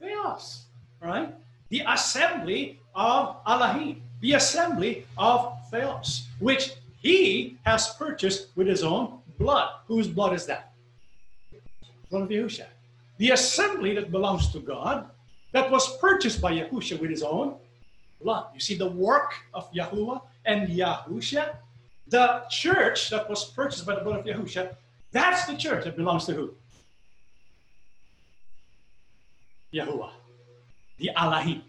Theos, 0.00 0.66
right? 1.00 1.32
The 1.68 1.82
assembly 1.86 2.80
of 2.94 3.42
Allahim, 3.44 4.00
the 4.20 4.34
assembly 4.34 5.06
of 5.18 5.52
Theos, 5.70 6.26
which 6.38 6.72
he 7.00 7.58
has 7.64 7.94
purchased 7.94 8.48
with 8.56 8.66
his 8.66 8.82
own 8.82 9.18
blood. 9.38 9.68
Whose 9.86 10.08
blood 10.08 10.34
is 10.34 10.46
that? 10.46 10.72
Blood 12.10 12.22
of 12.22 12.28
Yahusha. 12.28 12.66
The 13.18 13.30
assembly 13.30 13.94
that 13.94 14.10
belongs 14.10 14.52
to 14.52 14.60
God, 14.60 15.08
that 15.52 15.70
was 15.70 15.96
purchased 15.98 16.40
by 16.40 16.52
Yahusha 16.52 17.00
with 17.00 17.10
his 17.10 17.22
own 17.22 17.56
blood. 18.20 18.46
You 18.54 18.60
see 18.60 18.74
the 18.74 18.90
work 18.90 19.34
of 19.54 19.70
Yahuwah 19.72 20.22
and 20.44 20.68
Yahusha, 20.68 21.56
the 22.08 22.42
church 22.50 23.10
that 23.10 23.28
was 23.28 23.44
purchased 23.44 23.86
by 23.86 23.94
the 23.94 24.02
blood 24.02 24.20
of 24.20 24.26
Yahusha, 24.26 24.74
that's 25.12 25.46
the 25.46 25.56
church 25.56 25.84
that 25.84 25.96
belongs 25.96 26.26
to 26.26 26.34
who? 26.34 26.54
Yahuwah, 29.72 30.10
the 30.98 31.10
Allahim. 31.16 31.62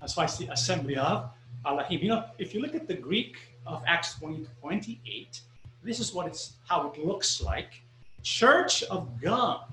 That's 0.00 0.16
why 0.16 0.24
it's 0.24 0.36
the 0.36 0.52
assembly 0.52 0.96
of 0.96 1.30
Allahim. 1.64 2.02
You 2.02 2.08
know, 2.08 2.24
if 2.38 2.54
you 2.54 2.60
look 2.60 2.74
at 2.74 2.86
the 2.86 2.94
Greek 2.94 3.36
of 3.66 3.82
Acts 3.86 4.14
20 4.18 4.46
28, 4.60 5.40
this 5.82 6.00
is 6.00 6.12
what 6.12 6.26
it's 6.26 6.54
how 6.68 6.90
it 6.90 7.04
looks 7.04 7.42
like. 7.42 7.82
Church 8.22 8.82
of 8.84 9.20
God. 9.20 9.64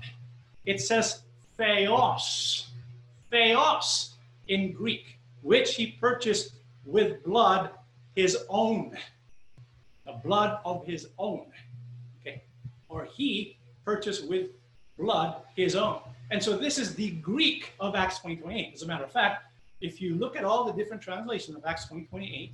It 0.64 0.80
says 0.80 1.22
theos, 1.56 2.68
theos 3.30 4.14
in 4.48 4.72
Greek, 4.72 5.18
which 5.42 5.74
he 5.74 5.86
purchased 5.86 6.52
with 6.84 7.24
blood 7.24 7.70
his 8.14 8.38
own, 8.48 8.96
the 10.06 10.12
blood 10.24 10.60
of 10.64 10.84
his 10.86 11.08
own. 11.18 11.46
Okay, 12.20 12.42
or 12.88 13.04
he 13.04 13.56
purchased 13.84 14.28
with 14.28 14.50
blood 14.98 15.36
his 15.56 15.74
own. 15.74 16.00
And 16.32 16.42
so 16.42 16.56
this 16.56 16.78
is 16.78 16.94
the 16.94 17.10
Greek 17.10 17.74
of 17.78 17.94
Acts 17.94 18.16
2028. 18.20 18.72
As 18.72 18.80
a 18.80 18.86
matter 18.86 19.04
of 19.04 19.12
fact, 19.12 19.52
if 19.82 20.00
you 20.00 20.14
look 20.14 20.34
at 20.34 20.44
all 20.44 20.64
the 20.64 20.72
different 20.72 21.02
translations 21.02 21.54
of 21.54 21.62
Acts 21.66 21.82
2028, 21.82 22.52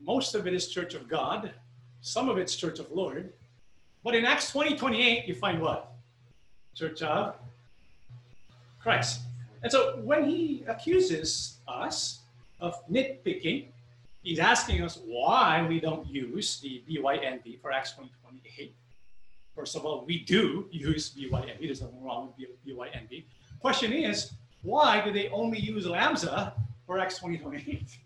most 0.00 0.34
of 0.34 0.48
it 0.48 0.52
is 0.52 0.66
Church 0.66 0.94
of 0.94 1.08
God, 1.08 1.52
some 2.00 2.28
of 2.28 2.38
it's 2.38 2.56
Church 2.56 2.80
of 2.80 2.90
Lord. 2.90 3.32
But 4.02 4.16
in 4.16 4.24
Acts 4.24 4.50
2028, 4.50 5.28
you 5.28 5.34
find 5.36 5.62
what? 5.62 5.92
Church 6.74 7.02
of 7.02 7.36
Christ. 8.80 9.20
And 9.62 9.70
so 9.70 10.00
when 10.02 10.28
he 10.28 10.64
accuses 10.66 11.58
us 11.68 12.18
of 12.58 12.84
nitpicking, 12.88 13.66
he's 14.24 14.40
asking 14.40 14.82
us 14.82 14.98
why 15.06 15.64
we 15.68 15.78
don't 15.78 16.04
use 16.08 16.58
the 16.58 16.82
BYNV 16.90 17.60
for 17.60 17.70
Acts 17.70 17.92
2028. 17.92 18.74
First 19.54 19.76
of 19.76 19.84
all, 19.84 20.04
we 20.04 20.24
do 20.24 20.66
use 20.70 21.14
BYNV. 21.14 21.60
There's 21.60 21.80
nothing 21.80 22.02
wrong 22.02 22.34
with 22.36 22.48
BYNV. 22.66 23.24
Question 23.60 23.92
is, 23.92 24.32
why 24.62 25.00
do 25.04 25.12
they 25.12 25.28
only 25.28 25.60
use 25.60 25.86
Lamsa 25.86 26.52
for 26.86 26.98
Acts 26.98 27.18
2028? 27.20 27.98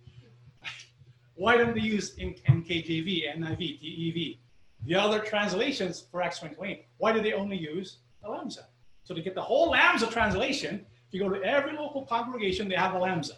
why 1.35 1.57
don't 1.57 1.75
they 1.75 1.81
use 1.81 2.17
NKJV, 2.17 3.37
NIV, 3.39 3.81
TEV, 3.81 4.39
the 4.85 4.95
other 4.95 5.21
translations 5.21 6.05
for 6.11 6.21
Acts 6.21 6.39
2028? 6.41 6.87
Why 6.99 7.13
do 7.13 7.23
they 7.23 7.33
only 7.33 7.57
use 7.57 7.99
a 8.25 8.29
Lamsa? 8.29 8.65
So 9.05 9.15
to 9.15 9.23
get 9.23 9.35
the 9.35 9.43
whole 9.43 9.73
Lamsa 9.73 10.11
translation, 10.11 10.85
if 11.07 11.15
you 11.15 11.21
go 11.21 11.31
to 11.31 11.43
every 11.43 11.73
local 11.73 12.05
congregation, 12.05 12.69
they 12.69 12.75
have 12.75 12.95
a 12.95 12.99
Lamsa. 12.99 13.33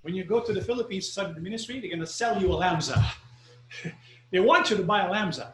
When 0.00 0.14
you 0.14 0.24
go 0.24 0.40
to 0.40 0.52
the 0.52 0.60
Philippines 0.60 1.06
to 1.06 1.12
study 1.12 1.34
the 1.34 1.40
ministry, 1.40 1.78
they're 1.78 1.90
going 1.90 2.00
to 2.00 2.06
sell 2.06 2.40
you 2.40 2.52
a 2.52 2.56
Lamsa. 2.56 3.00
they 4.32 4.40
want 4.40 4.70
you 4.70 4.76
to 4.76 4.82
buy 4.82 5.06
a 5.06 5.10
Lamsa. 5.10 5.52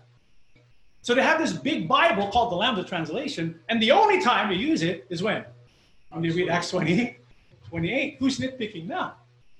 So 1.09 1.15
they 1.15 1.23
have 1.23 1.39
this 1.41 1.55
big 1.55 1.89
Bible 1.89 2.29
called 2.29 2.53
the 2.53 2.57
Lamsa 2.57 2.87
translation, 2.87 3.59
and 3.71 3.81
the 3.81 3.91
only 3.91 4.21
time 4.21 4.51
they 4.51 4.57
use 4.57 4.83
it 4.83 5.07
is 5.09 5.23
when? 5.23 5.43
When 6.11 6.21
they 6.21 6.29
read 6.29 6.51
Acts 6.51 6.69
20, 6.69 7.17
28. 7.71 8.17
Who's 8.19 8.39
nitpicking 8.39 8.85
now? 8.85 9.15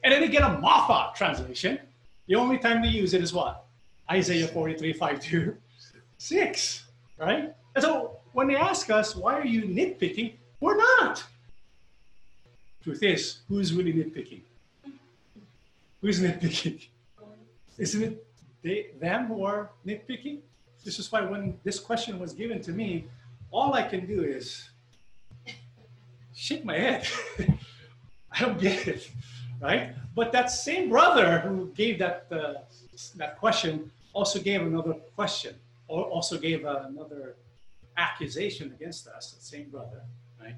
And 0.05 0.13
then 0.13 0.21
they 0.21 0.29
get 0.29 0.43
a 0.43 0.61
Moffatt 0.63 1.15
translation. 1.15 1.79
The 2.27 2.35
only 2.35 2.59
time 2.59 2.83
they 2.83 2.89
use 2.89 3.15
it 3.15 3.23
is 3.23 3.33
what? 3.33 3.65
Isaiah 4.11 4.47
43, 4.47 4.93
5 4.93 5.21
to 5.21 5.57
6, 6.19 6.85
right? 7.17 7.55
And 7.75 7.83
so 7.83 8.19
when 8.35 8.47
they 8.47 8.57
ask 8.57 8.91
us, 8.91 9.17
why 9.17 9.33
are 9.33 9.47
you 9.47 9.63
nitpicking? 9.63 10.35
We're 10.61 10.77
not. 10.77 11.25
Truth 12.83 13.03
is, 13.03 13.39
who's 13.49 13.73
really 13.73 13.95
nitpicking? 13.95 14.43
Who's 16.03 16.21
nitpicking? 16.21 16.89
Isn't 17.79 18.03
it 18.03 18.27
they, 18.63 18.89
them 19.01 19.29
who 19.29 19.45
are 19.45 19.71
nitpicking? 19.87 20.41
This 20.85 20.99
is 20.99 21.11
why 21.11 21.23
when 21.23 21.59
this 21.65 21.79
question 21.79 22.19
was 22.19 22.33
given 22.33 22.61
to 22.63 22.73
me, 22.73 23.07
all 23.51 23.75
I 23.75 23.83
can 23.83 24.07
do 24.07 24.23
is 24.23 24.71
shake 26.35 26.65
my 26.65 26.79
head. 26.79 27.07
I 28.33 28.41
don't 28.41 28.61
get 28.61 28.87
it, 28.87 29.11
right? 29.61 29.95
But 30.15 30.33
that 30.33 30.51
same 30.51 30.89
brother 30.89 31.41
who 31.41 31.73
gave 31.75 31.99
that 31.99 32.27
uh, 32.31 32.55
that 33.17 33.39
question 33.39 33.91
also 34.13 34.39
gave 34.39 34.63
another 34.63 34.95
question, 35.15 35.55
or 35.89 36.05
also 36.05 36.39
gave 36.39 36.65
another 36.65 37.35
accusation 37.97 38.73
against 38.73 39.09
us. 39.09 39.33
That 39.33 39.43
same 39.43 39.71
brother, 39.71 40.03
right? 40.41 40.55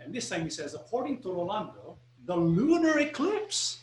And 0.00 0.12
this 0.14 0.28
time 0.28 0.42
he 0.42 0.50
says, 0.50 0.74
according 0.74 1.22
to 1.22 1.32
Rolando, 1.32 1.96
the 2.26 2.36
lunar 2.36 2.98
eclipse 2.98 3.78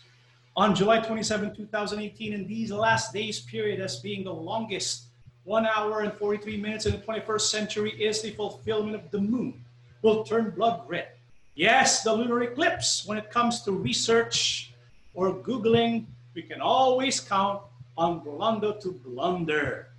on 0.55 0.75
July 0.75 0.99
27, 0.99 1.55
2018, 1.55 2.34
in 2.34 2.47
these 2.47 2.71
last 2.71 3.13
days 3.13 3.39
period 3.39 3.79
as 3.79 3.99
being 3.99 4.23
the 4.23 4.34
longest 4.34 5.05
one 5.43 5.65
hour 5.65 6.01
and 6.01 6.13
43 6.13 6.57
minutes 6.57 6.85
in 6.85 6.93
the 6.93 6.99
21st 6.99 7.41
century 7.41 7.91
is 7.91 8.21
the 8.21 8.31
fulfillment 8.31 8.95
of 8.95 9.09
the 9.11 9.19
moon 9.19 9.63
will 10.01 10.23
turn 10.23 10.51
blood 10.51 10.81
red 10.87 11.07
Yes, 11.55 12.03
the 12.03 12.13
lunar 12.13 12.43
eclipse. 12.43 13.05
When 13.05 13.17
it 13.17 13.29
comes 13.29 13.61
to 13.63 13.73
research 13.73 14.71
or 15.13 15.33
Googling, 15.35 16.05
we 16.33 16.41
can 16.41 16.61
always 16.61 17.19
count 17.19 17.61
on 17.97 18.23
Rolando 18.23 18.71
to 18.79 18.91
blunder. 19.03 19.91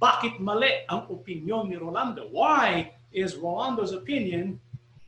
Bakit 0.00 0.40
mali 0.40 0.88
ang 0.88 1.04
opinion 1.12 1.68
ni 1.68 1.76
Rolando? 1.76 2.24
Why 2.32 2.92
is 3.12 3.36
Rolando's 3.36 3.92
opinion 3.92 4.58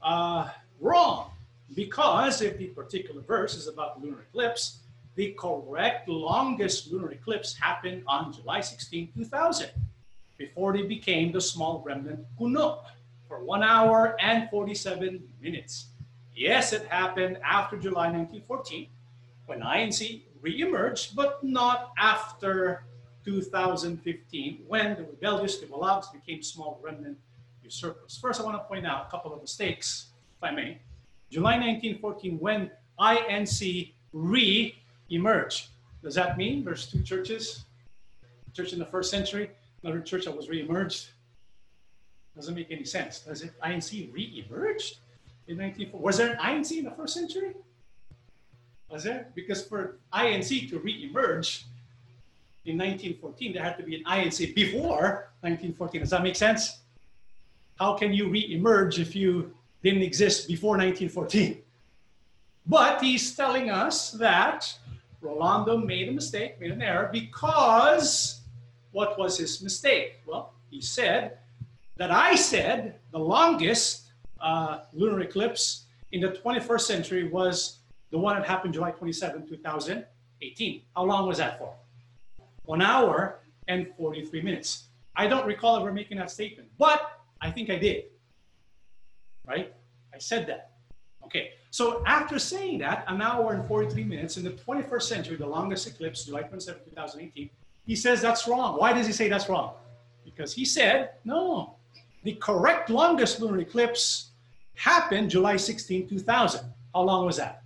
uh, 0.05 0.53
wrong? 0.81 1.33
Because 1.73 2.45
if 2.45 2.61
the 2.61 2.71
particular 2.77 3.25
verse 3.25 3.57
is 3.57 3.67
about 3.67 4.01
lunar 4.01 4.29
eclipse, 4.29 4.85
the 5.17 5.35
correct 5.39 6.09
longest 6.09 6.93
lunar 6.93 7.11
eclipse 7.11 7.55
happened 7.55 8.03
on 8.07 8.33
July 8.33 8.61
16, 8.61 9.13
2000, 9.17 9.71
before 10.37 10.77
it 10.77 10.89
became 10.89 11.33
the 11.33 11.41
small 11.41 11.83
remnant 11.85 12.21
Kuno 12.39 12.83
for 13.27 13.43
one 13.43 13.63
hour 13.63 14.17
and 14.21 14.49
47 14.51 15.23
minutes. 15.41 15.87
Yes, 16.35 16.75
it 16.75 16.87
happened 16.87 17.39
after 17.43 17.79
July 17.79 18.13
1914 18.13 18.89
when 19.47 19.61
INC 19.61 20.23
re-emerged, 20.43 21.17
but 21.17 21.43
not 21.43 21.93
after 21.99 22.85
2015 23.25 24.65
when 24.69 24.97
the 24.97 25.03
rebellious 25.03 25.59
Tiwalags 25.59 26.13
became 26.13 26.43
small 26.43 26.79
remnant 26.83 27.17
usurpers. 27.65 28.19
First, 28.19 28.41
I 28.41 28.45
want 28.45 28.57
to 28.57 28.65
point 28.65 28.87
out 28.87 29.07
a 29.09 29.11
couple 29.11 29.33
of 29.33 29.41
mistakes, 29.41 30.09
if 30.37 30.45
I 30.45 30.51
may. 30.51 30.79
July 31.31 31.55
1914, 31.59 32.39
when 32.39 32.71
INC 33.01 33.93
re-emerged. 35.11 35.69
Does 36.03 36.15
that 36.15 36.39
mean 36.39 36.65
there's 36.65 36.91
two 36.91 37.03
churches? 37.03 37.65
Church 38.53 38.73
in 38.73 38.79
the 38.79 38.87
first 38.87 39.11
century, 39.11 39.51
another 39.83 40.01
church 40.01 40.25
that 40.25 40.37
was 40.37 40.49
re-emerged? 40.49 41.09
Doesn't 42.35 42.55
make 42.55 42.71
any 42.71 42.85
sense, 42.85 43.21
does 43.21 43.43
it? 43.43 43.53
INC 43.63 44.13
re-emerged 44.13 44.99
in 45.49 45.59
1940. 45.59 46.05
Was 46.05 46.17
there 46.19 46.33
an 46.33 46.39
INC 46.39 46.79
in 46.79 46.85
the 46.85 46.91
first 46.91 47.15
century? 47.15 47.55
Was 48.91 49.05
there? 49.05 49.29
Because 49.35 49.67
for 49.67 49.99
INC 50.13 50.71
to 50.71 50.79
re-emerge 50.79 51.67
in 52.65 52.79
1914, 52.79 53.53
there 53.53 53.63
had 53.63 53.77
to 53.77 53.83
be 53.83 53.97
an 53.97 54.05
INC 54.05 54.55
before 54.55 55.31
1914. 55.41 56.01
Does 56.01 56.11
that 56.11 56.23
make 56.23 56.37
sense? 56.37 56.81
How 57.79 57.95
can 57.95 58.13
you 58.13 58.29
re-emerge 58.29 58.99
if 58.99 59.15
you 59.15 59.55
didn't 59.83 60.03
exist 60.03 60.49
before 60.49 60.77
1914? 60.77 61.63
But 62.67 63.03
he's 63.03 63.35
telling 63.37 63.71
us 63.71 64.13
that 64.13 64.75
Rolando 65.21 65.77
made 65.77 66.09
a 66.09 66.13
mistake, 66.13 66.61
made 66.61 66.71
an 66.71 66.83
error, 66.83 67.09
because 67.13 68.41
what 68.93 69.19
was 69.19 69.39
his 69.39 69.63
mistake? 69.63 70.21
Well, 70.27 70.55
he 70.71 70.81
said 70.81 71.39
that 71.97 72.11
I 72.11 72.35
said 72.35 72.97
the 73.13 73.19
longest 73.19 74.11
uh, 74.41 74.81
lunar 74.93 75.21
eclipse 75.21 75.87
in 76.13 76.21
the 76.21 76.29
21st 76.29 76.81
century 76.81 77.29
was 77.29 77.79
the 78.11 78.19
one 78.19 78.37
that 78.37 78.47
happened 78.47 78.75
July 78.75 78.91
27, 78.91 79.47
2018. 79.49 80.83
How 80.95 81.05
long 81.05 81.27
was 81.27 81.39
that 81.39 81.59
for? 81.59 81.75
One 82.65 82.83
hour 82.83 83.41
and 83.69 83.89
43 83.97 84.43
minutes. 84.43 84.85
I 85.15 85.27
don't 85.27 85.47
recall 85.47 85.81
ever 85.81 85.93
making 85.93 86.19
that 86.19 86.31
statement, 86.31 86.69
but 86.79 87.21
I 87.41 87.51
think 87.51 87.71
I 87.71 87.77
did. 87.77 88.05
Right? 89.47 89.73
I 90.15 90.19
said 90.19 90.47
that. 90.49 90.73
Okay, 91.25 91.51
so 91.77 92.03
after 92.07 92.39
saying 92.39 92.79
that, 92.79 93.05
an 93.07 93.21
hour 93.21 93.53
and 93.53 93.63
43 93.69 94.03
minutes 94.05 94.39
in 94.39 94.45
the 94.45 94.53
21st 94.53 95.03
century, 95.03 95.37
the 95.37 95.47
longest 95.47 95.87
eclipse, 95.87 96.25
July 96.25 96.41
27, 96.41 96.81
2018, 96.89 97.51
he 97.87 97.95
says 97.95 98.23
that's 98.23 98.49
wrong. 98.49 98.79
Why 98.79 98.95
does 98.95 99.07
he 99.07 99.13
say 99.13 99.29
that's 99.29 99.47
wrong? 99.51 99.75
Because 100.25 100.55
he 100.55 100.65
said, 100.65 101.11
no, 101.27 101.77
the 102.25 102.33
correct 102.37 102.89
longest 102.89 103.41
lunar 103.43 103.59
eclipse 103.59 104.31
happened 104.75 105.29
July 105.29 105.59
16, 105.59 106.09
2000. 106.09 106.65
How 106.95 107.03
long 107.03 107.27
was 107.27 107.37
that? 107.37 107.61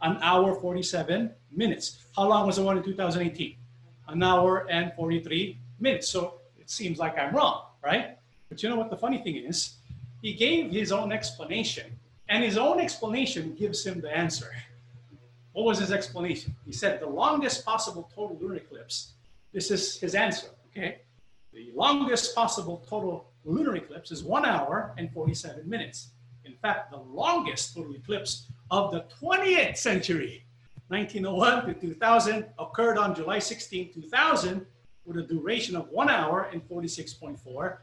An 0.00 0.18
hour 0.20 0.56
47 0.56 1.30
minutes. 1.52 1.98
How 2.16 2.26
long 2.26 2.48
was 2.48 2.56
the 2.56 2.62
one 2.64 2.76
in 2.76 2.82
2018? 2.82 3.54
An 4.08 4.20
hour 4.24 4.66
and 4.68 4.92
43 4.94 5.60
minutes. 5.78 6.08
So 6.08 6.40
it 6.58 6.68
seems 6.68 6.98
like 6.98 7.16
I'm 7.16 7.32
wrong, 7.32 7.66
right? 7.84 8.18
But 8.48 8.64
you 8.64 8.68
know 8.68 8.74
what 8.74 8.90
the 8.90 8.96
funny 8.96 9.18
thing 9.18 9.36
is? 9.36 9.76
He 10.22 10.32
gave 10.34 10.72
his 10.72 10.90
own 10.90 11.12
explanation, 11.12 11.86
and 12.32 12.42
his 12.42 12.56
own 12.56 12.80
explanation 12.80 13.54
gives 13.54 13.84
him 13.84 14.00
the 14.00 14.10
answer. 14.10 14.50
What 15.52 15.66
was 15.66 15.78
his 15.78 15.92
explanation? 15.92 16.56
He 16.64 16.72
said 16.72 16.98
the 16.98 17.06
longest 17.06 17.62
possible 17.62 18.10
total 18.14 18.38
lunar 18.40 18.56
eclipse, 18.56 19.12
this 19.52 19.70
is 19.70 20.00
his 20.00 20.14
answer, 20.14 20.46
okay? 20.70 21.02
The 21.52 21.70
longest 21.74 22.34
possible 22.34 22.82
total 22.88 23.26
lunar 23.44 23.76
eclipse 23.76 24.10
is 24.10 24.24
one 24.24 24.46
hour 24.46 24.94
and 24.96 25.12
47 25.12 25.68
minutes. 25.68 26.12
In 26.46 26.54
fact, 26.54 26.90
the 26.90 26.96
longest 26.96 27.74
total 27.74 27.94
eclipse 27.94 28.46
of 28.70 28.92
the 28.92 29.04
20th 29.20 29.76
century, 29.76 30.46
1901 30.88 31.66
to 31.66 31.74
2000, 31.74 32.46
occurred 32.58 32.96
on 32.96 33.14
July 33.14 33.40
16, 33.40 33.92
2000, 33.92 34.64
with 35.04 35.18
a 35.18 35.22
duration 35.22 35.76
of 35.76 35.86
one 35.90 36.08
hour 36.08 36.48
and 36.50 36.66
46.4 36.66 37.76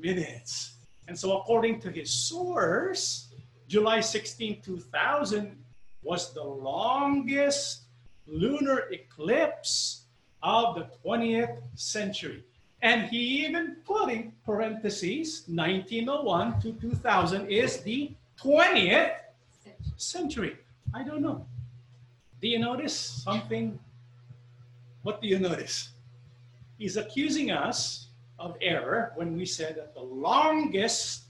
minutes. 0.00 0.78
And 1.06 1.16
so, 1.16 1.38
according 1.38 1.78
to 1.82 1.90
his 1.92 2.10
source, 2.10 3.33
July 3.68 4.00
16, 4.00 4.60
2000 4.62 5.56
was 6.02 6.32
the 6.34 6.42
longest 6.42 7.82
lunar 8.26 8.90
eclipse 8.90 10.02
of 10.42 10.74
the 10.76 10.86
20th 11.04 11.62
century. 11.74 12.44
And 12.82 13.08
he 13.08 13.46
even 13.46 13.76
put 13.86 14.10
in 14.10 14.32
parentheses 14.44 15.44
1901 15.48 16.60
to 16.60 16.72
2000 16.72 17.48
is 17.48 17.78
the 17.80 18.12
20th 18.38 19.16
century. 19.96 20.58
I 20.92 21.02
don't 21.02 21.22
know. 21.22 21.46
Do 22.42 22.48
you 22.48 22.58
notice 22.58 22.94
something? 22.94 23.78
What 25.02 25.22
do 25.22 25.28
you 25.28 25.38
notice? 25.38 25.90
He's 26.76 26.98
accusing 26.98 27.50
us 27.50 28.08
of 28.38 28.56
error 28.60 29.12
when 29.16 29.34
we 29.36 29.46
said 29.46 29.76
that 29.76 29.94
the 29.94 30.02
longest 30.02 31.23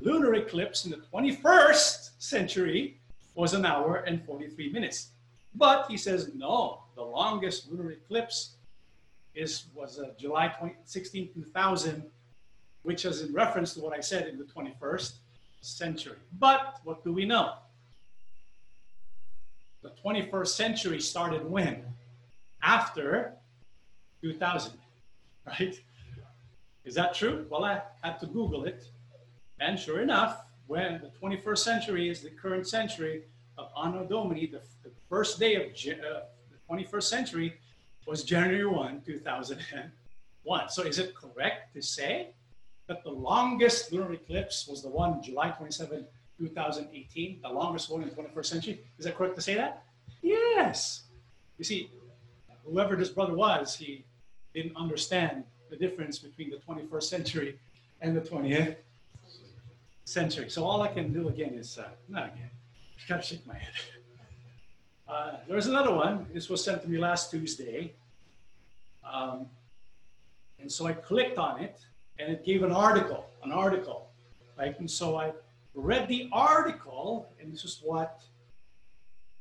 lunar 0.00 0.34
eclipse 0.34 0.84
in 0.84 0.90
the 0.90 1.02
21st 1.12 2.10
century 2.18 2.98
was 3.34 3.54
an 3.54 3.64
hour 3.64 3.96
and 4.06 4.24
43 4.24 4.72
minutes. 4.72 5.08
But 5.54 5.86
he 5.88 5.96
says, 5.96 6.30
no, 6.34 6.82
the 6.94 7.02
longest 7.02 7.70
lunar 7.70 7.92
eclipse 7.92 8.56
is 9.34 9.64
was 9.74 9.98
uh, 9.98 10.10
July 10.18 10.48
20, 10.48 10.76
16, 10.84 11.30
2000, 11.34 12.04
which 12.82 13.04
is 13.04 13.22
in 13.22 13.32
reference 13.32 13.74
to 13.74 13.80
what 13.80 13.92
I 13.96 14.00
said 14.00 14.28
in 14.28 14.38
the 14.38 14.44
21st 14.44 15.14
century. 15.60 16.16
But 16.38 16.80
what 16.84 17.02
do 17.04 17.12
we 17.12 17.24
know? 17.24 17.54
The 19.82 19.92
21st 20.04 20.48
century 20.48 21.00
started 21.00 21.48
when? 21.48 21.84
After 22.62 23.34
2000, 24.22 24.72
right? 25.46 25.78
Is 26.84 26.94
that 26.94 27.14
true? 27.14 27.46
Well, 27.50 27.64
I 27.64 27.82
had 28.02 28.18
to 28.20 28.26
Google 28.26 28.64
it. 28.64 28.84
And 29.60 29.78
sure 29.78 30.00
enough, 30.00 30.42
when 30.66 31.00
the 31.00 31.10
21st 31.20 31.58
century 31.58 32.08
is 32.08 32.22
the 32.22 32.30
current 32.30 32.66
century 32.66 33.24
of 33.58 33.68
Anno 33.82 34.04
Domini, 34.04 34.46
the, 34.46 34.60
the 34.82 34.90
first 35.08 35.38
day 35.38 35.54
of 35.56 35.62
uh, 35.72 36.20
the 36.50 36.74
21st 36.74 37.02
century 37.02 37.54
was 38.06 38.24
January 38.24 38.66
1, 38.66 39.02
2001. 39.04 40.68
So 40.68 40.82
is 40.82 40.98
it 40.98 41.14
correct 41.14 41.74
to 41.74 41.82
say 41.82 42.28
that 42.86 43.02
the 43.02 43.10
longest 43.10 43.92
lunar 43.92 44.12
eclipse 44.12 44.66
was 44.66 44.82
the 44.82 44.88
one 44.88 45.22
July 45.22 45.50
27, 45.50 46.04
2018, 46.38 47.40
the 47.42 47.48
longest 47.48 47.90
one 47.90 48.02
in 48.02 48.08
the 48.08 48.14
21st 48.14 48.46
century? 48.46 48.80
Is 48.98 49.04
that 49.04 49.16
correct 49.16 49.36
to 49.36 49.42
say 49.42 49.54
that? 49.54 49.84
Yes. 50.20 51.04
You 51.58 51.64
see, 51.64 51.90
whoever 52.64 52.96
this 52.96 53.10
brother 53.10 53.34
was, 53.34 53.76
he 53.76 54.04
didn't 54.52 54.76
understand 54.76 55.44
the 55.70 55.76
difference 55.76 56.18
between 56.18 56.50
the 56.50 56.56
21st 56.56 57.04
century 57.04 57.58
and 58.00 58.16
the 58.16 58.20
20th 58.20 58.76
century. 60.04 60.50
So 60.50 60.64
all 60.64 60.82
I 60.82 60.88
can 60.88 61.12
do 61.12 61.28
again 61.28 61.54
is, 61.54 61.78
uh, 61.78 61.88
not 62.08 62.26
again, 62.34 62.50
I 62.98 63.08
gotta 63.08 63.22
shake 63.22 63.46
my 63.46 63.54
head. 63.54 63.72
Uh, 65.06 65.36
there 65.46 65.54
was 65.54 65.66
another 65.66 65.94
one. 65.94 66.26
This 66.32 66.48
was 66.48 66.64
sent 66.64 66.80
to 66.80 66.88
me 66.88 66.96
last 66.96 67.30
Tuesday. 67.30 67.92
Um, 69.04 69.44
and 70.58 70.72
so 70.72 70.86
I 70.86 70.94
clicked 70.94 71.36
on 71.36 71.60
it 71.60 71.78
and 72.18 72.32
it 72.32 72.42
gave 72.42 72.62
an 72.62 72.72
article, 72.72 73.26
an 73.42 73.52
article. 73.52 74.08
Right? 74.58 74.76
And 74.80 74.90
so 74.90 75.16
I 75.16 75.32
read 75.74 76.08
the 76.08 76.30
article 76.32 77.28
and 77.38 77.52
this 77.52 77.64
is 77.64 77.80
what 77.84 78.22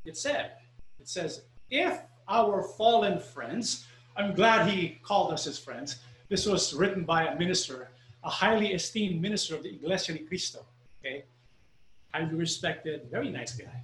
it 0.04 0.18
said. 0.18 0.52
It 1.00 1.08
says, 1.08 1.44
if 1.70 2.02
our 2.28 2.64
fallen 2.64 3.20
friends, 3.20 3.86
I'm 4.18 4.36
glad 4.36 4.70
he 4.70 5.00
called 5.02 5.32
us 5.32 5.46
his 5.46 5.58
friends. 5.58 6.00
This 6.30 6.46
was 6.46 6.74
written 6.74 7.04
by 7.04 7.28
a 7.28 7.40
minister, 7.40 7.90
a 8.24 8.30
highly 8.30 8.74
esteemed 8.74 9.22
minister 9.22 9.56
of 9.56 9.64
the 9.64 9.70
Iglesia 9.70 10.14
de 10.14 10.20
Cristo. 10.20 10.66
Okay? 11.00 11.26
Highly 12.14 12.36
respected, 12.36 13.10
very 13.12 13.30
nice 13.30 13.54
guy. 13.54 13.84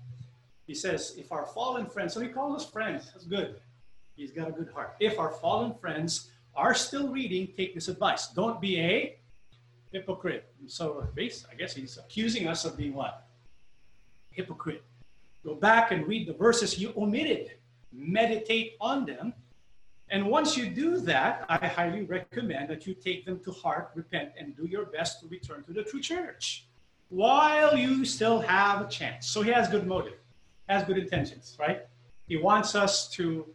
He 0.68 0.76
says, 0.76 1.16
if 1.18 1.32
our 1.32 1.46
fallen 1.46 1.88
friends, 1.88 2.14
so 2.14 2.20
he 2.20 2.28
calls 2.28 2.64
us 2.64 2.70
friends, 2.70 3.10
that's 3.12 3.26
good. 3.26 3.60
He's 4.16 4.32
got 4.32 4.48
a 4.48 4.52
good 4.52 4.70
heart. 4.74 4.96
If 5.00 5.18
our 5.18 5.32
fallen 5.32 5.74
friends 5.76 6.30
are 6.56 6.74
still 6.74 7.10
reading, 7.10 7.48
take 7.58 7.74
this 7.74 7.88
advice. 7.88 8.28
Don't 8.28 8.62
be 8.62 8.80
a 8.80 9.18
hypocrite. 9.92 10.52
So, 10.68 11.08
I 11.18 11.56
guess 11.58 11.74
he's 11.74 11.98
accusing 11.98 12.48
us 12.48 12.66
of 12.66 12.78
being 12.78 12.94
what? 12.94 13.30
hypocrite. 14.32 14.84
Go 15.44 15.56
back 15.56 15.92
and 15.92 16.08
read 16.08 16.28
the 16.28 16.34
verses 16.34 16.80
you 16.80 16.94
omitted, 16.98 17.52
meditate 17.92 18.74
on 18.80 19.06
them. 19.06 19.34
And 20.12 20.26
once 20.26 20.58
you 20.58 20.68
do 20.68 20.98
that, 21.02 21.46
I 21.50 21.68
highly 21.68 22.04
recommend 22.04 22.70
that 22.70 22.88
you 22.88 22.94
take 22.96 23.26
them 23.26 23.40
to 23.44 23.52
heart, 23.52 23.92
repent, 23.94 24.32
and 24.40 24.56
do 24.56 24.66
your 24.66 24.86
best 24.86 25.22
to 25.22 25.28
return 25.28 25.64
to 25.66 25.74
the 25.74 25.84
true 25.84 26.02
church 26.02 26.66
while 27.10 27.78
you 27.78 28.06
still 28.06 28.40
have 28.40 28.82
a 28.82 28.88
chance. 28.88 29.28
So 29.28 29.42
he 29.42 29.52
has 29.52 29.68
good 29.68 29.86
motive, 29.88 30.20
has 30.68 30.84
good 30.86 30.98
intentions, 30.98 31.58
right? 31.60 31.86
He 32.28 32.38
wants 32.38 32.76
us 32.76 33.10
to 33.10 33.48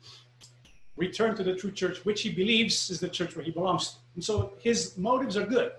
return 0.96 1.36
to 1.36 1.42
the 1.42 1.54
true 1.54 1.70
church, 1.72 2.04
which 2.04 2.22
he 2.22 2.30
believes 2.30 2.90
is 2.90 3.00
the 3.00 3.08
church 3.08 3.34
where 3.36 3.44
he 3.44 3.50
belongs 3.50 3.90
to. 3.90 3.96
And 4.14 4.24
so 4.24 4.52
his 4.58 4.96
motives 4.96 5.36
are 5.36 5.46
good. 5.46 5.72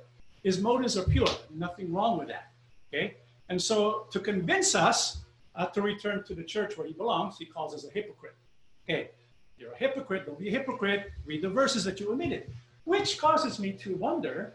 His 0.44 0.60
motives 0.60 0.98
are 0.98 1.04
pure. 1.04 1.28
Nothing 1.54 1.94
wrong 1.94 2.18
with 2.18 2.28
that. 2.30 2.52
Okay? 2.94 3.16
And 3.50 3.62
so 3.62 4.08
to 4.12 4.20
convince 4.20 4.76
us 4.76 5.18
uh, 5.56 5.66
to 5.68 5.82
return 5.82 6.24
to 6.24 6.36
the 6.36 6.44
church 6.44 6.78
where 6.78 6.88
he 6.88 6.94
belongs, 6.94 7.38
he 7.38 7.46
calls 7.46 7.74
us 7.74 7.86
a 7.86 7.92
hypocrite. 7.92 8.36
Okay, 8.84 9.10
you're 9.58 9.72
a 9.72 9.78
hypocrite, 9.78 10.26
don't 10.26 10.40
be 10.40 10.50
a 10.50 10.52
hypocrite, 10.52 11.12
read 11.26 11.42
the 11.42 11.50
verses 11.50 11.84
that 11.86 12.00
you 12.00 12.12
omitted. 12.12 12.52
Which 12.84 13.18
causes 13.18 13.60
me 13.60 13.72
to 13.74 13.96
wonder, 13.96 14.54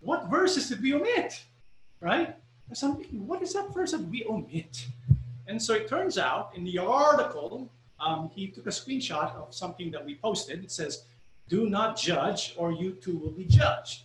what 0.00 0.28
verses 0.28 0.68
did 0.68 0.82
we 0.82 0.94
omit? 0.94 1.42
Right? 2.00 2.34
What 3.12 3.42
is 3.42 3.52
that 3.52 3.74
verse 3.74 3.92
that 3.92 4.02
we 4.02 4.24
omit? 4.24 4.86
And 5.46 5.60
so 5.60 5.74
it 5.74 5.88
turns 5.88 6.16
out 6.16 6.52
in 6.54 6.64
the 6.64 6.78
article, 6.78 7.68
um, 7.98 8.30
he 8.34 8.48
took 8.48 8.66
a 8.66 8.70
screenshot 8.70 9.34
of 9.34 9.52
something 9.52 9.90
that 9.90 10.04
we 10.04 10.14
posted. 10.14 10.64
It 10.64 10.70
says, 10.70 11.04
do 11.48 11.68
not 11.68 11.96
judge 11.96 12.54
or 12.56 12.72
you 12.72 12.92
too 12.92 13.18
will 13.18 13.32
be 13.32 13.44
judged. 13.44 14.02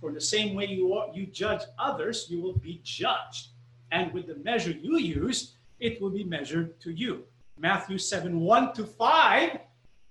For 0.00 0.12
the 0.12 0.20
same 0.20 0.54
way 0.54 0.66
you, 0.66 0.92
are, 0.94 1.08
you 1.14 1.26
judge 1.26 1.62
others, 1.78 2.26
you 2.28 2.40
will 2.40 2.58
be 2.58 2.80
judged. 2.84 3.48
And 3.90 4.12
with 4.12 4.26
the 4.26 4.36
measure 4.36 4.72
you 4.72 4.98
use, 4.98 5.54
it 5.80 6.00
will 6.00 6.10
be 6.10 6.24
measured 6.24 6.78
to 6.80 6.90
you. 6.90 7.24
Matthew 7.56 7.98
7, 7.98 8.40
1 8.40 8.72
to 8.74 8.84
5. 8.84 9.58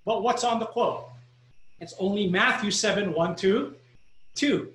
But 0.08 0.22
what's 0.22 0.42
on 0.42 0.58
the 0.58 0.64
quote? 0.64 1.04
It's 1.80 1.92
only 1.98 2.28
Matthew 2.28 2.70
7, 2.70 3.12
1 3.12 3.36
to 3.36 3.74
2. 4.36 4.72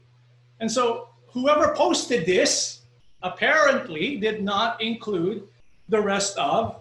And 0.60 0.72
so 0.72 1.10
whoever 1.26 1.74
posted 1.74 2.28
this 2.28 2.82
apparently 3.24 4.18
did 4.18 4.44
not 4.44 4.80
include 4.80 5.48
the 5.90 6.00
rest 6.00 6.38
of 6.38 6.76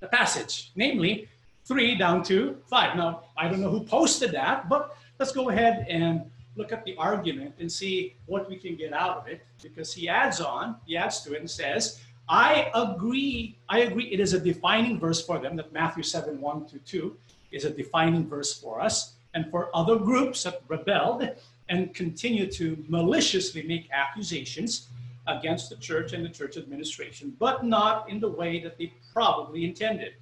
the 0.00 0.06
passage, 0.06 0.72
namely 0.76 1.28
3 1.64 1.94
down 1.96 2.22
to 2.24 2.58
5. 2.66 2.94
Now, 2.94 3.22
I 3.38 3.48
don't 3.48 3.62
know 3.62 3.70
who 3.70 3.84
posted 3.84 4.32
that, 4.32 4.68
but 4.68 4.94
let's 5.18 5.32
go 5.32 5.48
ahead 5.48 5.86
and 5.88 6.30
look 6.56 6.72
at 6.72 6.84
the 6.84 6.94
argument 6.96 7.54
and 7.58 7.72
see 7.72 8.16
what 8.26 8.50
we 8.50 8.56
can 8.58 8.76
get 8.76 8.92
out 8.92 9.16
of 9.16 9.28
it 9.28 9.46
because 9.62 9.94
he 9.94 10.10
adds 10.10 10.42
on, 10.42 10.76
he 10.84 10.98
adds 10.98 11.22
to 11.22 11.32
it 11.32 11.40
and 11.40 11.50
says, 11.50 12.02
I 12.28 12.70
agree, 12.74 13.56
I 13.70 13.78
agree 13.78 14.12
it 14.12 14.20
is 14.20 14.34
a 14.34 14.38
defining 14.38 15.00
verse 15.00 15.24
for 15.24 15.38
them 15.38 15.56
that 15.56 15.72
Matthew 15.72 16.02
7 16.02 16.38
1 16.38 16.66
to 16.66 16.78
2 16.78 17.16
is 17.52 17.64
a 17.64 17.70
defining 17.70 18.26
verse 18.26 18.58
for 18.58 18.80
us 18.80 19.14
and 19.34 19.50
for 19.50 19.74
other 19.74 19.96
groups 19.96 20.42
that 20.44 20.62
rebelled 20.68 21.28
and 21.68 21.94
continue 21.94 22.50
to 22.50 22.84
maliciously 22.88 23.62
make 23.62 23.88
accusations 23.92 24.88
against 25.26 25.70
the 25.70 25.76
church 25.76 26.12
and 26.12 26.24
the 26.24 26.28
church 26.28 26.56
administration, 26.56 27.34
but 27.38 27.64
not 27.64 28.08
in 28.10 28.20
the 28.20 28.28
way 28.28 28.60
that 28.60 28.76
they 28.76 28.92
probably 29.12 29.64
intended. 29.64 30.14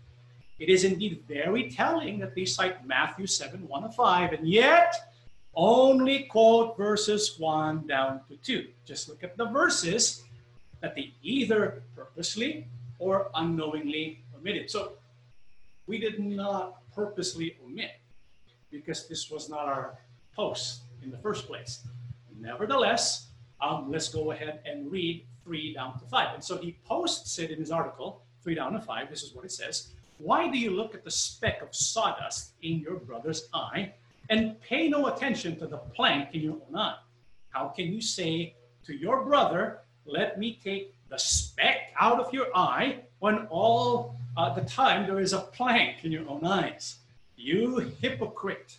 It 0.59 0.69
is 0.69 0.85
indeed 0.85 1.25
very 1.27 1.71
telling 1.71 2.19
that 2.19 2.35
they 2.35 2.45
cite 2.45 2.87
Matthew 2.87 3.27
7 3.27 3.67
1 3.67 3.83
to 3.83 3.89
5, 3.89 4.33
and 4.35 4.47
yet 4.47 4.95
only 5.55 6.25
quote 6.25 6.77
verses 6.77 7.39
1 7.39 7.87
down 7.87 8.21
to 8.29 8.37
2. 8.37 8.69
Just 8.85 9.09
look 9.09 9.25
at 9.25 9.37
the 9.37 9.47
verses 9.47 10.23
that 10.81 10.95
they 10.95 11.15
either 11.23 11.83
purposely 11.97 12.67
or 12.99 13.31
unknowingly 13.35 14.23
omitted. 14.37 14.71
So 14.71 14.93
we 15.87 15.99
did 15.99 16.21
not 16.21 16.80
purposely 16.95 17.57
omit 17.65 17.93
because 18.71 19.09
this 19.09 19.31
was 19.31 19.49
not 19.49 19.67
our 19.67 19.99
post 20.35 20.83
in 21.03 21.11
the 21.11 21.19
first 21.19 21.47
place. 21.47 21.87
Nevertheless, 22.39 23.29
um, 23.61 23.91
let's 23.91 24.09
go 24.09 24.31
ahead 24.31 24.61
and 24.65 24.91
read 24.91 25.25
3 25.45 25.75
down 25.75 25.99
to 25.99 26.07
5. 26.07 26.35
And 26.35 26.45
so 26.45 26.57
he 26.59 26.77
posts 26.85 27.39
it 27.39 27.51
in 27.51 27.59
his 27.59 27.71
article, 27.71 28.23
3 28.43 28.55
down 28.55 28.73
to 28.73 28.81
5. 28.81 29.11
This 29.11 29.23
is 29.23 29.35
what 29.35 29.45
it 29.45 29.53
says. 29.53 29.89
Why 30.19 30.49
do 30.51 30.59
you 30.59 30.71
look 30.71 30.95
at 30.95 31.05
the 31.05 31.11
speck 31.11 31.63
of 31.63 31.75
sawdust 31.75 32.53
in 32.63 32.81
your 32.81 32.97
brother's 32.97 33.49
eye 33.55 33.93
and 34.29 34.61
pay 34.61 34.89
no 34.89 35.07
attention 35.07 35.57
to 35.59 35.67
the 35.67 35.79
plank 35.79 36.35
in 36.35 36.43
your 36.43 36.59
own 36.69 36.77
eye? 36.77 36.97
How 37.51 37.69
can 37.69 37.87
you 37.87 38.01
say 38.01 38.55
to 38.85 38.95
your 38.95 39.25
brother, 39.25 39.81
Let 40.07 40.39
me 40.39 40.59
take 40.63 40.95
the 41.09 41.19
speck 41.19 41.93
out 42.01 42.21
of 42.21 42.33
your 42.33 42.47
eye 42.55 43.01
when 43.19 43.47
all 43.51 44.17
uh, 44.37 44.55
the 44.55 44.63
time 44.63 45.07
there 45.07 45.21
is 45.21 45.33
a 45.33 45.41
plank 45.41 46.05
in 46.05 46.13
your 46.13 46.29
own 46.29 46.45
eyes? 46.45 46.97
You 47.37 47.93
hypocrite. 48.01 48.77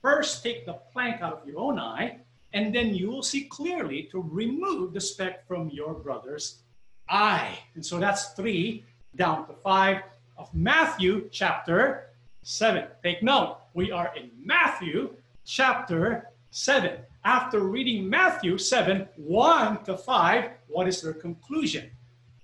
First, 0.00 0.42
take 0.42 0.66
the 0.66 0.74
plank 0.92 1.22
out 1.22 1.40
of 1.42 1.48
your 1.48 1.58
own 1.58 1.78
eye 1.78 2.18
and 2.52 2.74
then 2.74 2.94
you 2.94 3.10
will 3.10 3.22
see 3.22 3.44
clearly 3.44 4.04
to 4.10 4.22
remove 4.22 4.94
the 4.94 5.00
speck 5.00 5.46
from 5.46 5.68
your 5.70 5.92
brother's 5.92 6.62
eye. 7.08 7.58
And 7.74 7.84
so 7.84 7.98
that's 7.98 8.28
three 8.30 8.84
down 9.14 9.46
to 9.46 9.52
five 9.52 10.02
of 10.38 10.52
Matthew 10.54 11.28
chapter 11.30 12.10
7. 12.42 12.84
Take 13.02 13.22
note, 13.22 13.58
we 13.74 13.90
are 13.90 14.12
in 14.16 14.30
Matthew 14.42 15.10
chapter 15.44 16.28
7. 16.50 16.92
After 17.24 17.60
reading 17.60 18.08
Matthew 18.08 18.56
7, 18.56 19.08
1 19.16 19.84
to 19.84 19.96
5, 19.96 20.50
what 20.68 20.86
is 20.86 21.02
their 21.02 21.12
conclusion? 21.12 21.90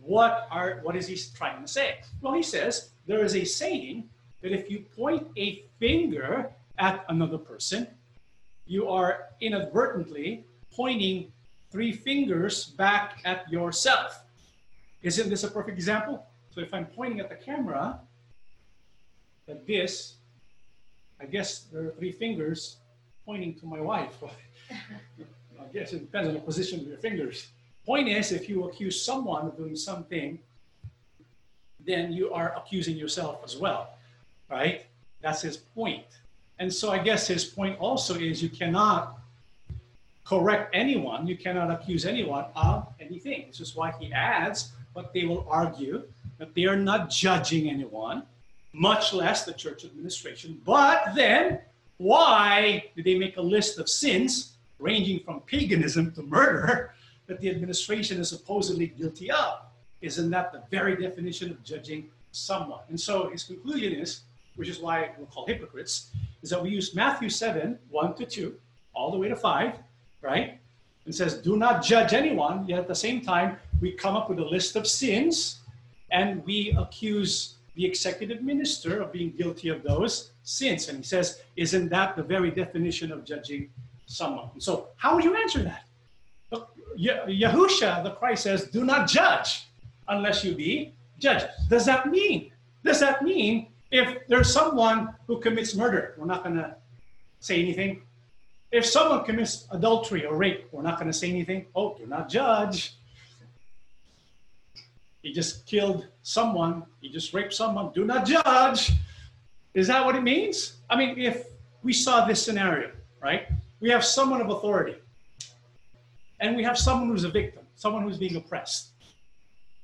What 0.05 0.49
are 0.51 0.81
what 0.83 0.97
is 0.97 1.07
he 1.07 1.17
trying 1.35 1.63
to 1.63 1.69
say? 1.69 1.99
Well, 2.21 2.35
he 2.35 2.43
says 2.43 2.91
there 3.07 3.25
is 3.25 3.37
a 3.37 3.45
saying 3.45 4.09
that 4.43 4.53
if 4.53 4.71
you 4.71 4.81
point 4.97 5.29
a 5.37 5.65
finger 5.79 6.51
at 6.79 7.05
another 7.09 7.39
person, 7.39 7.87
you 8.67 8.89
are 8.89 9.29
inadvertently 9.41 10.45
pointing 10.75 11.33
three 11.71 11.93
fingers 11.93 12.67
back 12.67 13.21
at 13.25 13.51
yourself. 13.51 14.25
Isn't 15.03 15.29
this 15.31 15.45
a 15.45 15.51
perfect 15.51 15.77
example? 15.77 16.27
So 16.51 16.61
if 16.61 16.75
I'm 16.75 16.87
pointing 16.87 17.21
at 17.21 17.29
the 17.29 17.35
camera, 17.35 18.01
like 19.49 19.67
this, 19.67 20.15
I 21.21 21.27
guess 21.27 21.61
there 21.73 21.85
are 21.87 21.91
three 21.91 22.13
fingers 22.13 22.77
pointing 23.25 23.55
to 23.61 23.67
my 23.67 23.81
wife. 23.81 24.17
I 24.71 25.73
guess 25.73 25.93
it 25.93 26.01
depends 26.01 26.29
on 26.29 26.35
the 26.35 26.41
position 26.41 26.81
of 26.81 26.87
your 26.87 26.99
fingers. 26.99 27.49
Point 27.85 28.09
is, 28.09 28.31
if 28.31 28.49
you 28.49 28.69
accuse 28.69 29.01
someone 29.03 29.47
of 29.47 29.57
doing 29.57 29.75
something, 29.75 30.39
then 31.85 32.13
you 32.13 32.33
are 32.33 32.55
accusing 32.57 32.97
yourself 32.97 33.41
as 33.45 33.57
well, 33.57 33.95
right? 34.49 34.87
That's 35.21 35.43
his 35.43 35.57
point. 35.57 36.05
And 36.59 36.73
so 36.73 36.91
I 36.91 36.99
guess 36.99 37.27
his 37.27 37.45
point 37.45 37.79
also 37.81 38.15
is 38.15 38.43
you 38.43 38.49
cannot 38.49 39.19
correct 40.25 40.71
anyone, 40.73 41.27
you 41.27 41.37
cannot 41.37 41.71
accuse 41.73 42.07
anyone 42.07 42.45
of 42.55 42.87
anything. 43.01 43.47
This 43.49 43.61
is 43.61 43.75
why 43.75 43.93
he 43.99 44.13
adds, 44.13 44.71
but 44.95 45.13
they 45.13 45.25
will 45.25 45.45
argue 45.51 46.05
that 46.39 46.55
they 46.55 46.65
are 46.67 46.77
not 46.77 47.11
judging 47.11 47.69
anyone, 47.69 48.23
much 48.73 49.13
less 49.13 49.45
the 49.45 49.53
church 49.53 49.85
administration. 49.85 50.61
But 50.65 51.15
then, 51.17 51.61
why 51.99 52.85
did 52.95 53.05
they 53.05 53.19
make 53.19 53.37
a 53.37 53.43
list 53.43 53.79
of 53.79 53.89
sins 53.89 54.53
ranging 54.79 55.21
from 55.21 55.41
paganism 55.41 56.13
to 56.13 56.23
murder 56.23 56.95
that 57.27 57.41
the 57.41 57.49
administration 57.51 58.21
is 58.21 58.29
supposedly 58.29 58.89
guilty 58.89 59.31
of? 59.31 59.61
Isn't 60.01 60.31
that 60.31 60.53
the 60.53 60.63
very 60.71 60.97
definition 60.97 61.51
of 61.51 61.63
judging 61.63 62.11
someone? 62.33 62.81
And 62.89 63.01
so 63.01 63.31
his 63.31 63.45
conclusion 63.45 63.93
is, 63.93 64.23
which 64.57 64.69
is 64.69 64.81
why 64.81 65.11
we'll 65.17 65.27
call 65.27 65.47
hypocrites, 65.47 66.11
is 66.43 66.51
that 66.51 66.63
we 66.63 66.71
use 66.71 66.95
Matthew 66.95 67.29
7, 67.29 67.79
1 67.89 68.15
to 68.15 68.27
2, 68.27 68.55
all 68.95 69.11
the 69.11 69.19
way 69.19 69.29
to 69.29 69.37
5, 69.37 69.75
right? 70.21 70.59
And 71.05 71.15
says, 71.15 71.35
do 71.35 71.57
not 71.57 71.83
judge 71.83 72.13
anyone. 72.13 72.67
Yet 72.67 72.81
at 72.81 72.89
the 72.89 72.95
same 72.95 73.21
time, 73.21 73.57
we 73.81 73.93
come 73.93 74.17
up 74.17 74.29
with 74.29 74.39
a 74.39 74.45
list 74.45 74.77
of 74.77 74.87
sins 74.87 75.61
and 76.11 76.45
we 76.45 76.75
accuse 76.79 77.55
the 77.75 77.85
executive 77.87 78.43
minister 78.43 79.01
of 79.01 79.13
being 79.13 79.31
guilty 79.31 79.69
of 79.69 79.83
those 79.83 80.33
sins. 80.45 80.89
And 80.89 80.99
he 80.99 81.05
says, 81.05 81.43
isn't 81.57 81.89
that 81.89 82.17
the 82.17 82.23
very 82.23 82.51
definition 82.51 83.11
of 83.11 83.25
judging 83.25 83.71
someone? 84.07 84.51
So, 84.59 84.89
how 84.97 85.15
would 85.15 85.25
you 85.25 85.35
answer 85.37 85.63
that? 85.63 85.85
Yahusha, 86.99 88.03
the 88.03 88.11
Christ 88.13 88.45
says, 88.45 88.65
do 88.65 88.85
not 88.85 89.09
judge 89.09 89.67
unless 90.09 90.45
you 90.45 90.55
be 90.55 90.93
judged. 91.19 91.47
Does 91.69 91.87
that 91.87 92.11
mean? 92.11 92.51
Does 92.85 93.01
that 93.01 93.23
mean 93.23 93.69
if 93.91 94.27
there's 94.29 94.53
someone 94.53 95.15
who 95.27 95.39
commits 95.39 95.75
murder, 95.75 96.15
we're 96.17 96.27
not 96.27 96.43
going 96.43 96.57
to 96.57 96.75
say 97.41 97.61
anything. 97.61 98.03
If 98.71 98.87
someone 98.87 99.25
commits 99.25 99.67
adultery 99.71 100.25
or 100.25 100.37
rape, 100.37 100.69
we're 100.73 100.83
not 100.83 100.99
going 100.99 101.11
to 101.11 101.17
say 101.17 101.29
anything. 101.29 101.67
Oh, 101.75 101.95
do 101.99 102.07
not 102.07 102.29
judge. 102.29 102.97
He 105.23 105.33
just 105.33 105.67
killed 105.67 106.07
someone. 106.23 106.85
He 107.01 107.11
just 107.11 107.35
raped 107.35 107.53
someone. 107.53 107.93
Do 107.93 108.05
not 108.05 108.25
judge. 108.25 108.93
Is 109.75 109.89
that 109.89 110.05
what 110.05 110.17
it 110.17 110.23
means? 110.23 110.79
I 110.89 110.97
mean, 110.97 111.19
if 111.19 111.47
we 111.83 111.93
saw 111.93 112.25
this 112.25 112.43
scenario, 112.43 112.91
right? 113.21 113.49
We 113.81 113.91
have 113.91 114.05
someone 114.05 114.41
of 114.41 114.49
authority, 114.51 114.97
and 116.43 116.57
we 116.57 116.65
have 116.65 116.77
someone 116.77 117.09
who's 117.09 117.25
a 117.25 117.31
victim, 117.31 117.63
someone 117.77 118.03
who's 118.03 118.19
being 118.19 118.37
oppressed. 118.37 118.89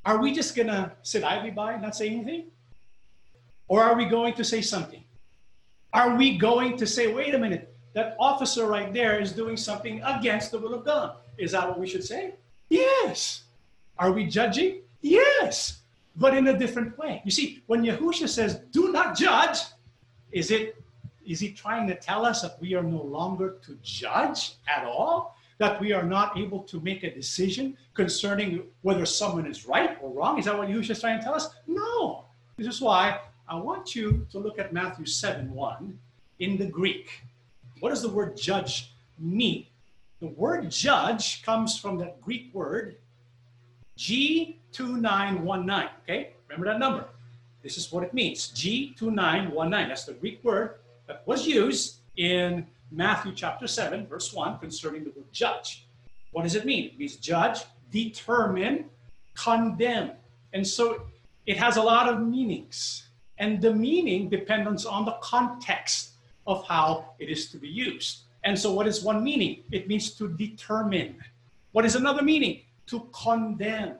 Are 0.04 0.20
we 0.20 0.32
just 0.32 0.54
to 0.56 0.92
sit 1.02 1.22
idly 1.24 1.52
by, 1.52 1.76
not 1.76 1.96
say 1.96 2.08
anything? 2.08 2.46
Or 3.68 3.82
are 3.82 3.94
we 3.94 4.06
going 4.06 4.34
to 4.34 4.44
say 4.44 4.60
something? 4.60 5.04
Are 5.92 6.16
we 6.16 6.36
going 6.36 6.76
to 6.76 6.86
say, 6.86 7.12
wait 7.14 7.34
a 7.34 7.38
minute, 7.38 7.74
that 7.94 8.16
officer 8.18 8.66
right 8.66 8.92
there 8.92 9.20
is 9.20 9.32
doing 9.32 9.56
something 9.56 10.02
against 10.02 10.50
the 10.50 10.58
will 10.58 10.74
of 10.74 10.84
God? 10.84 11.16
Is 11.38 11.52
that 11.52 11.68
what 11.68 11.78
we 11.78 11.86
should 11.86 12.04
say? 12.04 12.34
Yes. 12.68 13.44
Are 13.98 14.12
we 14.12 14.26
judging? 14.26 14.80
Yes. 15.00 15.80
But 16.16 16.36
in 16.36 16.48
a 16.48 16.58
different 16.58 16.98
way. 16.98 17.22
You 17.24 17.30
see, 17.30 17.62
when 17.66 17.84
Yahusha 17.84 18.28
says, 18.28 18.60
do 18.72 18.90
not 18.90 19.16
judge, 19.16 19.58
is 20.32 20.50
it 20.50 20.74
is 21.24 21.40
he 21.40 21.52
trying 21.52 21.86
to 21.86 21.94
tell 21.94 22.24
us 22.24 22.40
that 22.40 22.58
we 22.58 22.74
are 22.74 22.82
no 22.82 23.02
longer 23.02 23.58
to 23.66 23.76
judge 23.82 24.54
at 24.66 24.84
all? 24.84 25.36
That 25.58 25.80
we 25.80 25.92
are 25.92 26.04
not 26.04 26.38
able 26.38 26.62
to 26.64 26.80
make 26.80 27.02
a 27.02 27.12
decision 27.12 27.76
concerning 27.94 28.62
whether 28.82 29.04
someone 29.04 29.46
is 29.46 29.66
right 29.66 29.98
or 30.00 30.10
wrong? 30.10 30.38
Is 30.38 30.44
that 30.44 30.56
what 30.56 30.68
Yahusha 30.68 30.90
is 30.90 31.00
trying 31.00 31.18
to 31.18 31.24
tell 31.24 31.34
us? 31.34 31.50
No. 31.66 32.24
This 32.56 32.68
is 32.68 32.80
why 32.80 33.20
I 33.48 33.56
want 33.56 33.94
you 33.94 34.26
to 34.30 34.38
look 34.38 34.58
at 34.58 34.72
Matthew 34.72 35.06
7 35.06 35.52
1 35.52 35.98
in 36.40 36.56
the 36.56 36.66
Greek. 36.66 37.22
What 37.80 37.90
does 37.90 38.02
the 38.02 38.08
word 38.08 38.36
judge 38.36 38.92
mean? 39.18 39.66
The 40.20 40.28
word 40.28 40.70
judge 40.70 41.42
comes 41.42 41.78
from 41.78 41.98
that 41.98 42.20
Greek 42.20 42.52
word 42.52 42.96
G2919. 43.98 45.88
Okay, 46.02 46.32
remember 46.48 46.66
that 46.72 46.78
number. 46.78 47.04
This 47.62 47.78
is 47.78 47.90
what 47.92 48.04
it 48.04 48.14
means 48.14 48.52
G2919. 48.52 49.88
That's 49.88 50.04
the 50.04 50.14
Greek 50.14 50.42
word 50.44 50.76
that 51.06 51.22
was 51.26 51.46
used 51.46 51.98
in 52.16 52.66
Matthew 52.90 53.32
chapter 53.34 53.66
7, 53.66 54.06
verse 54.06 54.32
1, 54.32 54.58
concerning 54.58 55.04
the 55.04 55.10
word 55.10 55.32
judge. 55.32 55.86
What 56.32 56.42
does 56.42 56.54
it 56.54 56.64
mean? 56.64 56.86
It 56.86 56.98
means 56.98 57.16
judge, 57.16 57.60
determine, 57.90 58.86
condemn. 59.34 60.12
And 60.52 60.66
so 60.66 61.02
it 61.46 61.56
has 61.56 61.76
a 61.76 61.82
lot 61.82 62.08
of 62.08 62.20
meanings. 62.20 63.08
And 63.38 63.60
the 63.60 63.72
meaning 63.72 64.28
depends 64.28 64.84
on 64.84 65.04
the 65.04 65.16
context 65.20 66.10
of 66.46 66.66
how 66.66 67.12
it 67.18 67.28
is 67.28 67.50
to 67.50 67.58
be 67.58 67.68
used. 67.68 68.22
And 68.44 68.58
so, 68.58 68.72
what 68.72 68.86
is 68.86 69.02
one 69.02 69.22
meaning? 69.22 69.62
It 69.70 69.88
means 69.88 70.12
to 70.12 70.28
determine. 70.28 71.16
What 71.72 71.84
is 71.84 71.94
another 71.94 72.22
meaning? 72.22 72.62
To 72.86 73.08
condemn. 73.12 73.96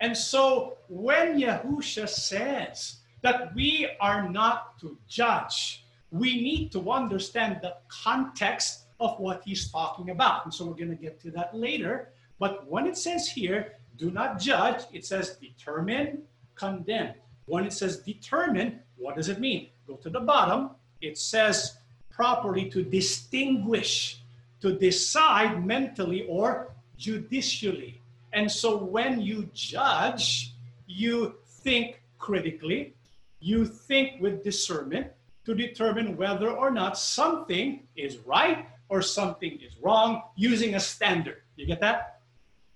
And 0.00 0.16
so, 0.16 0.76
when 0.88 1.40
Yahusha 1.40 2.08
says 2.08 2.96
that 3.22 3.54
we 3.54 3.88
are 4.00 4.28
not 4.28 4.78
to 4.80 4.96
judge, 5.08 5.84
we 6.10 6.40
need 6.40 6.72
to 6.72 6.90
understand 6.90 7.58
the 7.62 7.76
context 7.88 8.86
of 9.00 9.18
what 9.18 9.42
he's 9.44 9.70
talking 9.70 10.10
about. 10.10 10.44
And 10.44 10.52
so, 10.52 10.66
we're 10.66 10.74
going 10.74 10.90
to 10.90 11.02
get 11.02 11.20
to 11.20 11.30
that 11.32 11.54
later. 11.54 12.10
But 12.38 12.66
when 12.68 12.86
it 12.86 12.96
says 12.96 13.28
here, 13.28 13.74
do 13.96 14.10
not 14.10 14.38
judge, 14.38 14.84
it 14.92 15.04
says 15.04 15.36
determine, 15.36 16.22
condemn. 16.54 17.14
When 17.46 17.64
it 17.64 17.72
says 17.72 17.98
determine, 17.98 18.80
what 18.96 19.16
does 19.16 19.28
it 19.28 19.40
mean? 19.40 19.68
Go 19.86 19.96
to 19.96 20.10
the 20.10 20.20
bottom. 20.20 20.70
It 21.00 21.18
says 21.18 21.78
properly 22.10 22.68
to 22.70 22.82
distinguish, 22.82 24.22
to 24.60 24.76
decide 24.78 25.64
mentally 25.64 26.26
or 26.28 26.72
judicially. 26.96 28.00
And 28.32 28.50
so 28.50 28.76
when 28.76 29.20
you 29.20 29.48
judge, 29.54 30.54
you 30.86 31.36
think 31.46 32.02
critically, 32.18 32.94
you 33.40 33.64
think 33.64 34.20
with 34.20 34.42
discernment 34.42 35.08
to 35.48 35.54
determine 35.54 36.14
whether 36.14 36.50
or 36.50 36.70
not 36.70 36.98
something 36.98 37.82
is 37.96 38.18
right 38.18 38.68
or 38.90 39.00
something 39.00 39.58
is 39.62 39.78
wrong 39.80 40.22
using 40.36 40.74
a 40.74 40.80
standard. 40.80 41.40
You 41.56 41.64
get 41.64 41.80
that? 41.80 42.20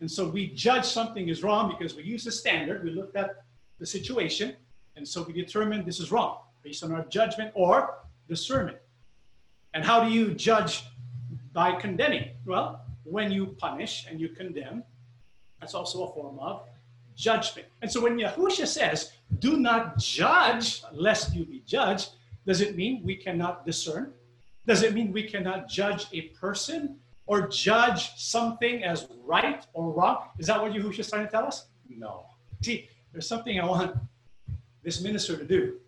And 0.01 0.11
so 0.11 0.27
we 0.27 0.49
judge 0.49 0.87
something 0.87 1.29
is 1.29 1.43
wrong 1.43 1.69
because 1.69 1.95
we 1.95 2.03
use 2.03 2.27
a 2.27 2.33
standard. 2.33 2.83
We 2.83 2.91
looked 2.91 3.15
at 3.15 3.45
the 3.79 3.85
situation, 3.85 4.57
and 4.97 5.07
so 5.07 5.23
we 5.23 5.35
determine 5.35 5.85
this 5.85 6.01
is 6.01 6.11
wrong 6.11 6.39
based 6.63 6.83
on 6.83 6.93
our 6.93 7.05
judgment 7.11 7.53
or 7.55 7.99
discernment. 8.27 8.79
And 9.75 9.85
how 9.85 10.03
do 10.05 10.11
you 10.11 10.33
judge 10.33 10.83
by 11.53 11.79
condemning? 11.79 12.31
Well, 12.47 12.81
when 13.05 13.31
you 13.31 13.49
punish 13.59 14.07
and 14.09 14.19
you 14.19 14.31
condemn, 14.31 14.83
that's 15.61 15.75
also 15.75 16.05
a 16.05 16.15
form 16.15 16.39
of 16.39 16.63
judgment. 17.17 17.69
And 17.83 17.93
so 17.93 18.01
when 18.01 18.17
Yahusha 18.17 18.67
says, 18.67 19.13
do 19.41 19.59
not 19.59 19.99
judge 19.99 20.83
lest 20.91 21.35
you 21.35 21.45
be 21.45 21.63
judged, 21.67 22.09
does 22.47 22.61
it 22.61 22.77
mean 22.77 23.03
we 23.05 23.17
cannot 23.17 23.65
discern? 23.65 24.13
Does 24.67 24.83
it 24.83 24.95
mean 24.95 25.13
we 25.13 25.25
cannot 25.25 25.69
judge 25.69 26.07
a 26.13 26.23
person 26.41 26.99
or 27.27 27.49
judge 27.49 28.17
something 28.17 28.85
as 28.85 29.09
right 29.25 29.65
or 29.73 29.93
wrong? 29.93 30.29
Is 30.39 30.47
that 30.49 30.61
what 30.61 30.73
Yahusha 30.73 31.01
is 31.01 31.11
trying 31.11 31.27
to 31.27 31.31
tell 31.31 31.47
us? 31.47 31.67
No. 31.89 32.27
See, 32.63 32.89
there's 33.13 33.27
something 33.27 33.61
I 33.61 33.65
want 33.65 33.97
this 34.83 35.01
minister 35.01 35.37
to 35.37 35.45
do. 35.45 35.79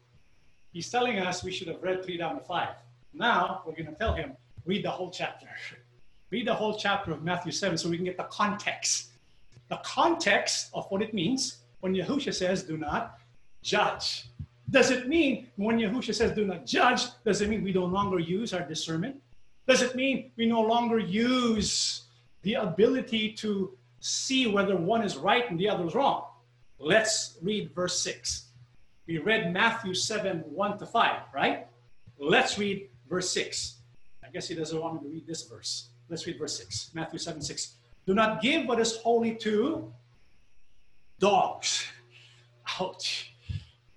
He's 0.73 0.91
telling 0.91 1.19
us 1.19 1.45
we 1.45 1.53
should 1.53 1.69
have 1.69 1.83
read 1.83 2.05
three 2.05 2.17
down 2.17 2.35
to 2.35 2.41
five. 2.41 2.75
Now 3.13 3.63
we're 3.65 3.73
going 3.73 3.87
to 3.87 3.95
tell 3.95 4.15
him, 4.15 4.37
read 4.65 4.85
the 4.85 4.91
whole 4.91 5.11
chapter. 5.11 5.47
read 6.31 6.47
the 6.47 6.55
whole 6.55 6.77
chapter 6.77 7.13
of 7.13 7.23
Matthew 7.23 7.53
7 7.53 7.79
so 7.79 7.89
we 7.89 7.97
can 7.97 8.05
get 8.05 8.17
the 8.17 8.25
context. 8.25 9.11
The 9.69 9.81
context 9.85 10.71
of 10.75 10.87
what 10.91 11.01
it 11.01 11.15
means 11.15 11.59
when 11.81 11.95
Yahusha 11.95 12.35
says, 12.35 12.65
do 12.65 12.77
not 12.77 13.19
judge. 13.63 14.27
Does 14.71 14.91
it 14.91 15.09
mean 15.09 15.49
when 15.57 15.79
Yahusha 15.79 16.15
says, 16.15 16.33
do 16.33 16.45
not 16.47 16.67
judge, 16.67 17.03
does 17.25 17.41
it 17.41 17.49
mean 17.49 17.63
we 17.63 17.73
no 17.73 17.85
longer 17.85 18.19
use 18.19 18.53
our 18.53 18.67
discernment? 18.67 19.21
Does 19.67 19.83
it 19.83 19.95
mean 19.95 20.31
we 20.37 20.47
no 20.47 20.61
longer 20.61 20.99
use 20.99 22.05
the 22.43 22.55
ability 22.55 23.33
to 23.33 23.77
see 24.01 24.47
whether 24.47 24.77
one 24.77 25.03
is 25.03 25.17
right 25.17 25.49
and 25.51 25.59
the 25.59 25.69
other 25.69 25.87
is 25.87 25.95
wrong? 25.95 26.25
Let's 26.79 27.39
read 27.43 27.73
verse 27.75 28.01
6. 28.01 28.49
We 29.07 29.19
read 29.19 29.53
Matthew 29.53 29.95
7 29.95 30.41
1 30.41 30.79
to 30.79 30.87
5, 30.87 31.21
right? 31.35 31.67
Let's 32.19 32.59
read 32.59 32.89
verse 33.09 33.31
6. 33.31 33.77
I 34.25 34.31
guess 34.31 34.49
he 34.49 34.55
doesn't 34.55 34.81
want 34.81 34.95
me 34.95 35.09
to 35.09 35.15
read 35.15 35.27
this 35.27 35.43
verse. 35.45 35.89
Let's 36.09 36.27
read 36.27 36.39
verse 36.39 36.57
6. 36.59 36.91
Matthew 36.95 37.19
7 37.19 37.41
6. 37.41 37.77
Do 38.07 38.15
not 38.15 38.43
give 38.43 38.67
what 38.67 38.81
is 38.81 38.97
holy 38.97 39.35
to 39.37 39.93
dogs. 41.19 41.87
Ouch. 42.81 43.34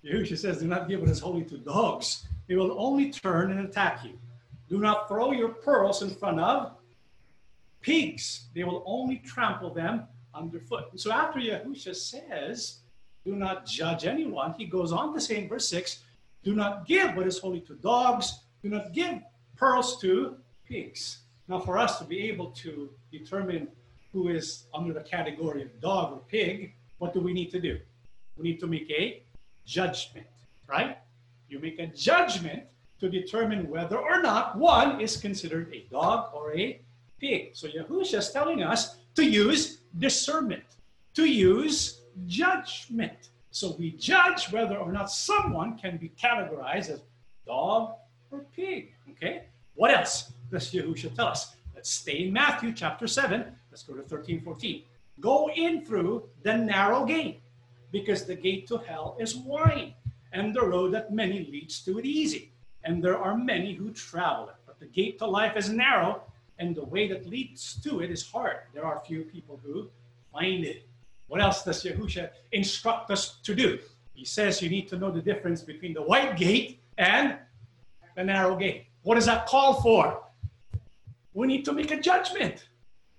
Yahusha 0.04 0.38
says, 0.38 0.58
Do 0.58 0.66
not 0.66 0.88
give 0.88 1.00
what 1.00 1.10
is 1.10 1.20
holy 1.20 1.44
to 1.44 1.58
dogs. 1.58 2.26
They 2.46 2.56
will 2.56 2.78
only 2.78 3.10
turn 3.10 3.50
and 3.50 3.60
attack 3.60 4.04
you. 4.04 4.18
Do 4.68 4.78
not 4.78 5.08
throw 5.08 5.32
your 5.32 5.48
pearls 5.48 6.02
in 6.02 6.10
front 6.10 6.40
of 6.40 6.72
pigs. 7.80 8.48
They 8.54 8.64
will 8.64 8.82
only 8.86 9.16
trample 9.18 9.72
them 9.72 10.04
underfoot. 10.34 10.90
So 10.96 11.12
after 11.12 11.40
Yahusha 11.40 11.94
says, 11.94 12.78
Do 13.24 13.34
not 13.34 13.66
judge 13.66 14.04
anyone, 14.04 14.54
he 14.56 14.66
goes 14.66 14.92
on 14.92 15.14
to 15.14 15.20
say 15.20 15.42
in 15.42 15.48
verse 15.48 15.68
6, 15.68 16.02
Do 16.44 16.54
not 16.54 16.86
give 16.86 17.16
what 17.16 17.26
is 17.26 17.38
holy 17.38 17.60
to 17.62 17.74
dogs 17.74 18.40
do 18.62 18.68
not 18.68 18.92
give 18.92 19.20
pearls 19.56 20.00
to 20.00 20.36
pigs. 20.66 21.18
Now, 21.46 21.60
for 21.60 21.78
us 21.78 21.98
to 21.98 22.04
be 22.04 22.28
able 22.28 22.50
to 22.62 22.90
determine 23.12 23.68
who 24.12 24.28
is 24.28 24.64
under 24.74 24.92
the 24.92 25.00
category 25.00 25.62
of 25.62 25.80
dog 25.80 26.12
or 26.12 26.22
pig, 26.28 26.74
what 26.98 27.14
do 27.14 27.20
we 27.20 27.32
need 27.32 27.50
to 27.52 27.60
do? 27.60 27.78
We 28.36 28.42
need 28.42 28.60
to 28.60 28.66
make 28.66 28.90
a 28.90 29.22
judgment, 29.68 30.26
right? 30.66 30.96
You 31.48 31.60
make 31.60 31.78
a 31.78 31.86
judgment 31.86 32.62
to 33.00 33.08
determine 33.08 33.68
whether 33.68 33.98
or 33.98 34.20
not 34.22 34.56
one 34.56 35.00
is 35.00 35.16
considered 35.16 35.72
a 35.72 35.86
dog 35.90 36.30
or 36.34 36.56
a 36.56 36.80
pig. 37.20 37.50
So 37.52 37.68
Yahusha 37.68 38.18
is 38.18 38.30
telling 38.30 38.62
us 38.62 38.96
to 39.14 39.24
use 39.24 39.78
discernment, 39.98 40.64
to 41.14 41.24
use 41.26 42.00
judgment. 42.26 43.30
So 43.50 43.76
we 43.78 43.92
judge 43.92 44.50
whether 44.50 44.78
or 44.78 44.90
not 44.90 45.10
someone 45.10 45.78
can 45.78 45.98
be 45.98 46.10
categorized 46.20 46.90
as 46.90 47.02
dog 47.46 47.94
or 48.30 48.44
pig. 48.56 48.94
Okay? 49.10 49.44
What 49.74 49.92
else 49.92 50.32
does 50.50 50.72
Yahusha 50.72 51.14
tell 51.14 51.28
us? 51.28 51.54
Let's 51.74 51.90
stay 51.90 52.26
in 52.26 52.32
Matthew 52.32 52.72
chapter 52.72 53.06
7. 53.06 53.44
Let's 53.70 53.82
go 53.82 53.94
to 53.94 54.02
13, 54.02 54.40
14. 54.40 54.82
Go 55.20 55.50
in 55.54 55.84
through 55.84 56.24
the 56.42 56.56
narrow 56.56 57.04
gate, 57.04 57.40
because 57.92 58.24
the 58.24 58.34
gate 58.34 58.66
to 58.68 58.78
hell 58.78 59.16
is 59.18 59.36
wide, 59.36 59.94
and 60.32 60.54
the 60.54 60.64
road 60.64 60.92
that 60.94 61.12
many 61.12 61.46
leads 61.50 61.80
to 61.84 61.98
it 61.98 62.04
easy. 62.04 62.52
And 62.84 63.02
there 63.02 63.18
are 63.18 63.36
many 63.36 63.74
who 63.74 63.90
travel 63.90 64.48
it. 64.48 64.54
But 64.66 64.78
the 64.78 64.86
gate 64.86 65.18
to 65.18 65.26
life 65.26 65.56
is 65.56 65.68
narrow, 65.70 66.22
and 66.58 66.74
the 66.74 66.84
way 66.84 67.08
that 67.08 67.26
leads 67.26 67.80
to 67.82 68.00
it 68.00 68.10
is 68.10 68.26
hard. 68.26 68.58
There 68.74 68.84
are 68.84 69.00
few 69.06 69.22
people 69.22 69.60
who 69.62 69.88
find 70.32 70.64
it. 70.64 70.88
What 71.28 71.40
else 71.40 71.62
does 71.62 71.84
Yahusha 71.84 72.30
instruct 72.52 73.10
us 73.10 73.38
to 73.42 73.54
do? 73.54 73.78
He 74.14 74.24
says 74.24 74.60
you 74.62 74.68
need 74.68 74.88
to 74.88 74.98
know 74.98 75.10
the 75.10 75.22
difference 75.22 75.62
between 75.62 75.94
the 75.94 76.02
white 76.02 76.36
gate 76.36 76.80
and 76.96 77.36
the 78.16 78.24
narrow 78.24 78.56
gate. 78.56 78.86
What 79.02 79.14
does 79.14 79.26
that 79.26 79.46
call 79.46 79.80
for? 79.80 80.22
We 81.34 81.46
need 81.46 81.64
to 81.66 81.72
make 81.72 81.92
a 81.92 82.00
judgment. 82.00 82.66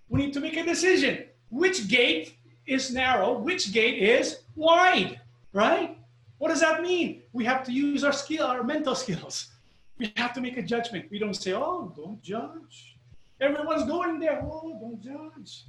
We 0.09 0.19
need 0.19 0.33
to 0.33 0.39
make 0.39 0.57
a 0.57 0.65
decision. 0.65 1.25
Which 1.49 1.87
gate 1.87 2.35
is 2.65 2.91
narrow? 2.91 3.37
Which 3.37 3.71
gate 3.71 4.01
is 4.01 4.39
wide? 4.59 5.19
Right? 5.53 5.97
What 6.37 6.49
does 6.49 6.61
that 6.61 6.81
mean? 6.81 7.23
We 7.33 7.45
have 7.45 7.63
to 7.65 7.71
use 7.71 8.03
our 8.03 8.13
skill, 8.13 8.45
our 8.45 8.63
mental 8.63 8.95
skills. 8.95 9.47
We 9.97 10.13
have 10.15 10.33
to 10.33 10.41
make 10.41 10.57
a 10.57 10.61
judgment. 10.61 11.05
We 11.11 11.19
don't 11.19 11.33
say, 11.33 11.53
"Oh, 11.53 11.93
don't 11.95 12.21
judge." 12.21 12.97
Everyone's 13.41 13.85
going 13.85 14.19
there. 14.19 14.41
Oh, 14.43 14.77
don't 14.79 15.01
judge. 15.01 15.65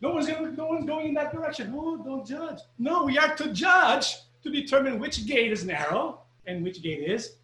No 0.00 0.10
one's, 0.10 0.26
going, 0.26 0.56
no 0.56 0.66
one's 0.66 0.84
going 0.84 1.08
in 1.08 1.14
that 1.14 1.32
direction. 1.32 1.72
Oh, 1.76 1.96
don't 1.96 2.26
judge. 2.26 2.58
No, 2.78 3.04
we 3.04 3.18
are 3.18 3.36
to 3.36 3.52
judge 3.52 4.16
to 4.42 4.50
determine 4.50 4.98
which 4.98 5.24
gate 5.26 5.52
is 5.52 5.64
narrow 5.64 6.22
and 6.46 6.64
which 6.64 6.82
gate 6.82 7.08
is 7.08 7.36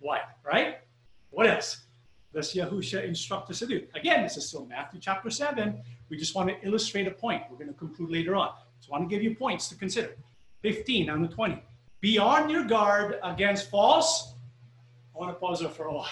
wide, 0.00 0.22
right? 0.42 0.78
What 1.30 1.46
else 1.46 1.84
does 2.32 2.54
Yahusha 2.54 3.04
instruct 3.04 3.50
us 3.50 3.58
to 3.58 3.66
do? 3.66 3.86
Again, 3.94 4.22
this 4.22 4.36
is 4.36 4.48
still 4.48 4.64
Matthew 4.64 5.00
chapter 5.00 5.30
7. 5.30 5.82
We 6.08 6.16
just 6.16 6.34
want 6.34 6.48
to 6.48 6.66
illustrate 6.66 7.06
a 7.06 7.10
point. 7.10 7.42
We're 7.50 7.58
going 7.58 7.68
to 7.68 7.74
conclude 7.74 8.10
later 8.10 8.36
on. 8.36 8.50
Want 8.92 9.08
to 9.08 9.16
give 9.16 9.22
you 9.22 9.34
points 9.34 9.70
to 9.70 9.74
consider. 9.74 10.14
15 10.60 11.08
on 11.08 11.22
the 11.22 11.28
20. 11.28 11.62
Be 12.02 12.18
on 12.18 12.50
your 12.50 12.64
guard 12.64 13.18
against 13.22 13.70
false. 13.70 14.34
I 15.14 15.18
want 15.18 15.30
to 15.30 15.40
pause 15.40 15.60
there 15.60 15.70
for 15.70 15.86
a 15.86 15.94
while. 15.94 16.10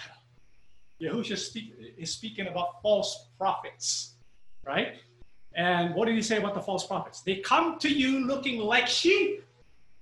Yahusha 0.99 1.37
speak, 1.37 1.75
is 1.99 2.11
speaking 2.11 2.47
about 2.47 2.81
false 2.81 3.27
prophets, 3.37 4.15
right? 4.65 4.95
And 5.55 5.95
what 5.95 6.07
did 6.07 6.15
he 6.15 6.23
say 6.23 6.39
about 6.39 6.55
the 6.55 6.63
false 6.63 6.87
prophets? 6.87 7.21
They 7.21 7.37
come 7.37 7.79
to 7.81 7.89
you 7.91 8.27
looking 8.27 8.59
like 8.59 8.87
sheep 8.87 9.45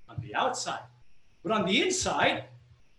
on 0.09 0.21
the 0.21 0.37
outside, 0.37 0.87
but 1.43 1.51
on 1.51 1.67
the 1.67 1.83
inside, 1.83 2.45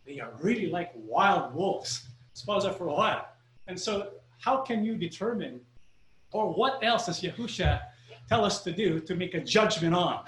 they 0.05 0.19
are 0.19 0.31
really 0.41 0.67
like 0.67 0.91
wild 0.93 1.55
wolves. 1.55 2.05
Suppose 2.33 2.65
that 2.65 2.77
for 2.77 2.89
a 2.89 2.93
while. 2.93 3.29
And 3.67 3.79
so, 3.79 4.09
how 4.39 4.57
can 4.57 4.83
you 4.83 4.97
determine, 4.97 5.61
or 6.33 6.53
what 6.53 6.83
else 6.83 7.05
does 7.05 7.21
Yahusha 7.21 7.79
tell 8.29 8.45
us 8.45 8.63
to 8.63 8.71
do 8.71 8.99
to 9.01 9.15
make 9.15 9.33
a 9.33 9.41
judgment 9.41 9.95
on? 9.95 10.23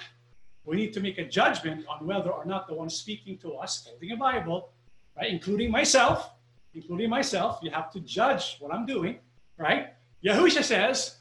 We 0.66 0.76
need 0.76 0.94
to 0.94 1.00
make 1.00 1.18
a 1.20 1.26
judgment 1.26 1.86
on 1.88 2.06
whether 2.06 2.32
or 2.32 2.46
not 2.46 2.68
the 2.68 2.74
one 2.74 2.90
speaking 2.90 3.38
to 3.40 3.54
us, 3.54 3.86
holding 3.88 4.12
a 4.12 4.18
Bible, 4.18 4.70
right, 5.16 5.30
including 5.30 5.72
myself, 5.72 6.32
including 6.74 7.10
myself, 7.10 7.60
you 7.62 7.72
have 7.72 7.92
to 7.92 8.00
judge 8.02 8.58
what 8.60 8.74
I'm 8.74 8.86
doing, 8.86 9.20
right? 9.58 9.94
Yahusha 10.24 10.64
says, 10.64 11.18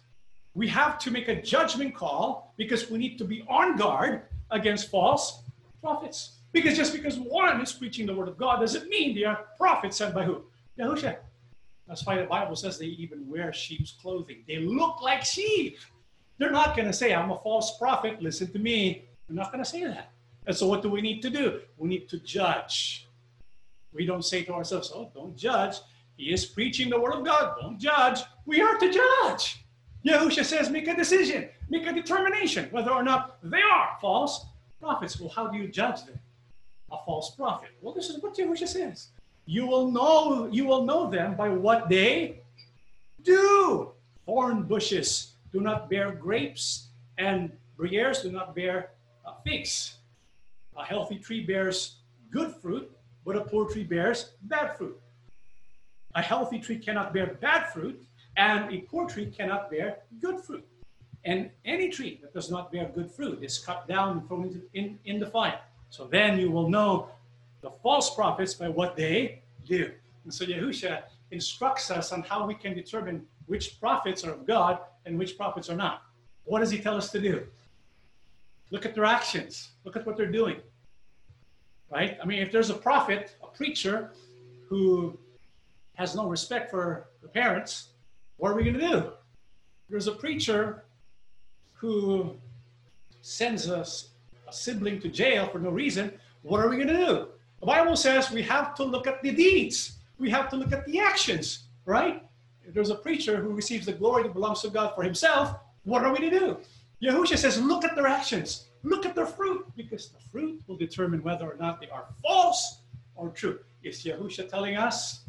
we 0.55 0.69
have 0.69 0.99
to 0.99 1.11
make 1.11 1.29
a 1.29 1.41
judgment 1.41 1.95
call 1.95 2.55
because 2.57 2.91
we 2.91 2.99
need 2.99 3.19
to 3.19 3.25
be 3.25 3.45
on 3.49 3.77
guard 3.77 4.23
against 4.51 4.91
false 4.91 5.43
prophets. 5.81 6.41
Because 6.53 6.77
just 6.77 6.93
because 6.93 7.19
one 7.19 7.61
is 7.61 7.73
preaching 7.73 8.07
the 8.07 8.15
word 8.15 8.29
of 8.29 8.37
God 8.37 8.61
doesn't 8.61 8.89
mean 8.89 9.15
they 9.15 9.25
are 9.25 9.47
prophets 9.57 9.99
sent 9.99 10.15
by 10.15 10.25
who? 10.25 10.43
Yahusha. 10.79 11.17
That's 11.87 12.05
why 12.07 12.17
the 12.17 12.25
Bible 12.25 12.57
says 12.57 12.79
they 12.79 12.87
even 12.87 13.29
wear 13.29 13.53
sheep's 13.53 13.93
clothing. 13.93 14.45
They 14.47 14.59
look 14.59 15.01
like 15.03 15.25
sheep. 15.25 15.79
They're 16.41 16.51
not 16.51 16.75
going 16.75 16.89
to 16.89 16.93
say, 16.95 17.15
I'm 17.15 17.31
a 17.31 17.39
false 17.39 17.77
prophet, 17.77 18.23
listen 18.23 18.51
to 18.53 18.59
me. 18.59 19.05
They're 19.29 19.37
not 19.37 19.53
going 19.53 19.63
to 19.63 19.71
say 19.71 19.85
that. 19.85 20.11
And 20.47 20.57
so, 20.57 20.67
what 20.67 20.81
do 20.81 20.89
we 20.89 21.03
need 21.03 21.21
to 21.21 21.29
do? 21.29 21.61
We 21.77 21.87
need 21.87 22.09
to 22.09 22.19
judge. 22.19 23.07
We 23.93 24.07
don't 24.07 24.25
say 24.25 24.43
to 24.45 24.55
ourselves, 24.55 24.91
oh, 24.95 25.11
don't 25.15 25.37
judge. 25.37 25.77
He 26.17 26.33
is 26.33 26.47
preaching 26.47 26.89
the 26.89 26.99
word 26.99 27.13
of 27.13 27.27
God. 27.27 27.57
Don't 27.61 27.79
judge. 27.79 28.21
We 28.47 28.63
are 28.63 28.79
to 28.79 28.91
judge. 28.91 29.67
Yahusha 30.03 30.47
says, 30.47 30.71
make 30.71 30.89
a 30.89 30.97
decision, 30.97 31.51
make 31.69 31.87
a 31.87 31.93
determination 31.93 32.69
whether 32.71 32.91
or 32.91 33.03
not 33.03 33.37
they 33.43 33.61
are 33.61 33.99
false 34.01 34.47
prophets. 34.81 35.21
Well, 35.21 35.29
how 35.29 35.49
do 35.49 35.59
you 35.59 35.69
judge 35.69 36.07
them? 36.07 36.19
A 36.91 36.97
false 37.05 37.35
prophet. 37.35 37.69
Well, 37.83 37.93
this 37.93 38.09
is 38.09 38.23
what 38.23 38.35
Yahusha 38.35 38.67
says. 38.67 39.09
You 39.45 39.67
will 39.67 39.91
know, 39.91 40.49
you 40.51 40.65
will 40.65 40.87
know 40.87 41.11
them 41.11 41.35
by 41.35 41.51
what 41.51 41.91
they 41.91 42.41
do. 43.23 43.93
Thorn 44.25 44.63
bushes 44.63 45.35
do 45.53 45.61
not 45.61 45.91
bear 45.91 46.13
grapes, 46.13 46.89
and 47.19 47.53
briars 47.77 48.23
do 48.23 48.31
not 48.31 48.55
bear 48.55 48.91
uh, 49.27 49.35
figs. 49.45 49.97
A 50.77 50.85
healthy 50.85 51.19
tree 51.19 51.45
bears 51.45 51.97
good 52.31 52.55
fruit, 52.57 52.91
but 53.25 53.37
a 53.37 53.43
poor 53.43 53.69
tree 53.69 53.85
bears 53.85 54.33
bad 54.43 54.77
fruit. 54.77 54.99
A 56.15 56.23
healthy 56.23 56.59
tree 56.59 56.79
cannot 56.79 57.13
bear 57.13 57.35
bad 57.41 57.73
fruit, 57.73 58.03
and 58.37 58.73
a 58.73 58.79
poor 58.83 59.09
tree 59.09 59.27
cannot 59.27 59.71
bear 59.71 59.99
good 60.21 60.41
fruit. 60.41 60.67
And 61.25 61.51
any 61.65 61.91
tree 61.91 62.19
that 62.23 62.33
does 62.33 62.51
not 62.51 62.73
bear 62.73 62.91
good 62.95 63.11
fruit 63.11 63.43
is 63.43 63.59
cut 63.59 63.87
down 63.87 64.19
and 64.19 64.27
thrown 64.27 64.45
into, 64.45 64.63
in, 64.73 64.99
in 65.05 65.19
the 65.19 65.27
fire. 65.27 65.61
So 65.91 66.07
then 66.07 66.39
you 66.39 66.51
will 66.51 66.69
know 66.69 67.11
the 67.61 67.71
false 67.83 68.15
prophets 68.15 68.55
by 68.55 68.69
what 68.69 68.97
they 68.97 69.43
do. 69.67 69.93
And 70.25 70.33
so 70.33 70.45
Yahusha 70.45 71.03
instructs 71.31 71.91
us 71.91 72.13
on 72.13 72.23
how 72.23 72.47
we 72.47 72.55
can 72.55 72.75
determine 72.75 73.27
which 73.47 73.79
prophets 73.81 74.25
are 74.25 74.33
of 74.33 74.47
God 74.47 74.79
and 75.07 75.19
which 75.19 75.37
prophets 75.37 75.69
are 75.69 75.77
not. 75.77 76.03
What 76.45 76.61
does 76.61 76.71
he 76.71 76.79
tell 76.79 76.97
us 76.97 77.11
to 77.13 77.21
do? 77.21 77.47
Look 78.71 78.87
at 78.87 78.95
their 78.95 79.05
actions. 79.05 79.71
Look 79.85 79.97
at 79.97 80.07
what 80.07 80.17
they're 80.17 80.31
doing. 80.31 80.57
Right? 81.91 82.19
I 82.23 82.27
mean, 82.27 82.41
if 82.41 82.53
there's 82.53 82.71
a 82.71 82.75
prophet, 82.75 83.37
a 83.43 83.47
preacher 83.49 84.13
who 84.69 85.19
has 85.95 86.15
no 86.15 86.29
respect 86.29 86.71
for 86.71 87.09
the 87.21 87.29
parents, 87.29 87.89
what 88.37 88.53
are 88.53 88.55
we 88.55 88.63
going 88.63 88.79
to 88.79 88.89
do? 88.89 89.13
There's 89.89 90.07
a 90.07 90.13
preacher 90.13 90.85
who 91.75 92.37
sends 93.23 93.69
us 93.69 94.11
a 94.49 94.53
sibling 94.53 95.01
to 95.01 95.09
jail 95.09 95.49
for 95.49 95.59
no 95.59 95.71
reason. 95.71 96.13
What 96.43 96.61
are 96.61 96.69
we 96.69 96.77
going 96.77 96.89
to 96.89 97.07
do? 97.07 97.29
The 97.61 97.67
Bible 97.67 97.97
says 97.97 98.31
we 98.31 98.43
have 98.43 98.75
to 98.77 98.85
look 98.85 99.07
at 99.07 99.23
the 99.23 99.33
deeds. 99.33 99.99
We 100.19 100.31
have 100.31 100.49
to 100.51 100.57
look 100.57 100.73
at 100.73 100.87
the 100.87 101.01
actions, 101.01 101.65
right? 101.85 102.25
If 102.71 102.75
there's 102.75 102.91
a 102.91 102.95
preacher 102.95 103.39
who 103.39 103.49
receives 103.49 103.87
the 103.87 103.93
glory 103.93 104.23
that 104.23 104.33
belongs 104.33 104.63
to 104.63 104.71
God 104.71 104.95
for 104.95 105.03
himself, 105.03 105.57
what 105.83 106.05
are 106.05 106.13
we 106.13 106.21
to 106.21 106.31
do? 106.31 106.57
Yahusha 107.03 107.37
says, 107.37 107.61
look 107.61 107.83
at 107.83 107.97
their 107.97 108.07
actions, 108.07 108.67
look 108.85 109.05
at 109.05 109.17
their 109.17 109.27
fruit, 109.27 109.67
because 109.77 110.11
the 110.11 110.21
fruit 110.31 110.63
will 110.69 110.77
determine 110.77 111.21
whether 111.25 111.51
or 111.51 111.57
not 111.57 111.81
they 111.81 111.89
are 111.89 112.05
false 112.23 112.83
or 113.17 113.31
true. 113.31 113.59
Is 113.83 114.05
Yahusha 114.05 114.49
telling 114.49 114.77
us 114.77 115.23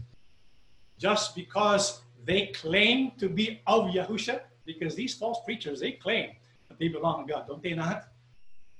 just 0.99 1.35
because 1.35 2.01
they 2.25 2.45
claim 2.53 3.13
to 3.17 3.27
be 3.27 3.59
of 3.65 3.85
Yahusha, 3.85 4.41
because 4.63 4.93
these 4.93 5.15
false 5.15 5.39
preachers, 5.43 5.79
they 5.79 5.93
claim 5.93 6.35
that 6.69 6.77
they 6.77 6.89
belong 6.89 7.25
to 7.25 7.33
God, 7.33 7.47
don't 7.47 7.63
they 7.63 7.73
not? 7.73 8.09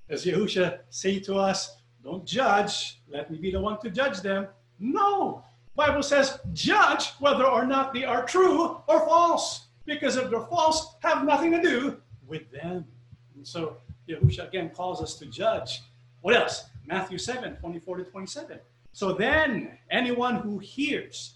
Does 0.07 0.23
Yahusha 0.23 0.81
say 0.91 1.19
to 1.21 1.33
us, 1.33 1.77
don't 2.03 2.27
judge, 2.27 3.01
let 3.09 3.31
me 3.31 3.39
be 3.39 3.49
the 3.49 3.59
one 3.59 3.79
to 3.79 3.89
judge 3.89 4.21
them? 4.21 4.49
No. 4.77 5.43
Bible 5.75 6.03
says, 6.03 6.39
judge 6.53 7.11
whether 7.19 7.45
or 7.45 7.65
not 7.65 7.93
they 7.93 8.03
are 8.03 8.25
true 8.25 8.81
or 8.87 8.99
false. 9.05 9.67
Because 9.85 10.15
if 10.15 10.29
they're 10.29 10.41
false, 10.41 10.95
have 11.01 11.25
nothing 11.25 11.51
to 11.51 11.61
do 11.61 11.97
with 12.27 12.51
them. 12.51 12.85
And 13.35 13.47
so 13.47 13.77
Yahusha 14.07 14.47
again 14.47 14.69
calls 14.69 15.01
us 15.01 15.15
to 15.15 15.25
judge. 15.25 15.81
What 16.21 16.35
else? 16.35 16.65
Matthew 16.85 17.17
7, 17.17 17.55
24 17.57 17.97
to 17.97 18.03
27. 18.03 18.59
So 18.93 19.13
then, 19.13 19.77
anyone 19.89 20.35
who 20.35 20.59
hears 20.59 21.35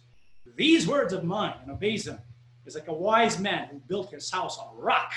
these 0.55 0.87
words 0.87 1.13
of 1.13 1.23
mine 1.23 1.55
and 1.61 1.71
obeys 1.71 2.05
them 2.05 2.19
is 2.65 2.75
like 2.75 2.87
a 2.87 2.93
wise 2.93 3.39
man 3.39 3.69
who 3.71 3.77
built 3.87 4.11
his 4.11 4.29
house 4.29 4.57
on 4.57 4.77
rock. 4.77 5.13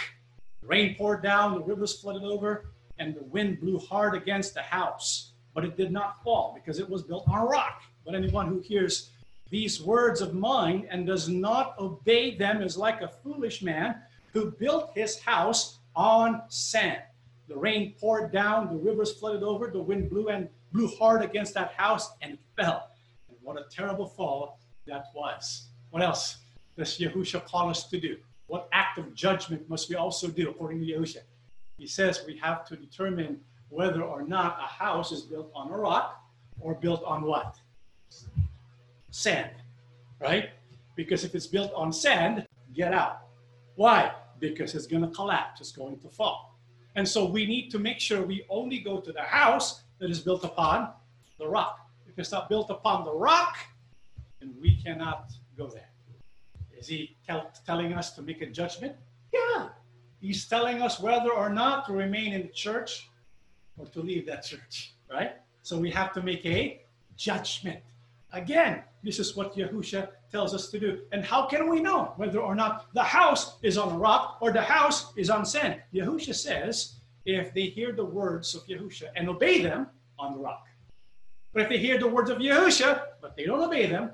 The 0.62 0.68
rain 0.68 0.94
poured 0.96 1.22
down, 1.22 1.54
the 1.54 1.60
rivers 1.60 2.00
flooded 2.00 2.24
over, 2.24 2.66
and 2.98 3.14
the 3.14 3.24
wind 3.24 3.60
blew 3.60 3.78
hard 3.78 4.14
against 4.14 4.54
the 4.54 4.62
house. 4.62 5.32
But 5.54 5.64
it 5.64 5.76
did 5.76 5.90
not 5.90 6.22
fall 6.22 6.52
because 6.54 6.78
it 6.78 6.88
was 6.88 7.02
built 7.02 7.24
on 7.28 7.46
rock. 7.48 7.82
But 8.08 8.14
anyone 8.14 8.46
who 8.46 8.60
hears 8.60 9.10
these 9.50 9.82
words 9.82 10.22
of 10.22 10.32
mine 10.32 10.88
and 10.90 11.06
does 11.06 11.28
not 11.28 11.78
obey 11.78 12.34
them 12.34 12.62
is 12.62 12.74
like 12.74 13.02
a 13.02 13.08
foolish 13.08 13.60
man 13.60 13.96
who 14.32 14.50
built 14.52 14.92
his 14.94 15.20
house 15.20 15.76
on 15.94 16.40
sand. 16.48 17.02
The 17.48 17.56
rain 17.58 17.94
poured 18.00 18.32
down, 18.32 18.70
the 18.70 18.78
rivers 18.78 19.12
flooded 19.12 19.42
over, 19.42 19.66
the 19.66 19.82
wind 19.82 20.08
blew 20.08 20.28
and 20.28 20.48
blew 20.72 20.88
hard 20.96 21.20
against 21.20 21.52
that 21.52 21.72
house 21.72 22.12
and 22.22 22.32
it 22.32 22.38
fell. 22.56 22.88
And 23.28 23.36
what 23.42 23.58
a 23.58 23.66
terrible 23.70 24.06
fall 24.06 24.58
that 24.86 25.08
was. 25.14 25.68
What 25.90 26.02
else 26.02 26.38
does 26.78 26.98
Yahusha 26.98 27.44
call 27.44 27.68
us 27.68 27.88
to 27.90 28.00
do? 28.00 28.16
What 28.46 28.70
act 28.72 28.96
of 28.96 29.14
judgment 29.14 29.68
must 29.68 29.90
we 29.90 29.96
also 29.96 30.28
do 30.28 30.48
according 30.48 30.80
to 30.80 30.86
Yahusha? 30.86 31.20
He 31.76 31.86
says 31.86 32.24
we 32.26 32.38
have 32.38 32.66
to 32.68 32.76
determine 32.76 33.38
whether 33.68 34.02
or 34.02 34.22
not 34.22 34.58
a 34.62 34.66
house 34.66 35.12
is 35.12 35.20
built 35.20 35.50
on 35.54 35.70
a 35.70 35.76
rock 35.76 36.24
or 36.58 36.74
built 36.74 37.04
on 37.04 37.24
what? 37.24 37.58
Sand, 39.10 39.50
right? 40.20 40.50
Because 40.96 41.24
if 41.24 41.34
it's 41.34 41.46
built 41.46 41.72
on 41.74 41.92
sand, 41.92 42.46
get 42.74 42.92
out. 42.92 43.22
Why? 43.76 44.12
Because 44.38 44.74
it's 44.74 44.86
going 44.86 45.02
to 45.02 45.14
collapse, 45.14 45.60
it's 45.60 45.72
going 45.72 45.98
to 46.00 46.08
fall. 46.08 46.58
And 46.94 47.06
so 47.06 47.24
we 47.24 47.46
need 47.46 47.70
to 47.70 47.78
make 47.78 48.00
sure 48.00 48.22
we 48.22 48.44
only 48.48 48.78
go 48.78 49.00
to 49.00 49.12
the 49.12 49.22
house 49.22 49.82
that 49.98 50.10
is 50.10 50.20
built 50.20 50.44
upon 50.44 50.90
the 51.38 51.46
rock. 51.46 51.78
If 52.08 52.18
it's 52.18 52.32
not 52.32 52.48
built 52.48 52.70
upon 52.70 53.04
the 53.04 53.14
rock, 53.14 53.56
then 54.40 54.54
we 54.60 54.76
cannot 54.82 55.30
go 55.56 55.68
there. 55.68 55.88
Is 56.76 56.86
he 56.88 57.16
tell, 57.26 57.50
telling 57.66 57.92
us 57.92 58.12
to 58.12 58.22
make 58.22 58.40
a 58.42 58.46
judgment? 58.46 58.94
Yeah. 59.32 59.68
He's 60.20 60.46
telling 60.46 60.82
us 60.82 60.98
whether 61.00 61.30
or 61.30 61.48
not 61.48 61.86
to 61.86 61.92
remain 61.92 62.32
in 62.32 62.42
the 62.42 62.52
church 62.52 63.08
or 63.76 63.86
to 63.86 64.00
leave 64.00 64.26
that 64.26 64.44
church, 64.44 64.94
right? 65.10 65.36
So 65.62 65.78
we 65.78 65.90
have 65.90 66.12
to 66.14 66.22
make 66.22 66.44
a 66.46 66.82
judgment. 67.16 67.80
Again, 68.32 68.82
this 69.02 69.18
is 69.18 69.36
what 69.36 69.56
Yahusha 69.56 70.08
tells 70.30 70.54
us 70.54 70.70
to 70.70 70.78
do. 70.78 71.00
And 71.12 71.24
how 71.24 71.46
can 71.46 71.68
we 71.68 71.80
know 71.80 72.12
whether 72.16 72.40
or 72.40 72.54
not 72.54 72.92
the 72.94 73.02
house 73.02 73.58
is 73.62 73.78
on 73.78 73.92
a 73.92 73.98
rock 73.98 74.38
or 74.40 74.52
the 74.52 74.60
house 74.60 75.12
is 75.16 75.30
on 75.30 75.46
sand? 75.46 75.80
Yahusha 75.94 76.34
says, 76.34 76.96
if 77.24 77.54
they 77.54 77.66
hear 77.66 77.92
the 77.92 78.04
words 78.04 78.54
of 78.54 78.66
Yahusha 78.66 79.08
and 79.16 79.28
obey 79.28 79.62
them 79.62 79.86
on 80.18 80.32
the 80.32 80.38
rock. 80.38 80.66
But 81.52 81.62
if 81.62 81.68
they 81.68 81.78
hear 81.78 81.98
the 81.98 82.08
words 82.08 82.30
of 82.30 82.38
Yahusha, 82.38 83.02
but 83.20 83.36
they 83.36 83.44
don't 83.44 83.60
obey 83.60 83.86
them, 83.86 84.10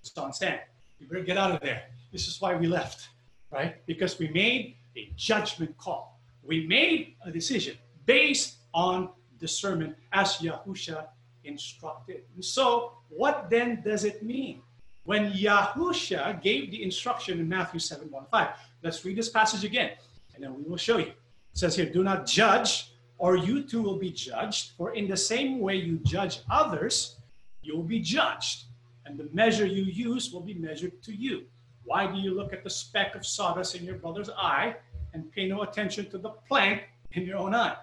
it's 0.00 0.16
on 0.16 0.32
sand. 0.32 0.60
You 0.98 1.06
better 1.06 1.22
get 1.22 1.36
out 1.36 1.50
of 1.50 1.60
there. 1.60 1.84
This 2.12 2.28
is 2.28 2.40
why 2.40 2.54
we 2.54 2.66
left, 2.66 3.08
right? 3.50 3.84
Because 3.86 4.18
we 4.18 4.28
made 4.28 4.76
a 4.96 5.12
judgment 5.16 5.76
call. 5.76 6.20
We 6.42 6.66
made 6.66 7.16
a 7.24 7.30
decision 7.30 7.76
based 8.06 8.56
on 8.72 9.10
discernment 9.38 9.96
as 10.12 10.38
Yahusha 10.38 11.06
instructed. 11.44 12.22
And 12.34 12.44
so, 12.44 12.92
what 13.16 13.48
then 13.50 13.82
does 13.84 14.04
it 14.04 14.22
mean? 14.22 14.62
When 15.04 15.32
Yahusha 15.32 16.40
gave 16.42 16.70
the 16.70 16.82
instruction 16.82 17.38
in 17.38 17.48
Matthew 17.48 17.78
7 17.78 18.10
1 18.10 18.24
5, 18.30 18.48
let's 18.82 19.04
read 19.04 19.16
this 19.16 19.28
passage 19.28 19.64
again, 19.64 19.92
and 20.34 20.42
then 20.42 20.54
we 20.56 20.62
will 20.62 20.78
show 20.78 20.98
you. 20.98 21.06
It 21.06 21.14
says 21.52 21.76
here, 21.76 21.86
Do 21.86 22.02
not 22.02 22.26
judge, 22.26 22.92
or 23.18 23.36
you 23.36 23.62
too 23.62 23.82
will 23.82 23.98
be 23.98 24.10
judged. 24.10 24.72
For 24.76 24.94
in 24.94 25.06
the 25.06 25.16
same 25.16 25.60
way 25.60 25.76
you 25.76 25.98
judge 25.98 26.40
others, 26.50 27.16
you 27.62 27.76
will 27.76 27.84
be 27.84 28.00
judged, 28.00 28.64
and 29.04 29.18
the 29.18 29.28
measure 29.32 29.66
you 29.66 29.84
use 29.84 30.32
will 30.32 30.40
be 30.40 30.54
measured 30.54 31.02
to 31.02 31.14
you. 31.14 31.44
Why 31.84 32.06
do 32.06 32.18
you 32.18 32.34
look 32.34 32.54
at 32.54 32.64
the 32.64 32.70
speck 32.70 33.14
of 33.14 33.26
sawdust 33.26 33.74
in 33.74 33.84
your 33.84 33.96
brother's 33.96 34.30
eye 34.30 34.76
and 35.12 35.30
pay 35.30 35.46
no 35.46 35.62
attention 35.62 36.08
to 36.10 36.18
the 36.18 36.30
plank 36.48 36.84
in 37.12 37.24
your 37.24 37.36
own 37.36 37.54
eye? 37.54 37.76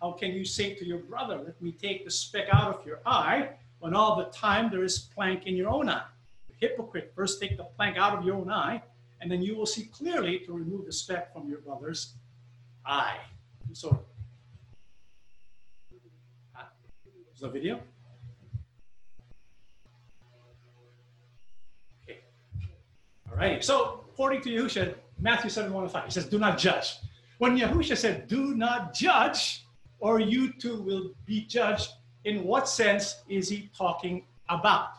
How 0.00 0.12
can 0.12 0.30
you 0.30 0.44
say 0.44 0.74
to 0.74 0.86
your 0.86 0.98
brother, 0.98 1.38
Let 1.38 1.60
me 1.60 1.72
take 1.72 2.04
the 2.04 2.10
speck 2.10 2.46
out 2.52 2.78
of 2.78 2.86
your 2.86 3.00
eye, 3.04 3.50
when 3.80 3.94
all 3.94 4.16
the 4.16 4.24
time 4.26 4.70
there 4.70 4.84
is 4.84 4.98
plank 4.98 5.46
in 5.46 5.54
your 5.54 5.68
own 5.68 5.88
eye? 5.88 6.04
Hypocrite, 6.60 7.12
first 7.14 7.40
take 7.40 7.56
the 7.56 7.64
plank 7.64 7.96
out 7.96 8.18
of 8.18 8.24
your 8.24 8.34
own 8.34 8.50
eye, 8.50 8.82
and 9.20 9.30
then 9.30 9.42
you 9.42 9.56
will 9.56 9.66
see 9.66 9.84
clearly 9.84 10.40
to 10.40 10.52
remove 10.52 10.86
the 10.86 10.92
speck 10.92 11.32
from 11.32 11.48
your 11.48 11.58
brother's 11.58 12.14
eye. 12.84 13.18
So, 13.72 14.04
uh, 16.56 16.62
the 17.40 17.48
video. 17.48 17.80
Okay. 22.02 22.20
All 23.30 23.36
right. 23.36 23.62
So, 23.62 24.04
according 24.12 24.40
to 24.42 24.50
Yahusha, 24.50 24.94
Matthew 25.20 25.50
7 25.50 25.72
1 25.72 25.88
5, 25.88 26.04
he 26.04 26.10
says, 26.10 26.26
Do 26.26 26.38
not 26.38 26.58
judge. 26.58 26.96
When 27.38 27.56
Yahusha 27.56 27.96
said, 27.96 28.26
Do 28.26 28.54
not 28.56 28.94
judge, 28.94 29.64
or 30.00 30.18
you 30.20 30.52
too 30.52 30.82
will 30.82 31.10
be 31.24 31.44
judged. 31.44 31.90
In 32.24 32.44
what 32.44 32.68
sense 32.68 33.22
is 33.28 33.48
he 33.48 33.70
talking 33.76 34.24
about? 34.48 34.90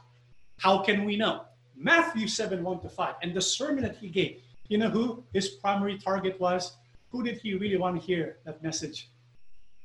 How 0.58 0.80
can 0.80 1.06
we 1.06 1.18
know? 1.18 1.42
Matthew 1.76 2.28
7 2.28 2.64
1 2.64 2.80
to 2.82 2.90
5, 2.90 3.16
and 3.22 3.34
the 3.34 3.42
sermon 3.42 3.84
that 3.84 3.96
he 3.96 4.10
gave, 4.10 4.42
you 4.68 4.78
know 4.78 4.90
who 4.90 5.24
his 5.34 5.50
primary 5.50 5.98
target 5.98 6.40
was? 6.40 6.74
Who 7.12 7.24
did 7.24 7.38
he 7.38 7.56
really 7.56 7.78
want 7.78 8.00
to 8.00 8.06
hear 8.06 8.38
that 8.46 8.62
message? 8.62 9.10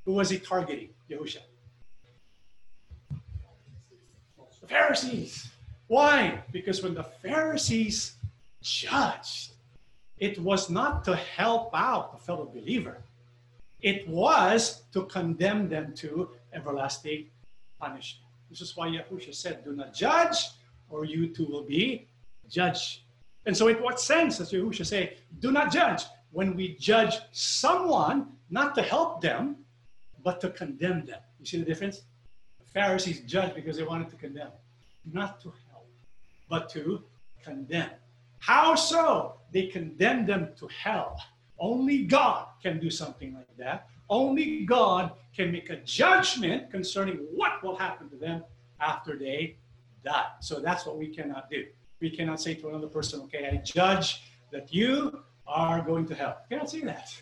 Who 0.04 0.12
was 0.12 0.28
he 0.28 0.38
targeting? 0.38 0.90
Yahusha. 1.10 1.38
The 4.60 4.66
Pharisees. 4.66 5.50
Why? 5.86 6.42
Because 6.52 6.82
when 6.82 6.94
the 6.94 7.04
Pharisees 7.04 8.16
judged, 8.62 9.52
it 10.18 10.38
was 10.38 10.70
not 10.70 11.04
to 11.04 11.16
help 11.16 11.70
out 11.74 12.12
the 12.12 12.18
fellow 12.18 12.46
believer 12.46 12.98
it 13.84 14.08
was 14.08 14.82
to 14.94 15.04
condemn 15.04 15.68
them 15.68 15.92
to 15.94 16.30
everlasting 16.54 17.26
punishment. 17.78 18.30
This 18.50 18.60
is 18.60 18.76
why 18.76 18.88
Yahusha 18.88 19.34
said, 19.34 19.64
Do 19.64 19.72
not 19.72 19.94
judge, 19.94 20.36
or 20.88 21.04
you 21.04 21.28
too 21.28 21.46
will 21.46 21.64
be 21.64 22.06
judged. 22.48 23.00
And 23.46 23.56
so, 23.56 23.68
in 23.68 23.76
what 23.76 24.00
sense 24.00 24.38
does 24.38 24.52
Yahusha 24.52 24.86
say, 24.86 25.16
Do 25.40 25.52
not 25.52 25.72
judge? 25.72 26.02
When 26.30 26.56
we 26.56 26.76
judge 26.76 27.16
someone, 27.32 28.28
not 28.50 28.74
to 28.74 28.82
help 28.82 29.20
them, 29.20 29.56
but 30.22 30.40
to 30.40 30.50
condemn 30.50 31.04
them. 31.04 31.20
You 31.38 31.46
see 31.46 31.58
the 31.58 31.64
difference? 31.64 32.02
The 32.60 32.66
Pharisees 32.66 33.20
judged 33.20 33.54
because 33.54 33.76
they 33.76 33.82
wanted 33.82 34.10
to 34.10 34.16
condemn, 34.16 34.50
not 35.12 35.40
to 35.42 35.52
help, 35.70 35.86
but 36.48 36.68
to 36.70 37.02
condemn. 37.42 37.90
How 38.38 38.74
so? 38.74 39.34
They 39.52 39.66
condemned 39.66 40.26
them 40.26 40.48
to 40.58 40.68
hell 40.68 41.16
only 41.58 42.04
God 42.04 42.46
can 42.62 42.80
do 42.80 42.90
something 42.90 43.34
like 43.34 43.56
that. 43.56 43.88
Only 44.08 44.64
God 44.64 45.12
can 45.34 45.50
make 45.52 45.70
a 45.70 45.76
judgment 45.76 46.70
concerning 46.70 47.16
what 47.34 47.62
will 47.62 47.76
happen 47.76 48.08
to 48.10 48.16
them 48.16 48.44
after 48.80 49.16
they 49.16 49.56
die. 50.04 50.26
So 50.40 50.60
that's 50.60 50.86
what 50.86 50.98
we 50.98 51.08
cannot 51.08 51.50
do. 51.50 51.66
We 52.00 52.10
cannot 52.10 52.40
say 52.40 52.54
to 52.54 52.68
another 52.68 52.86
person, 52.86 53.20
okay, 53.22 53.48
I 53.52 53.56
judge 53.56 54.22
that 54.50 54.72
you 54.72 55.20
are 55.46 55.80
going 55.80 56.06
to 56.06 56.14
hell. 56.14 56.36
You 56.50 56.56
cannot 56.56 56.70
say 56.70 56.80
that. 56.82 57.14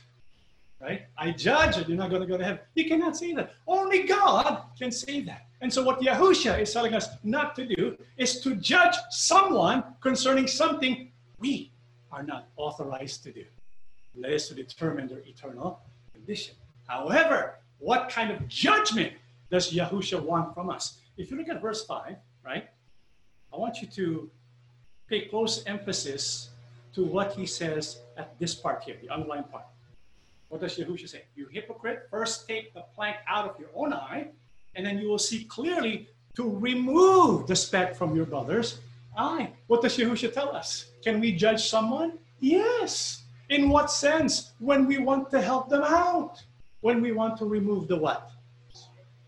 Right? 0.81 1.03
I 1.17 1.31
judge 1.31 1.77
that 1.77 1.89
you're 1.89 1.97
not 1.97 2.11
going 2.11 2.23
to 2.23 2.29
go 2.29 2.37
to 2.37 2.45
heaven. 2.45 2.61
You 2.75 2.89
cannot 2.89 3.17
say 3.17 3.33
that. 3.35 3.55
Only 3.69 4.03
God 4.03 4.63
can 4.77 4.91
say 4.91 5.21
that. 5.23 5.47
And 5.61 5.73
so 5.73 5.85
what 5.85 6.01
Yahusha 6.01 6.61
is 6.61 6.73
telling 6.73 6.93
us 6.93 7.09
not 7.23 7.55
to 7.55 7.65
do 7.65 7.97
is 8.17 8.41
to 8.41 8.57
judge 8.57 8.97
someone 9.11 9.85
concerning 10.01 10.49
something 10.49 11.13
we 11.39 11.71
are 12.11 12.25
not 12.25 12.49
authorized 12.57 13.23
to 13.25 13.33
do 13.33 13.45
that 14.17 14.33
is 14.33 14.49
to 14.49 14.55
determine 14.55 15.07
their 15.07 15.21
eternal 15.21 15.81
condition. 16.13 16.55
However, 16.93 17.55
what 17.79 18.11
kind 18.11 18.31
of 18.31 18.47
judgment 18.49 19.15
does 19.51 19.73
Yahusha 19.73 20.23
want 20.23 20.53
from 20.53 20.69
us? 20.69 20.99
If 21.17 21.31
you 21.31 21.39
look 21.39 21.49
at 21.49 21.63
verse 21.63 21.87
5, 21.87 22.17
right, 22.45 22.69
I 23.51 23.57
want 23.57 23.81
you 23.81 23.89
to 23.89 24.31
pay 25.09 25.23
close 25.23 25.65
emphasis 25.65 26.51
to 26.93 27.03
what 27.03 27.33
he 27.33 27.47
says 27.47 28.03
at 28.19 28.39
this 28.39 28.55
part 28.55 28.83
here, 28.83 28.97
the 29.01 29.09
underlined 29.09 29.51
part. 29.51 29.65
What 30.51 30.61
does 30.61 30.77
Yahusha 30.77 31.09
say? 31.09 31.23
You 31.35 31.47
hypocrite, 31.51 32.09
first 32.11 32.47
take 32.47 32.75
the 32.75 32.85
plank 32.95 33.17
out 33.27 33.49
of 33.49 33.59
your 33.59 33.71
own 33.75 33.95
eye, 33.95 34.29
and 34.75 34.85
then 34.85 34.99
you 34.99 35.09
will 35.09 35.19
see 35.19 35.45
clearly 35.45 36.09
to 36.37 36.45
remove 36.59 37.47
the 37.47 37.57
speck 37.57 37.97
from 37.97 38.15
your 38.15 38.27
brother's 38.27 38.81
eye. 39.17 39.49
What 39.67 39.81
does 39.81 39.97
Yahusha 39.97 40.35
tell 40.35 40.55
us? 40.55 40.91
Can 41.03 41.21
we 41.21 41.33
judge 41.33 41.71
someone? 41.71 42.19
Yes. 42.41 43.23
In 43.49 43.71
what 43.71 43.91
sense? 43.91 44.53
When 44.59 44.87
we 44.87 44.99
want 44.99 45.31
to 45.31 45.41
help 45.41 45.71
them 45.71 45.85
out. 45.85 46.43
When 46.83 47.01
we 47.01 47.13
want 47.13 47.39
to 47.39 47.47
remove 47.47 47.87
the 47.87 47.97
what? 47.97 48.33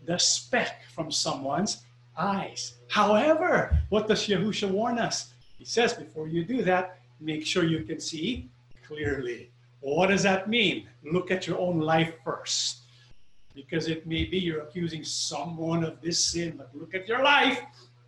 The 0.05 0.19
speck 0.19 0.81
from 0.93 1.09
someone's 1.09 1.83
eyes. 2.17 2.75
However, 2.89 3.77
what 3.89 4.09
does 4.09 4.27
Yahusha 4.27 4.69
warn 4.69 4.99
us? 4.99 5.33
He 5.57 5.63
says, 5.63 5.93
before 5.93 6.27
you 6.27 6.43
do 6.43 6.61
that, 6.63 6.99
make 7.21 7.45
sure 7.45 7.63
you 7.63 7.83
can 7.83 8.01
see 8.01 8.49
clearly. 8.85 9.49
what 9.79 10.07
does 10.07 10.23
that 10.23 10.49
mean? 10.49 10.87
Look 11.03 11.31
at 11.31 11.47
your 11.47 11.57
own 11.57 11.79
life 11.79 12.13
first. 12.25 12.79
Because 13.55 13.87
it 13.87 14.05
may 14.05 14.25
be 14.25 14.37
you're 14.37 14.63
accusing 14.63 15.05
someone 15.05 15.85
of 15.85 16.01
this 16.01 16.21
sin, 16.21 16.55
but 16.57 16.69
look 16.73 16.93
at 16.93 17.07
your 17.07 17.23
life. 17.23 17.61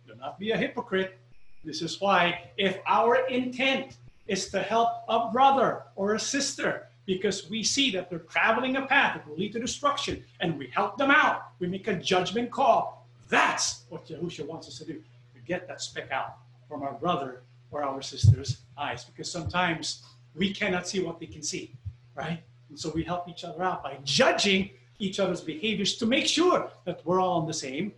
Do 0.06 0.14
not 0.16 0.38
be 0.38 0.50
a 0.50 0.58
hypocrite. 0.58 1.18
This 1.64 1.80
is 1.80 1.98
why, 2.02 2.50
if 2.58 2.78
our 2.86 3.26
intent 3.28 3.96
is 4.26 4.50
to 4.50 4.60
help 4.60 4.90
a 5.08 5.30
brother 5.32 5.84
or 5.96 6.14
a 6.14 6.20
sister 6.20 6.87
because 7.08 7.48
we 7.48 7.62
see 7.62 7.90
that 7.90 8.10
they're 8.10 8.18
traveling 8.18 8.76
a 8.76 8.84
path 8.84 9.14
that 9.14 9.26
will 9.26 9.34
lead 9.34 9.50
to 9.54 9.58
destruction 9.58 10.22
and 10.40 10.58
we 10.58 10.66
help 10.66 10.98
them 10.98 11.10
out. 11.10 11.52
We 11.58 11.66
make 11.66 11.88
a 11.88 11.94
judgment 11.94 12.50
call. 12.50 13.08
That's 13.30 13.84
what 13.88 14.06
Yahusha 14.06 14.46
wants 14.46 14.68
us 14.68 14.76
to 14.80 14.84
do 14.84 14.92
to 14.92 15.40
get 15.46 15.66
that 15.68 15.80
speck 15.80 16.10
out 16.10 16.36
from 16.68 16.82
our 16.82 16.92
brother 16.92 17.40
or 17.70 17.82
our 17.82 18.02
sister's 18.02 18.58
eyes 18.76 19.04
because 19.04 19.32
sometimes 19.32 20.02
we 20.34 20.52
cannot 20.52 20.86
see 20.86 21.00
what 21.00 21.18
they 21.18 21.24
can 21.24 21.42
see, 21.42 21.72
right? 22.14 22.42
And 22.68 22.78
so 22.78 22.92
we 22.94 23.04
help 23.04 23.26
each 23.26 23.42
other 23.42 23.62
out 23.62 23.82
by 23.82 23.96
judging 24.04 24.68
each 24.98 25.18
other's 25.18 25.40
behaviors 25.40 25.96
to 25.96 26.04
make 26.04 26.26
sure 26.26 26.70
that 26.84 27.00
we're 27.06 27.22
all 27.22 27.40
in 27.40 27.46
the 27.46 27.54
same 27.54 27.90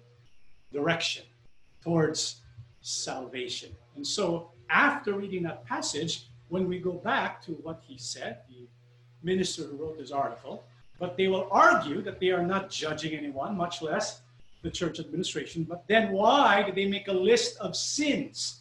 direction 0.73 1.25
towards 1.83 2.43
salvation. 2.81 3.71
And 3.97 4.07
so 4.07 4.53
after 4.69 5.15
reading 5.15 5.43
that 5.43 5.67
passage, 5.67 6.27
when 6.49 6.69
we 6.69 6.79
go 6.79 6.93
back 6.93 7.43
to 7.47 7.53
what 7.65 7.81
he 7.89 7.99
said, 7.99 8.39
the 8.49 8.69
minister 9.23 9.65
who 9.65 9.77
wrote 9.77 9.99
this 9.99 10.11
article, 10.11 10.65
but 10.99 11.17
they 11.17 11.29
will 11.29 11.49
argue 11.51 12.03
that 12.03 12.21
they 12.21 12.31
are 12.31 12.43
not 12.43 12.71
judging 12.71 13.15
anyone, 13.15 13.57
much 13.57 13.83
less 13.83 14.21
the 14.63 14.71
church 14.71 15.01
administration. 15.01 15.65
But 15.65 15.85
then 15.89 16.13
why 16.13 16.63
did 16.63 16.75
they 16.75 16.87
make 16.87 17.09
a 17.09 17.13
list 17.13 17.59
of 17.59 17.75
sins 17.75 18.61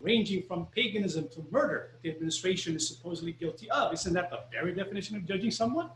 ranging 0.00 0.42
from 0.42 0.66
paganism 0.66 1.28
to 1.28 1.44
murder 1.50 1.90
that 1.92 2.02
the 2.02 2.10
administration 2.10 2.76
is 2.76 2.86
supposedly 2.86 3.32
guilty 3.32 3.70
of? 3.70 3.92
Isn't 3.92 4.12
that 4.12 4.30
the 4.30 4.40
very 4.52 4.74
definition 4.74 5.16
of 5.16 5.26
judging 5.26 5.50
someone? 5.50 5.90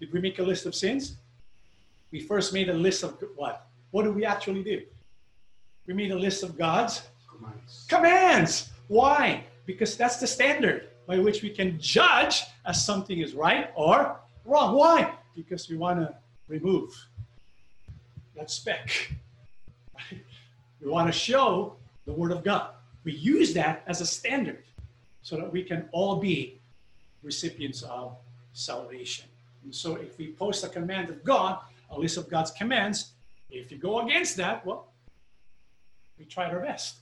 Did 0.00 0.12
we 0.12 0.20
make 0.20 0.38
a 0.38 0.42
list 0.42 0.66
of 0.66 0.74
sins? 0.74 1.16
We 2.10 2.20
first 2.20 2.52
made 2.52 2.68
a 2.68 2.74
list 2.74 3.02
of 3.02 3.22
what? 3.36 3.66
What 3.90 4.04
do 4.04 4.12
we 4.12 4.24
actually 4.24 4.62
do? 4.62 4.82
We 5.86 5.94
made 5.94 6.10
a 6.10 6.18
list 6.18 6.42
of 6.42 6.58
God's 6.58 7.02
Commands. 7.30 7.86
Commands. 7.88 8.70
Why? 8.88 9.44
Because 9.66 9.96
that's 9.96 10.16
the 10.16 10.26
standard 10.26 10.88
by 11.06 11.18
which 11.18 11.42
we 11.42 11.50
can 11.50 11.78
judge 11.78 12.42
as 12.66 12.84
something 12.84 13.20
is 13.20 13.34
right 13.34 13.70
or 13.74 14.16
wrong. 14.44 14.74
Why? 14.74 15.14
Because 15.34 15.68
we 15.68 15.76
want 15.76 16.00
to 16.00 16.14
remove 16.48 16.94
that 18.36 18.50
speck. 18.50 19.12
Right? 19.94 20.20
We 20.78 20.90
want 20.90 21.08
to 21.08 21.18
show 21.18 21.74
the 22.04 22.12
Word 22.12 22.30
of 22.30 22.44
God. 22.44 22.68
We 23.02 23.12
use 23.12 23.54
that 23.54 23.82
as 23.86 24.02
a 24.02 24.06
standard 24.06 24.62
so 25.22 25.36
that 25.36 25.50
we 25.50 25.62
can 25.64 25.88
all 25.90 26.16
be 26.16 26.60
recipients 27.22 27.82
of 27.82 28.14
salvation. 28.52 29.24
And 29.64 29.74
so 29.74 29.96
if 29.96 30.18
we 30.18 30.32
post 30.32 30.64
a 30.64 30.68
command 30.68 31.08
of 31.08 31.24
God, 31.24 31.60
a 31.90 31.98
list 31.98 32.18
of 32.18 32.28
God's 32.28 32.50
commands, 32.50 33.12
if 33.50 33.72
you 33.72 33.78
go 33.78 34.00
against 34.00 34.36
that, 34.36 34.64
well, 34.66 34.92
we 36.18 36.26
tried 36.26 36.52
our 36.52 36.60
best. 36.60 36.96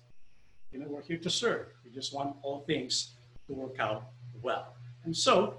You 0.73 0.79
know, 0.79 0.87
we're 0.89 1.03
here 1.03 1.19
to 1.19 1.31
serve. 1.31 1.67
We 1.85 1.91
just 1.91 2.15
want 2.15 2.37
all 2.43 2.61
things 2.61 3.11
to 3.49 3.53
work 3.53 3.79
out 3.79 4.05
well. 4.41 4.75
And 5.05 5.17
so, 5.17 5.55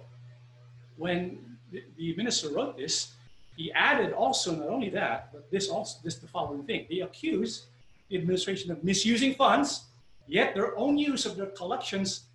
when 0.98 1.40
the, 1.72 2.16
minister 2.16 2.50
wrote 2.50 2.78
this, 2.78 3.14
he 3.56 3.72
added 3.72 4.14
also 4.14 4.56
not 4.56 4.68
only 4.68 4.90
that, 4.90 5.30
but 5.32 5.50
this 5.50 5.70
also 5.70 6.00
this 6.04 6.16
the 6.16 6.28
following 6.28 6.64
thing. 6.64 6.86
They 6.90 7.02
accuse 7.02 7.68
the 8.10 8.18
administration 8.18 8.72
of 8.72 8.84
misusing 8.84 9.34
funds, 9.36 9.86
yet 10.28 10.54
their 10.54 10.78
own 10.78 10.98
use 10.98 11.26
of 11.26 11.38
their 11.38 11.48
collections 11.48 12.26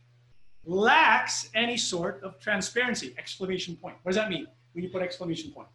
lacks 0.64 1.50
any 1.54 1.76
sort 1.76 2.22
of 2.22 2.38
transparency. 2.38 3.14
Exclamation 3.18 3.76
point. 3.76 3.96
What 4.02 4.10
does 4.10 4.16
that 4.16 4.30
mean 4.30 4.46
when 4.72 4.84
you 4.84 4.90
put 4.90 5.02
exclamation 5.02 5.50
point? 5.50 5.68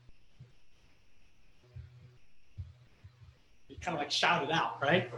You 3.68 3.76
kind 3.82 3.96
of 3.96 4.02
like 4.02 4.12
shout 4.12 4.44
it 4.44 4.52
out, 4.52 4.82
right? 4.82 5.12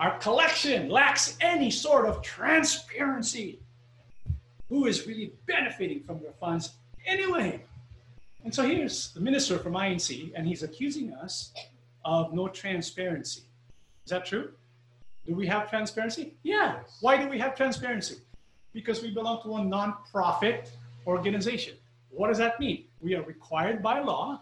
Our 0.00 0.18
collection 0.18 0.88
lacks 0.88 1.36
any 1.40 1.70
sort 1.70 2.06
of 2.06 2.22
transparency. 2.22 3.60
Who 4.68 4.86
is 4.86 5.06
really 5.06 5.32
benefiting 5.46 6.02
from 6.02 6.20
your 6.20 6.32
funds 6.32 6.74
anyway? 7.06 7.62
And 8.44 8.54
so 8.54 8.62
here's 8.62 9.12
the 9.12 9.20
minister 9.20 9.58
from 9.58 9.72
INC, 9.72 10.32
and 10.34 10.46
he's 10.46 10.62
accusing 10.62 11.12
us 11.14 11.52
of 12.04 12.32
no 12.34 12.48
transparency. 12.48 13.42
Is 14.04 14.10
that 14.10 14.26
true? 14.26 14.52
Do 15.26 15.34
we 15.34 15.46
have 15.46 15.70
transparency? 15.70 16.34
Yeah. 16.42 16.80
Why 17.00 17.16
do 17.16 17.28
we 17.28 17.38
have 17.38 17.56
transparency? 17.56 18.16
Because 18.72 19.02
we 19.02 19.10
belong 19.10 19.42
to 19.42 19.56
a 19.56 19.64
non-profit 19.64 20.70
organization. 21.06 21.74
What 22.10 22.28
does 22.28 22.38
that 22.38 22.60
mean? 22.60 22.84
We 23.00 23.14
are 23.14 23.22
required 23.22 23.82
by 23.82 24.00
law 24.00 24.40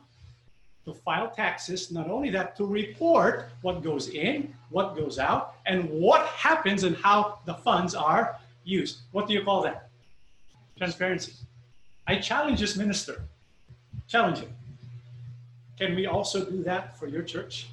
to 0.84 0.92
file 0.92 1.30
taxes, 1.30 1.92
not 1.92 2.10
only 2.10 2.30
that, 2.30 2.56
to 2.56 2.66
report 2.66 3.50
what 3.62 3.84
goes 3.84 4.08
in, 4.08 4.52
what 4.70 4.96
goes 4.96 5.18
out, 5.18 5.54
and 5.66 5.88
what 5.88 6.26
happens 6.26 6.82
and 6.82 6.96
how 6.96 7.38
the 7.44 7.54
funds 7.54 7.94
are 7.94 8.36
used. 8.64 9.02
What 9.12 9.28
do 9.28 9.34
you 9.34 9.44
call 9.44 9.62
that? 9.62 9.88
Transparency. 10.76 11.32
I 12.06 12.16
challenge 12.16 12.60
this 12.60 12.76
minister. 12.76 13.22
Challenge 14.08 14.38
him. 14.38 14.52
Can 15.78 15.94
we 15.94 16.06
also 16.06 16.44
do 16.44 16.62
that 16.64 16.98
for 16.98 17.06
your 17.06 17.22
church? 17.22 17.66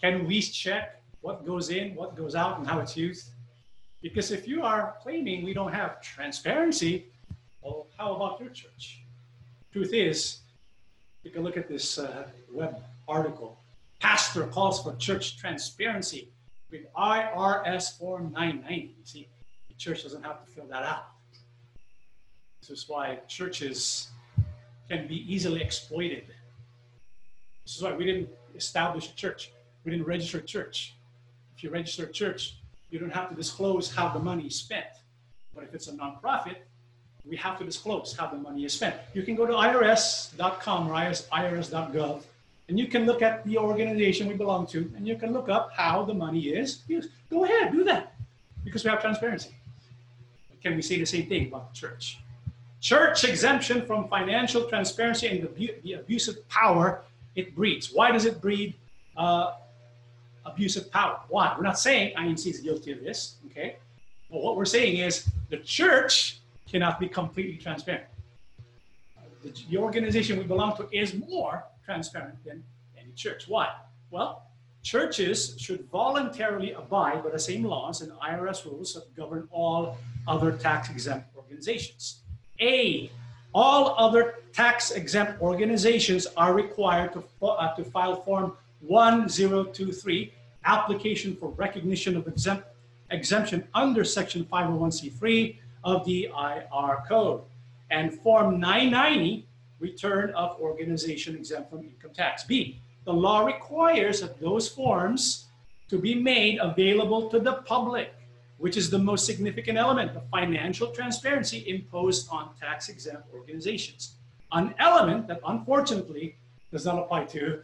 Can 0.00 0.26
we 0.26 0.40
check 0.42 1.00
what 1.20 1.46
goes 1.46 1.70
in, 1.70 1.94
what 1.94 2.16
goes 2.16 2.34
out, 2.34 2.58
and 2.58 2.66
how 2.66 2.80
it's 2.80 2.96
used? 2.96 3.28
Because 4.02 4.30
if 4.30 4.46
you 4.46 4.62
are 4.62 4.94
claiming 5.02 5.44
we 5.44 5.54
don't 5.54 5.72
have 5.72 6.02
transparency, 6.02 7.06
well, 7.62 7.86
how 7.96 8.14
about 8.14 8.38
your 8.38 8.50
church? 8.50 9.00
Truth 9.72 9.94
is, 9.94 10.38
take 11.22 11.36
a 11.36 11.40
look 11.40 11.56
at 11.56 11.68
this 11.68 11.98
uh, 11.98 12.28
web 12.52 12.82
article. 13.08 13.58
Pastor 13.98 14.46
calls 14.46 14.82
for 14.82 14.94
church 14.96 15.38
transparency 15.38 16.28
with 16.70 16.82
IRS 16.92 17.96
Form 17.98 18.30
990. 18.32 18.82
You 18.82 18.92
see, 19.04 19.28
the 19.74 19.82
church 19.82 20.02
doesn't 20.02 20.22
have 20.22 20.44
to 20.44 20.50
fill 20.52 20.66
that 20.66 20.82
out. 20.84 21.06
This 22.60 22.70
is 22.70 22.88
why 22.88 23.18
churches 23.28 24.08
can 24.88 25.06
be 25.06 25.32
easily 25.32 25.62
exploited. 25.62 26.24
This 27.64 27.76
is 27.76 27.82
why 27.82 27.92
we 27.92 28.04
didn't 28.04 28.28
establish 28.54 29.10
a 29.10 29.14
church. 29.14 29.50
We 29.84 29.90
didn't 29.90 30.06
register 30.06 30.38
a 30.38 30.42
church. 30.42 30.94
If 31.56 31.62
you 31.62 31.70
register 31.70 32.04
a 32.04 32.12
church, 32.12 32.56
you 32.90 32.98
don't 32.98 33.12
have 33.12 33.28
to 33.30 33.34
disclose 33.34 33.92
how 33.92 34.08
the 34.08 34.18
money 34.18 34.44
is 34.46 34.56
spent. 34.56 34.86
But 35.54 35.64
if 35.64 35.74
it's 35.74 35.88
a 35.88 35.92
nonprofit, 35.92 36.56
we 37.26 37.36
have 37.36 37.58
to 37.58 37.64
disclose 37.64 38.14
how 38.16 38.26
the 38.26 38.36
money 38.36 38.64
is 38.64 38.72
spent. 38.72 38.96
You 39.14 39.22
can 39.22 39.34
go 39.34 39.46
to 39.46 39.52
irs.com 39.52 40.88
or 40.88 40.92
irs.gov 40.92 42.22
and 42.68 42.78
you 42.78 42.86
can 42.86 43.06
look 43.06 43.22
at 43.22 43.44
the 43.44 43.58
organization 43.58 44.26
we 44.26 44.34
belong 44.34 44.66
to 44.68 44.90
and 44.96 45.06
you 45.06 45.16
can 45.16 45.32
look 45.32 45.48
up 45.48 45.70
how 45.72 46.04
the 46.04 46.14
money 46.14 46.48
is 46.48 46.82
used. 46.86 47.10
Go 47.30 47.44
ahead, 47.44 47.72
do 47.72 47.84
that 47.84 48.14
because 48.64 48.84
we 48.84 48.90
have 48.90 49.00
transparency. 49.00 49.54
Can 50.64 50.74
we 50.74 50.82
say 50.82 50.98
the 50.98 51.06
same 51.06 51.26
thing 51.26 51.48
about 51.48 51.72
the 51.72 51.78
church? 51.78 52.18
Church 52.80 53.24
exemption 53.24 53.86
from 53.86 54.08
financial 54.08 54.64
transparency 54.64 55.28
and 55.28 55.42
the, 55.42 55.74
the 55.84 55.92
abusive 55.94 56.46
power 56.48 57.02
it 57.36 57.54
breeds. 57.54 57.92
Why 57.92 58.10
does 58.10 58.24
it 58.24 58.40
breed 58.40 58.74
uh, 59.16 59.52
abusive 60.44 60.90
power. 60.90 61.20
Why? 61.28 61.54
We're 61.56 61.62
not 61.62 61.78
saying 61.78 62.14
INC 62.16 62.46
is 62.46 62.60
guilty 62.60 62.92
of 62.92 63.00
this, 63.00 63.36
okay? 63.50 63.76
But 64.30 64.42
what 64.42 64.56
we're 64.56 64.64
saying 64.64 64.98
is 64.98 65.28
the 65.50 65.58
church 65.58 66.38
cannot 66.70 67.00
be 67.00 67.08
completely 67.08 67.56
transparent. 67.56 68.04
The, 69.42 69.52
the 69.70 69.78
organization 69.78 70.38
we 70.38 70.44
belong 70.44 70.76
to 70.76 70.88
is 70.90 71.14
more 71.14 71.64
transparent 71.84 72.42
than 72.44 72.62
any 72.98 73.12
church. 73.12 73.46
Why? 73.48 73.70
Well, 74.10 74.42
churches 74.84 75.56
should 75.58 75.88
voluntarily 75.90 76.72
abide 76.72 77.24
by 77.24 77.30
the 77.30 77.38
same 77.38 77.64
laws 77.64 78.02
and 78.02 78.12
IRS 78.12 78.64
rules 78.66 78.92
that 78.94 79.12
govern 79.16 79.48
all 79.50 79.96
other 80.28 80.52
tax 80.52 80.90
exempt 80.90 81.26
organizations. 81.34 82.20
A, 82.60 83.10
all 83.54 83.94
other 83.98 84.34
tax 84.52 84.92
exempt 84.92 85.40
organizations 85.40 86.26
are 86.36 86.52
required 86.54 87.14
to, 87.14 87.24
uh, 87.42 87.74
to 87.74 87.82
file 87.82 88.22
Form 88.22 88.52
1023, 88.80 90.32
application 90.66 91.34
for 91.34 91.48
recognition 91.50 92.16
of 92.16 92.28
exempt, 92.28 92.66
exemption 93.10 93.66
under 93.72 94.04
Section 94.04 94.44
501c3 94.44 95.56
of 95.82 96.04
the 96.04 96.30
IR 96.36 97.02
Code, 97.08 97.40
and 97.90 98.12
Form 98.20 98.60
990, 98.60 99.46
return 99.80 100.30
of 100.30 100.60
organization 100.60 101.36
exempt 101.36 101.70
from 101.70 101.80
income 101.80 102.10
tax. 102.12 102.44
B, 102.44 102.80
the 103.04 103.12
law 103.12 103.44
requires 103.44 104.20
that 104.20 104.40
those 104.40 104.68
forms 104.68 105.46
to 105.88 105.98
be 105.98 106.14
made 106.14 106.58
available 106.58 107.28
to 107.30 107.38
the 107.38 107.54
public, 107.66 108.14
which 108.58 108.76
is 108.76 108.88
the 108.90 108.98
most 108.98 109.26
significant 109.26 109.76
element 109.76 110.16
of 110.16 110.22
financial 110.30 110.88
transparency 110.88 111.64
imposed 111.68 112.28
on 112.30 112.50
tax 112.60 112.88
exempt 112.88 113.28
organizations. 113.34 114.14
An 114.52 114.74
element 114.78 115.28
that 115.28 115.40
unfortunately 115.46 116.36
does 116.72 116.86
not 116.86 116.98
apply 116.98 117.24
to 117.26 117.62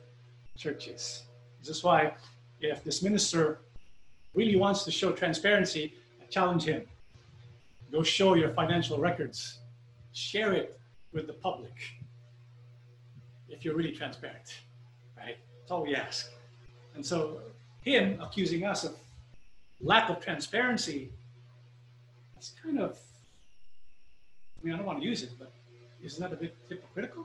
churches. 0.57 1.23
This 1.61 1.69
is 1.77 1.83
why, 1.83 2.13
if 2.61 2.85
this 2.85 3.03
minister 3.03 3.61
really 4.35 4.57
wants 4.57 4.85
to 4.85 4.91
show 4.91 5.13
transparency, 5.13 5.95
I 6.23 6.27
challenge 6.27 6.65
him. 6.65 6.83
Go 7.91 8.03
show 8.03 8.35
your 8.35 8.51
financial 8.51 8.99
records, 8.99 9.59
share 10.13 10.53
it 10.53 10.79
with 11.13 11.27
the 11.27 11.33
public 11.33 11.73
if 13.49 13.65
you're 13.65 13.75
really 13.75 13.93
transparent? 13.93 14.61
That's 15.71 15.79
all 15.79 15.87
we 15.87 15.95
ask. 15.95 16.29
And 16.97 17.07
so, 17.07 17.39
him 17.83 18.21
accusing 18.21 18.65
us 18.65 18.83
of 18.83 18.97
lack 19.81 20.11
of 20.11 20.19
transparency, 20.19 21.13
that's 22.35 22.55
kind 22.61 22.81
of, 22.81 22.99
I 24.61 24.65
mean, 24.65 24.75
I 24.75 24.79
don't 24.79 24.85
want 24.85 24.99
to 25.01 25.07
use 25.07 25.23
it, 25.23 25.31
but 25.39 25.53
isn't 26.03 26.21
that 26.21 26.33
a 26.33 26.37
bit 26.37 26.57
hypocritical? 26.69 27.25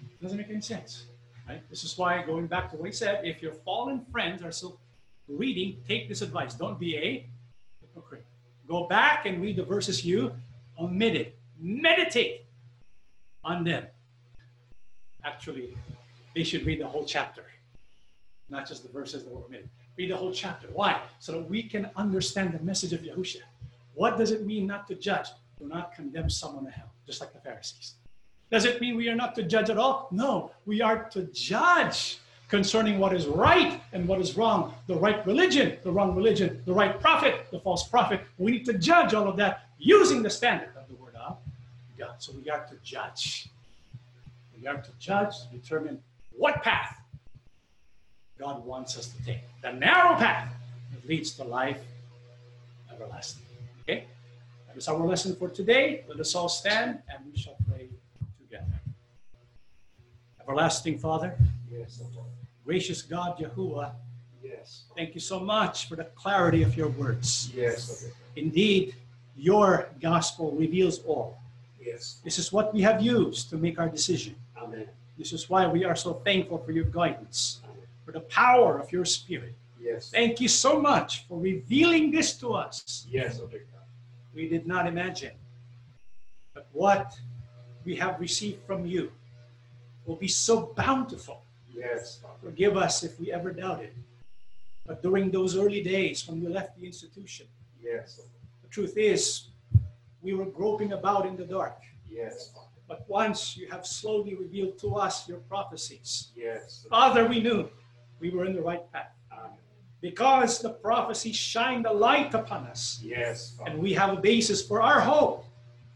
It 0.00 0.22
doesn't 0.22 0.38
make 0.38 0.48
any 0.48 0.62
sense. 0.62 1.04
Right? 1.46 1.60
This 1.68 1.84
is 1.84 1.98
why, 1.98 2.22
going 2.22 2.46
back 2.46 2.70
to 2.70 2.78
what 2.78 2.86
he 2.86 2.92
said, 2.92 3.26
if 3.26 3.42
your 3.42 3.52
fallen 3.52 4.06
friends 4.10 4.42
are 4.42 4.50
still 4.50 4.78
reading, 5.28 5.76
take 5.86 6.08
this 6.08 6.22
advice. 6.22 6.54
Don't 6.54 6.80
be 6.80 6.96
a 6.96 7.26
hypocrite. 7.82 8.24
Go 8.66 8.84
back 8.86 9.26
and 9.26 9.42
read 9.42 9.56
the 9.56 9.64
verses 9.64 10.02
you 10.02 10.32
omitted. 10.80 11.34
Meditate 11.60 12.46
on 13.44 13.64
them. 13.64 13.84
Actually, 15.22 15.76
they 16.34 16.44
should 16.44 16.66
read 16.66 16.80
the 16.80 16.86
whole 16.86 17.04
chapter, 17.04 17.44
not 18.48 18.68
just 18.68 18.82
the 18.82 18.88
verses 18.92 19.24
that 19.24 19.32
were 19.32 19.44
omitted. 19.44 19.68
Read 19.96 20.10
the 20.10 20.16
whole 20.16 20.32
chapter. 20.32 20.68
Why? 20.72 21.00
So 21.20 21.32
that 21.32 21.48
we 21.48 21.62
can 21.62 21.90
understand 21.96 22.52
the 22.52 22.62
message 22.64 22.92
of 22.92 23.00
Yahushua. 23.00 23.42
What 23.94 24.18
does 24.18 24.32
it 24.32 24.44
mean 24.44 24.66
not 24.66 24.88
to 24.88 24.94
judge? 24.96 25.28
Do 25.58 25.68
not 25.68 25.94
condemn 25.94 26.28
someone 26.28 26.64
to 26.64 26.70
hell, 26.70 26.90
just 27.06 27.20
like 27.20 27.32
the 27.32 27.38
Pharisees. 27.38 27.94
Does 28.50 28.64
it 28.64 28.80
mean 28.80 28.96
we 28.96 29.08
are 29.08 29.14
not 29.14 29.34
to 29.36 29.44
judge 29.44 29.70
at 29.70 29.78
all? 29.78 30.08
No, 30.10 30.50
we 30.66 30.80
are 30.80 31.04
to 31.10 31.22
judge 31.32 32.18
concerning 32.48 32.98
what 32.98 33.12
is 33.12 33.26
right 33.26 33.80
and 33.92 34.06
what 34.06 34.20
is 34.20 34.36
wrong, 34.36 34.74
the 34.86 34.94
right 34.94 35.24
religion, 35.26 35.76
the 35.82 35.90
wrong 35.90 36.14
religion, 36.14 36.62
the 36.66 36.72
right 36.72 37.00
prophet, 37.00 37.46
the 37.50 37.58
false 37.58 37.88
prophet. 37.88 38.20
We 38.38 38.52
need 38.52 38.64
to 38.66 38.74
judge 38.74 39.14
all 39.14 39.28
of 39.28 39.36
that 39.36 39.66
using 39.78 40.22
the 40.22 40.30
standard 40.30 40.70
of 40.76 40.86
the 40.88 40.94
word 40.94 41.14
of 41.14 41.38
God. 41.98 42.16
So 42.18 42.32
we 42.32 42.50
are 42.50 42.64
to 42.66 42.76
judge. 42.82 43.48
We 44.60 44.66
are 44.66 44.76
to 44.76 44.90
judge 44.98 45.34
to 45.40 45.56
determine 45.56 46.02
what 46.36 46.62
path 46.62 46.96
God 48.38 48.64
wants 48.64 48.98
us 48.98 49.08
to 49.08 49.24
take. 49.24 49.40
The 49.62 49.72
narrow 49.72 50.16
path 50.16 50.52
that 50.92 51.08
leads 51.08 51.32
to 51.36 51.44
life 51.44 51.80
everlasting. 52.92 53.42
Okay? 53.82 54.04
That 54.68 54.76
is 54.76 54.88
our 54.88 54.98
lesson 54.98 55.36
for 55.36 55.48
today. 55.48 56.04
Let 56.08 56.18
us 56.20 56.34
all 56.34 56.48
stand 56.48 57.00
and 57.08 57.24
we 57.30 57.38
shall 57.38 57.56
pray 57.70 57.88
together. 58.40 58.80
Everlasting 60.40 60.98
Father, 60.98 61.36
yes, 61.70 62.02
gracious 62.64 63.00
God, 63.02 63.38
Yahuwah, 63.38 63.92
yes, 64.42 64.84
thank 64.96 65.14
you 65.14 65.20
so 65.20 65.40
much 65.40 65.88
for 65.88 65.96
the 65.96 66.04
clarity 66.04 66.62
of 66.62 66.76
your 66.76 66.88
words. 66.88 67.50
yes, 67.54 68.06
Indeed, 68.36 68.94
your 69.36 69.88
gospel 70.02 70.52
reveals 70.52 70.98
all. 71.04 71.38
yes. 71.80 72.18
This 72.24 72.38
is 72.38 72.52
what 72.52 72.74
we 72.74 72.82
have 72.82 73.00
used 73.00 73.48
to 73.50 73.56
make 73.56 73.78
our 73.78 73.88
decision. 73.88 74.34
Amen. 74.56 74.86
This 75.18 75.32
is 75.32 75.48
why 75.48 75.66
we 75.66 75.84
are 75.84 75.94
so 75.96 76.14
thankful 76.24 76.58
for 76.58 76.72
your 76.72 76.84
guidance, 76.84 77.60
for 78.04 78.12
the 78.12 78.20
power 78.20 78.78
of 78.78 78.90
your 78.92 79.04
spirit. 79.04 79.54
Yes, 79.80 80.10
Thank 80.10 80.40
you 80.40 80.48
so 80.48 80.80
much 80.80 81.26
for 81.28 81.38
revealing 81.38 82.10
this 82.10 82.36
to 82.38 82.54
us. 82.54 83.06
yes. 83.10 83.40
We 84.34 84.48
did 84.48 84.66
not 84.66 84.86
imagine 84.86 85.32
But 86.54 86.66
what 86.72 87.14
we 87.84 87.94
have 87.96 88.18
received 88.18 88.60
from 88.66 88.86
you 88.86 89.12
will 90.06 90.16
be 90.16 90.28
so 90.28 90.72
bountiful. 90.76 91.42
Yes. 91.72 92.20
Forgive 92.42 92.76
us 92.76 93.02
if 93.04 93.20
we 93.20 93.30
ever 93.30 93.52
doubted. 93.52 93.92
But 94.86 95.02
during 95.02 95.30
those 95.30 95.56
early 95.56 95.82
days 95.82 96.26
when 96.26 96.40
we 96.40 96.48
left 96.48 96.78
the 96.80 96.86
institution, 96.86 97.46
Yes, 97.82 98.20
the 98.62 98.68
truth 98.68 98.96
is 98.96 99.48
we 100.22 100.32
were 100.32 100.46
groping 100.46 100.92
about 100.92 101.26
in 101.26 101.36
the 101.36 101.44
dark. 101.44 101.76
Yes. 102.10 102.52
But 102.88 103.08
once 103.08 103.56
you 103.56 103.66
have 103.70 103.86
slowly 103.86 104.34
revealed 104.34 104.78
to 104.80 104.96
us 104.96 105.26
your 105.28 105.38
prophecies, 105.48 106.28
Yes. 106.36 106.86
Father, 106.90 107.26
we 107.26 107.40
knew 107.40 107.68
we 108.20 108.30
were 108.30 108.44
in 108.44 108.54
the 108.54 108.60
right 108.62 108.84
path 108.92 109.12
Amen. 109.32 109.52
because 110.00 110.60
the 110.60 110.70
prophecies 110.70 111.36
shined 111.36 111.86
a 111.86 111.92
light 111.92 112.34
upon 112.34 112.66
us, 112.66 113.00
Yes, 113.02 113.56
and 113.66 113.78
we 113.78 113.92
have 113.94 114.10
a 114.12 114.20
basis 114.20 114.60
for 114.66 114.82
our 114.82 115.00
hope, 115.00 115.44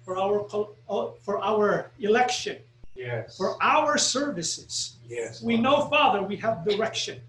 for 0.05 0.17
our 0.17 0.47
uh, 0.89 1.11
for 1.25 1.37
our 1.45 1.91
election, 2.01 2.57
Yes. 2.95 3.37
for 3.37 3.63
our 3.63 3.99
services. 3.99 4.97
Yes. 5.07 5.43
We 5.43 5.57
know, 5.57 5.89
Father, 5.89 6.23
we 6.23 6.37
have 6.37 6.65
direction 6.65 7.21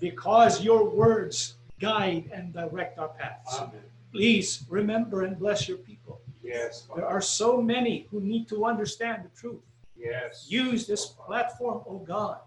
because 0.00 0.62
your 0.62 0.88
words 0.90 1.54
guide 1.80 2.30
and 2.32 2.52
direct 2.52 2.98
our 2.98 3.08
paths. 3.08 3.58
Amen. 3.60 3.82
Please 4.12 4.64
remember 4.68 5.22
and 5.22 5.38
bless 5.38 5.68
your 5.68 5.78
people. 5.78 5.97
Yes, 6.48 6.88
There 6.96 7.06
are 7.06 7.20
so 7.20 7.60
many 7.60 8.06
who 8.10 8.20
need 8.20 8.48
to 8.48 8.64
understand 8.64 9.24
the 9.24 9.40
truth. 9.40 9.60
Yes. 9.96 10.46
Use 10.48 10.86
this 10.86 11.04
platform, 11.06 11.82
oh 11.86 11.98
God, 11.98 12.38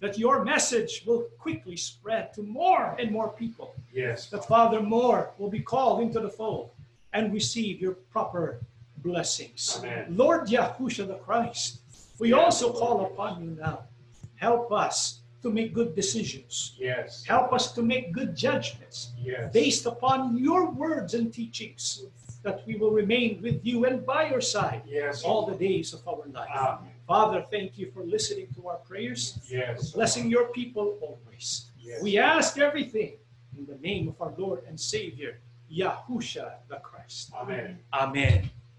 that 0.00 0.18
your 0.18 0.44
message 0.44 1.02
will 1.06 1.22
quickly 1.38 1.76
spread 1.76 2.32
to 2.34 2.42
more 2.42 2.94
and 2.98 3.10
more 3.10 3.30
people. 3.30 3.74
Yes. 3.92 4.26
That, 4.30 4.44
Father. 4.44 4.76
Father, 4.78 4.80
more 4.82 5.30
will 5.38 5.50
be 5.50 5.60
called 5.60 6.02
into 6.02 6.20
the 6.20 6.28
fold 6.28 6.70
and 7.12 7.32
receive 7.32 7.80
your 7.80 7.94
proper 8.14 8.60
blessings. 8.98 9.78
Amen. 9.78 10.06
Lord 10.10 10.48
Yahushua 10.48 11.06
the 11.08 11.14
Christ, 11.14 11.80
we 12.18 12.30
Yes, 12.30 12.38
also 12.38 12.72
call 12.72 13.06
upon 13.06 13.42
you 13.42 13.50
now. 13.58 13.84
Help 14.36 14.72
us 14.72 15.20
to 15.42 15.50
make 15.50 15.72
good 15.72 15.94
decisions. 15.94 16.74
Yes. 16.78 17.24
Help 17.24 17.52
us 17.52 17.72
to 17.72 17.82
make 17.82 18.12
good 18.12 18.34
judgments 18.36 19.12
Yes. 19.22 19.52
based 19.52 19.86
upon 19.86 20.36
your 20.36 20.70
words 20.70 21.14
and 21.14 21.32
teachings, 21.32 22.02
that 22.48 22.66
we 22.66 22.74
will 22.80 22.90
remain 23.02 23.30
with 23.42 23.58
you 23.68 23.84
and 23.88 24.04
by 24.14 24.22
your 24.32 24.40
side 24.40 24.82
Yes. 24.86 25.22
all 25.22 25.42
the 25.52 25.54
days 25.68 25.88
of 25.96 26.00
our 26.08 26.24
life. 26.38 26.48
Amen. 26.50 26.90
Father, 27.06 27.40
thank 27.50 27.70
you 27.78 27.86
for 27.94 28.02
listening 28.16 28.48
to 28.56 28.60
our 28.70 28.80
prayers, 28.90 29.22
Yes. 29.50 29.92
blessing 29.92 30.30
your 30.30 30.46
people 30.58 30.86
always. 31.06 31.48
Yes. 31.78 32.02
We 32.02 32.18
ask 32.18 32.58
everything 32.58 33.12
in 33.58 33.64
the 33.66 33.78
name 33.88 34.04
of 34.08 34.16
our 34.22 34.34
Lord 34.44 34.60
and 34.68 34.76
Savior, 34.94 35.32
Yahusha 35.70 36.46
the 36.70 36.76
Christ. 36.88 37.30
Amen. 37.34 37.78
Amen. 37.92 38.50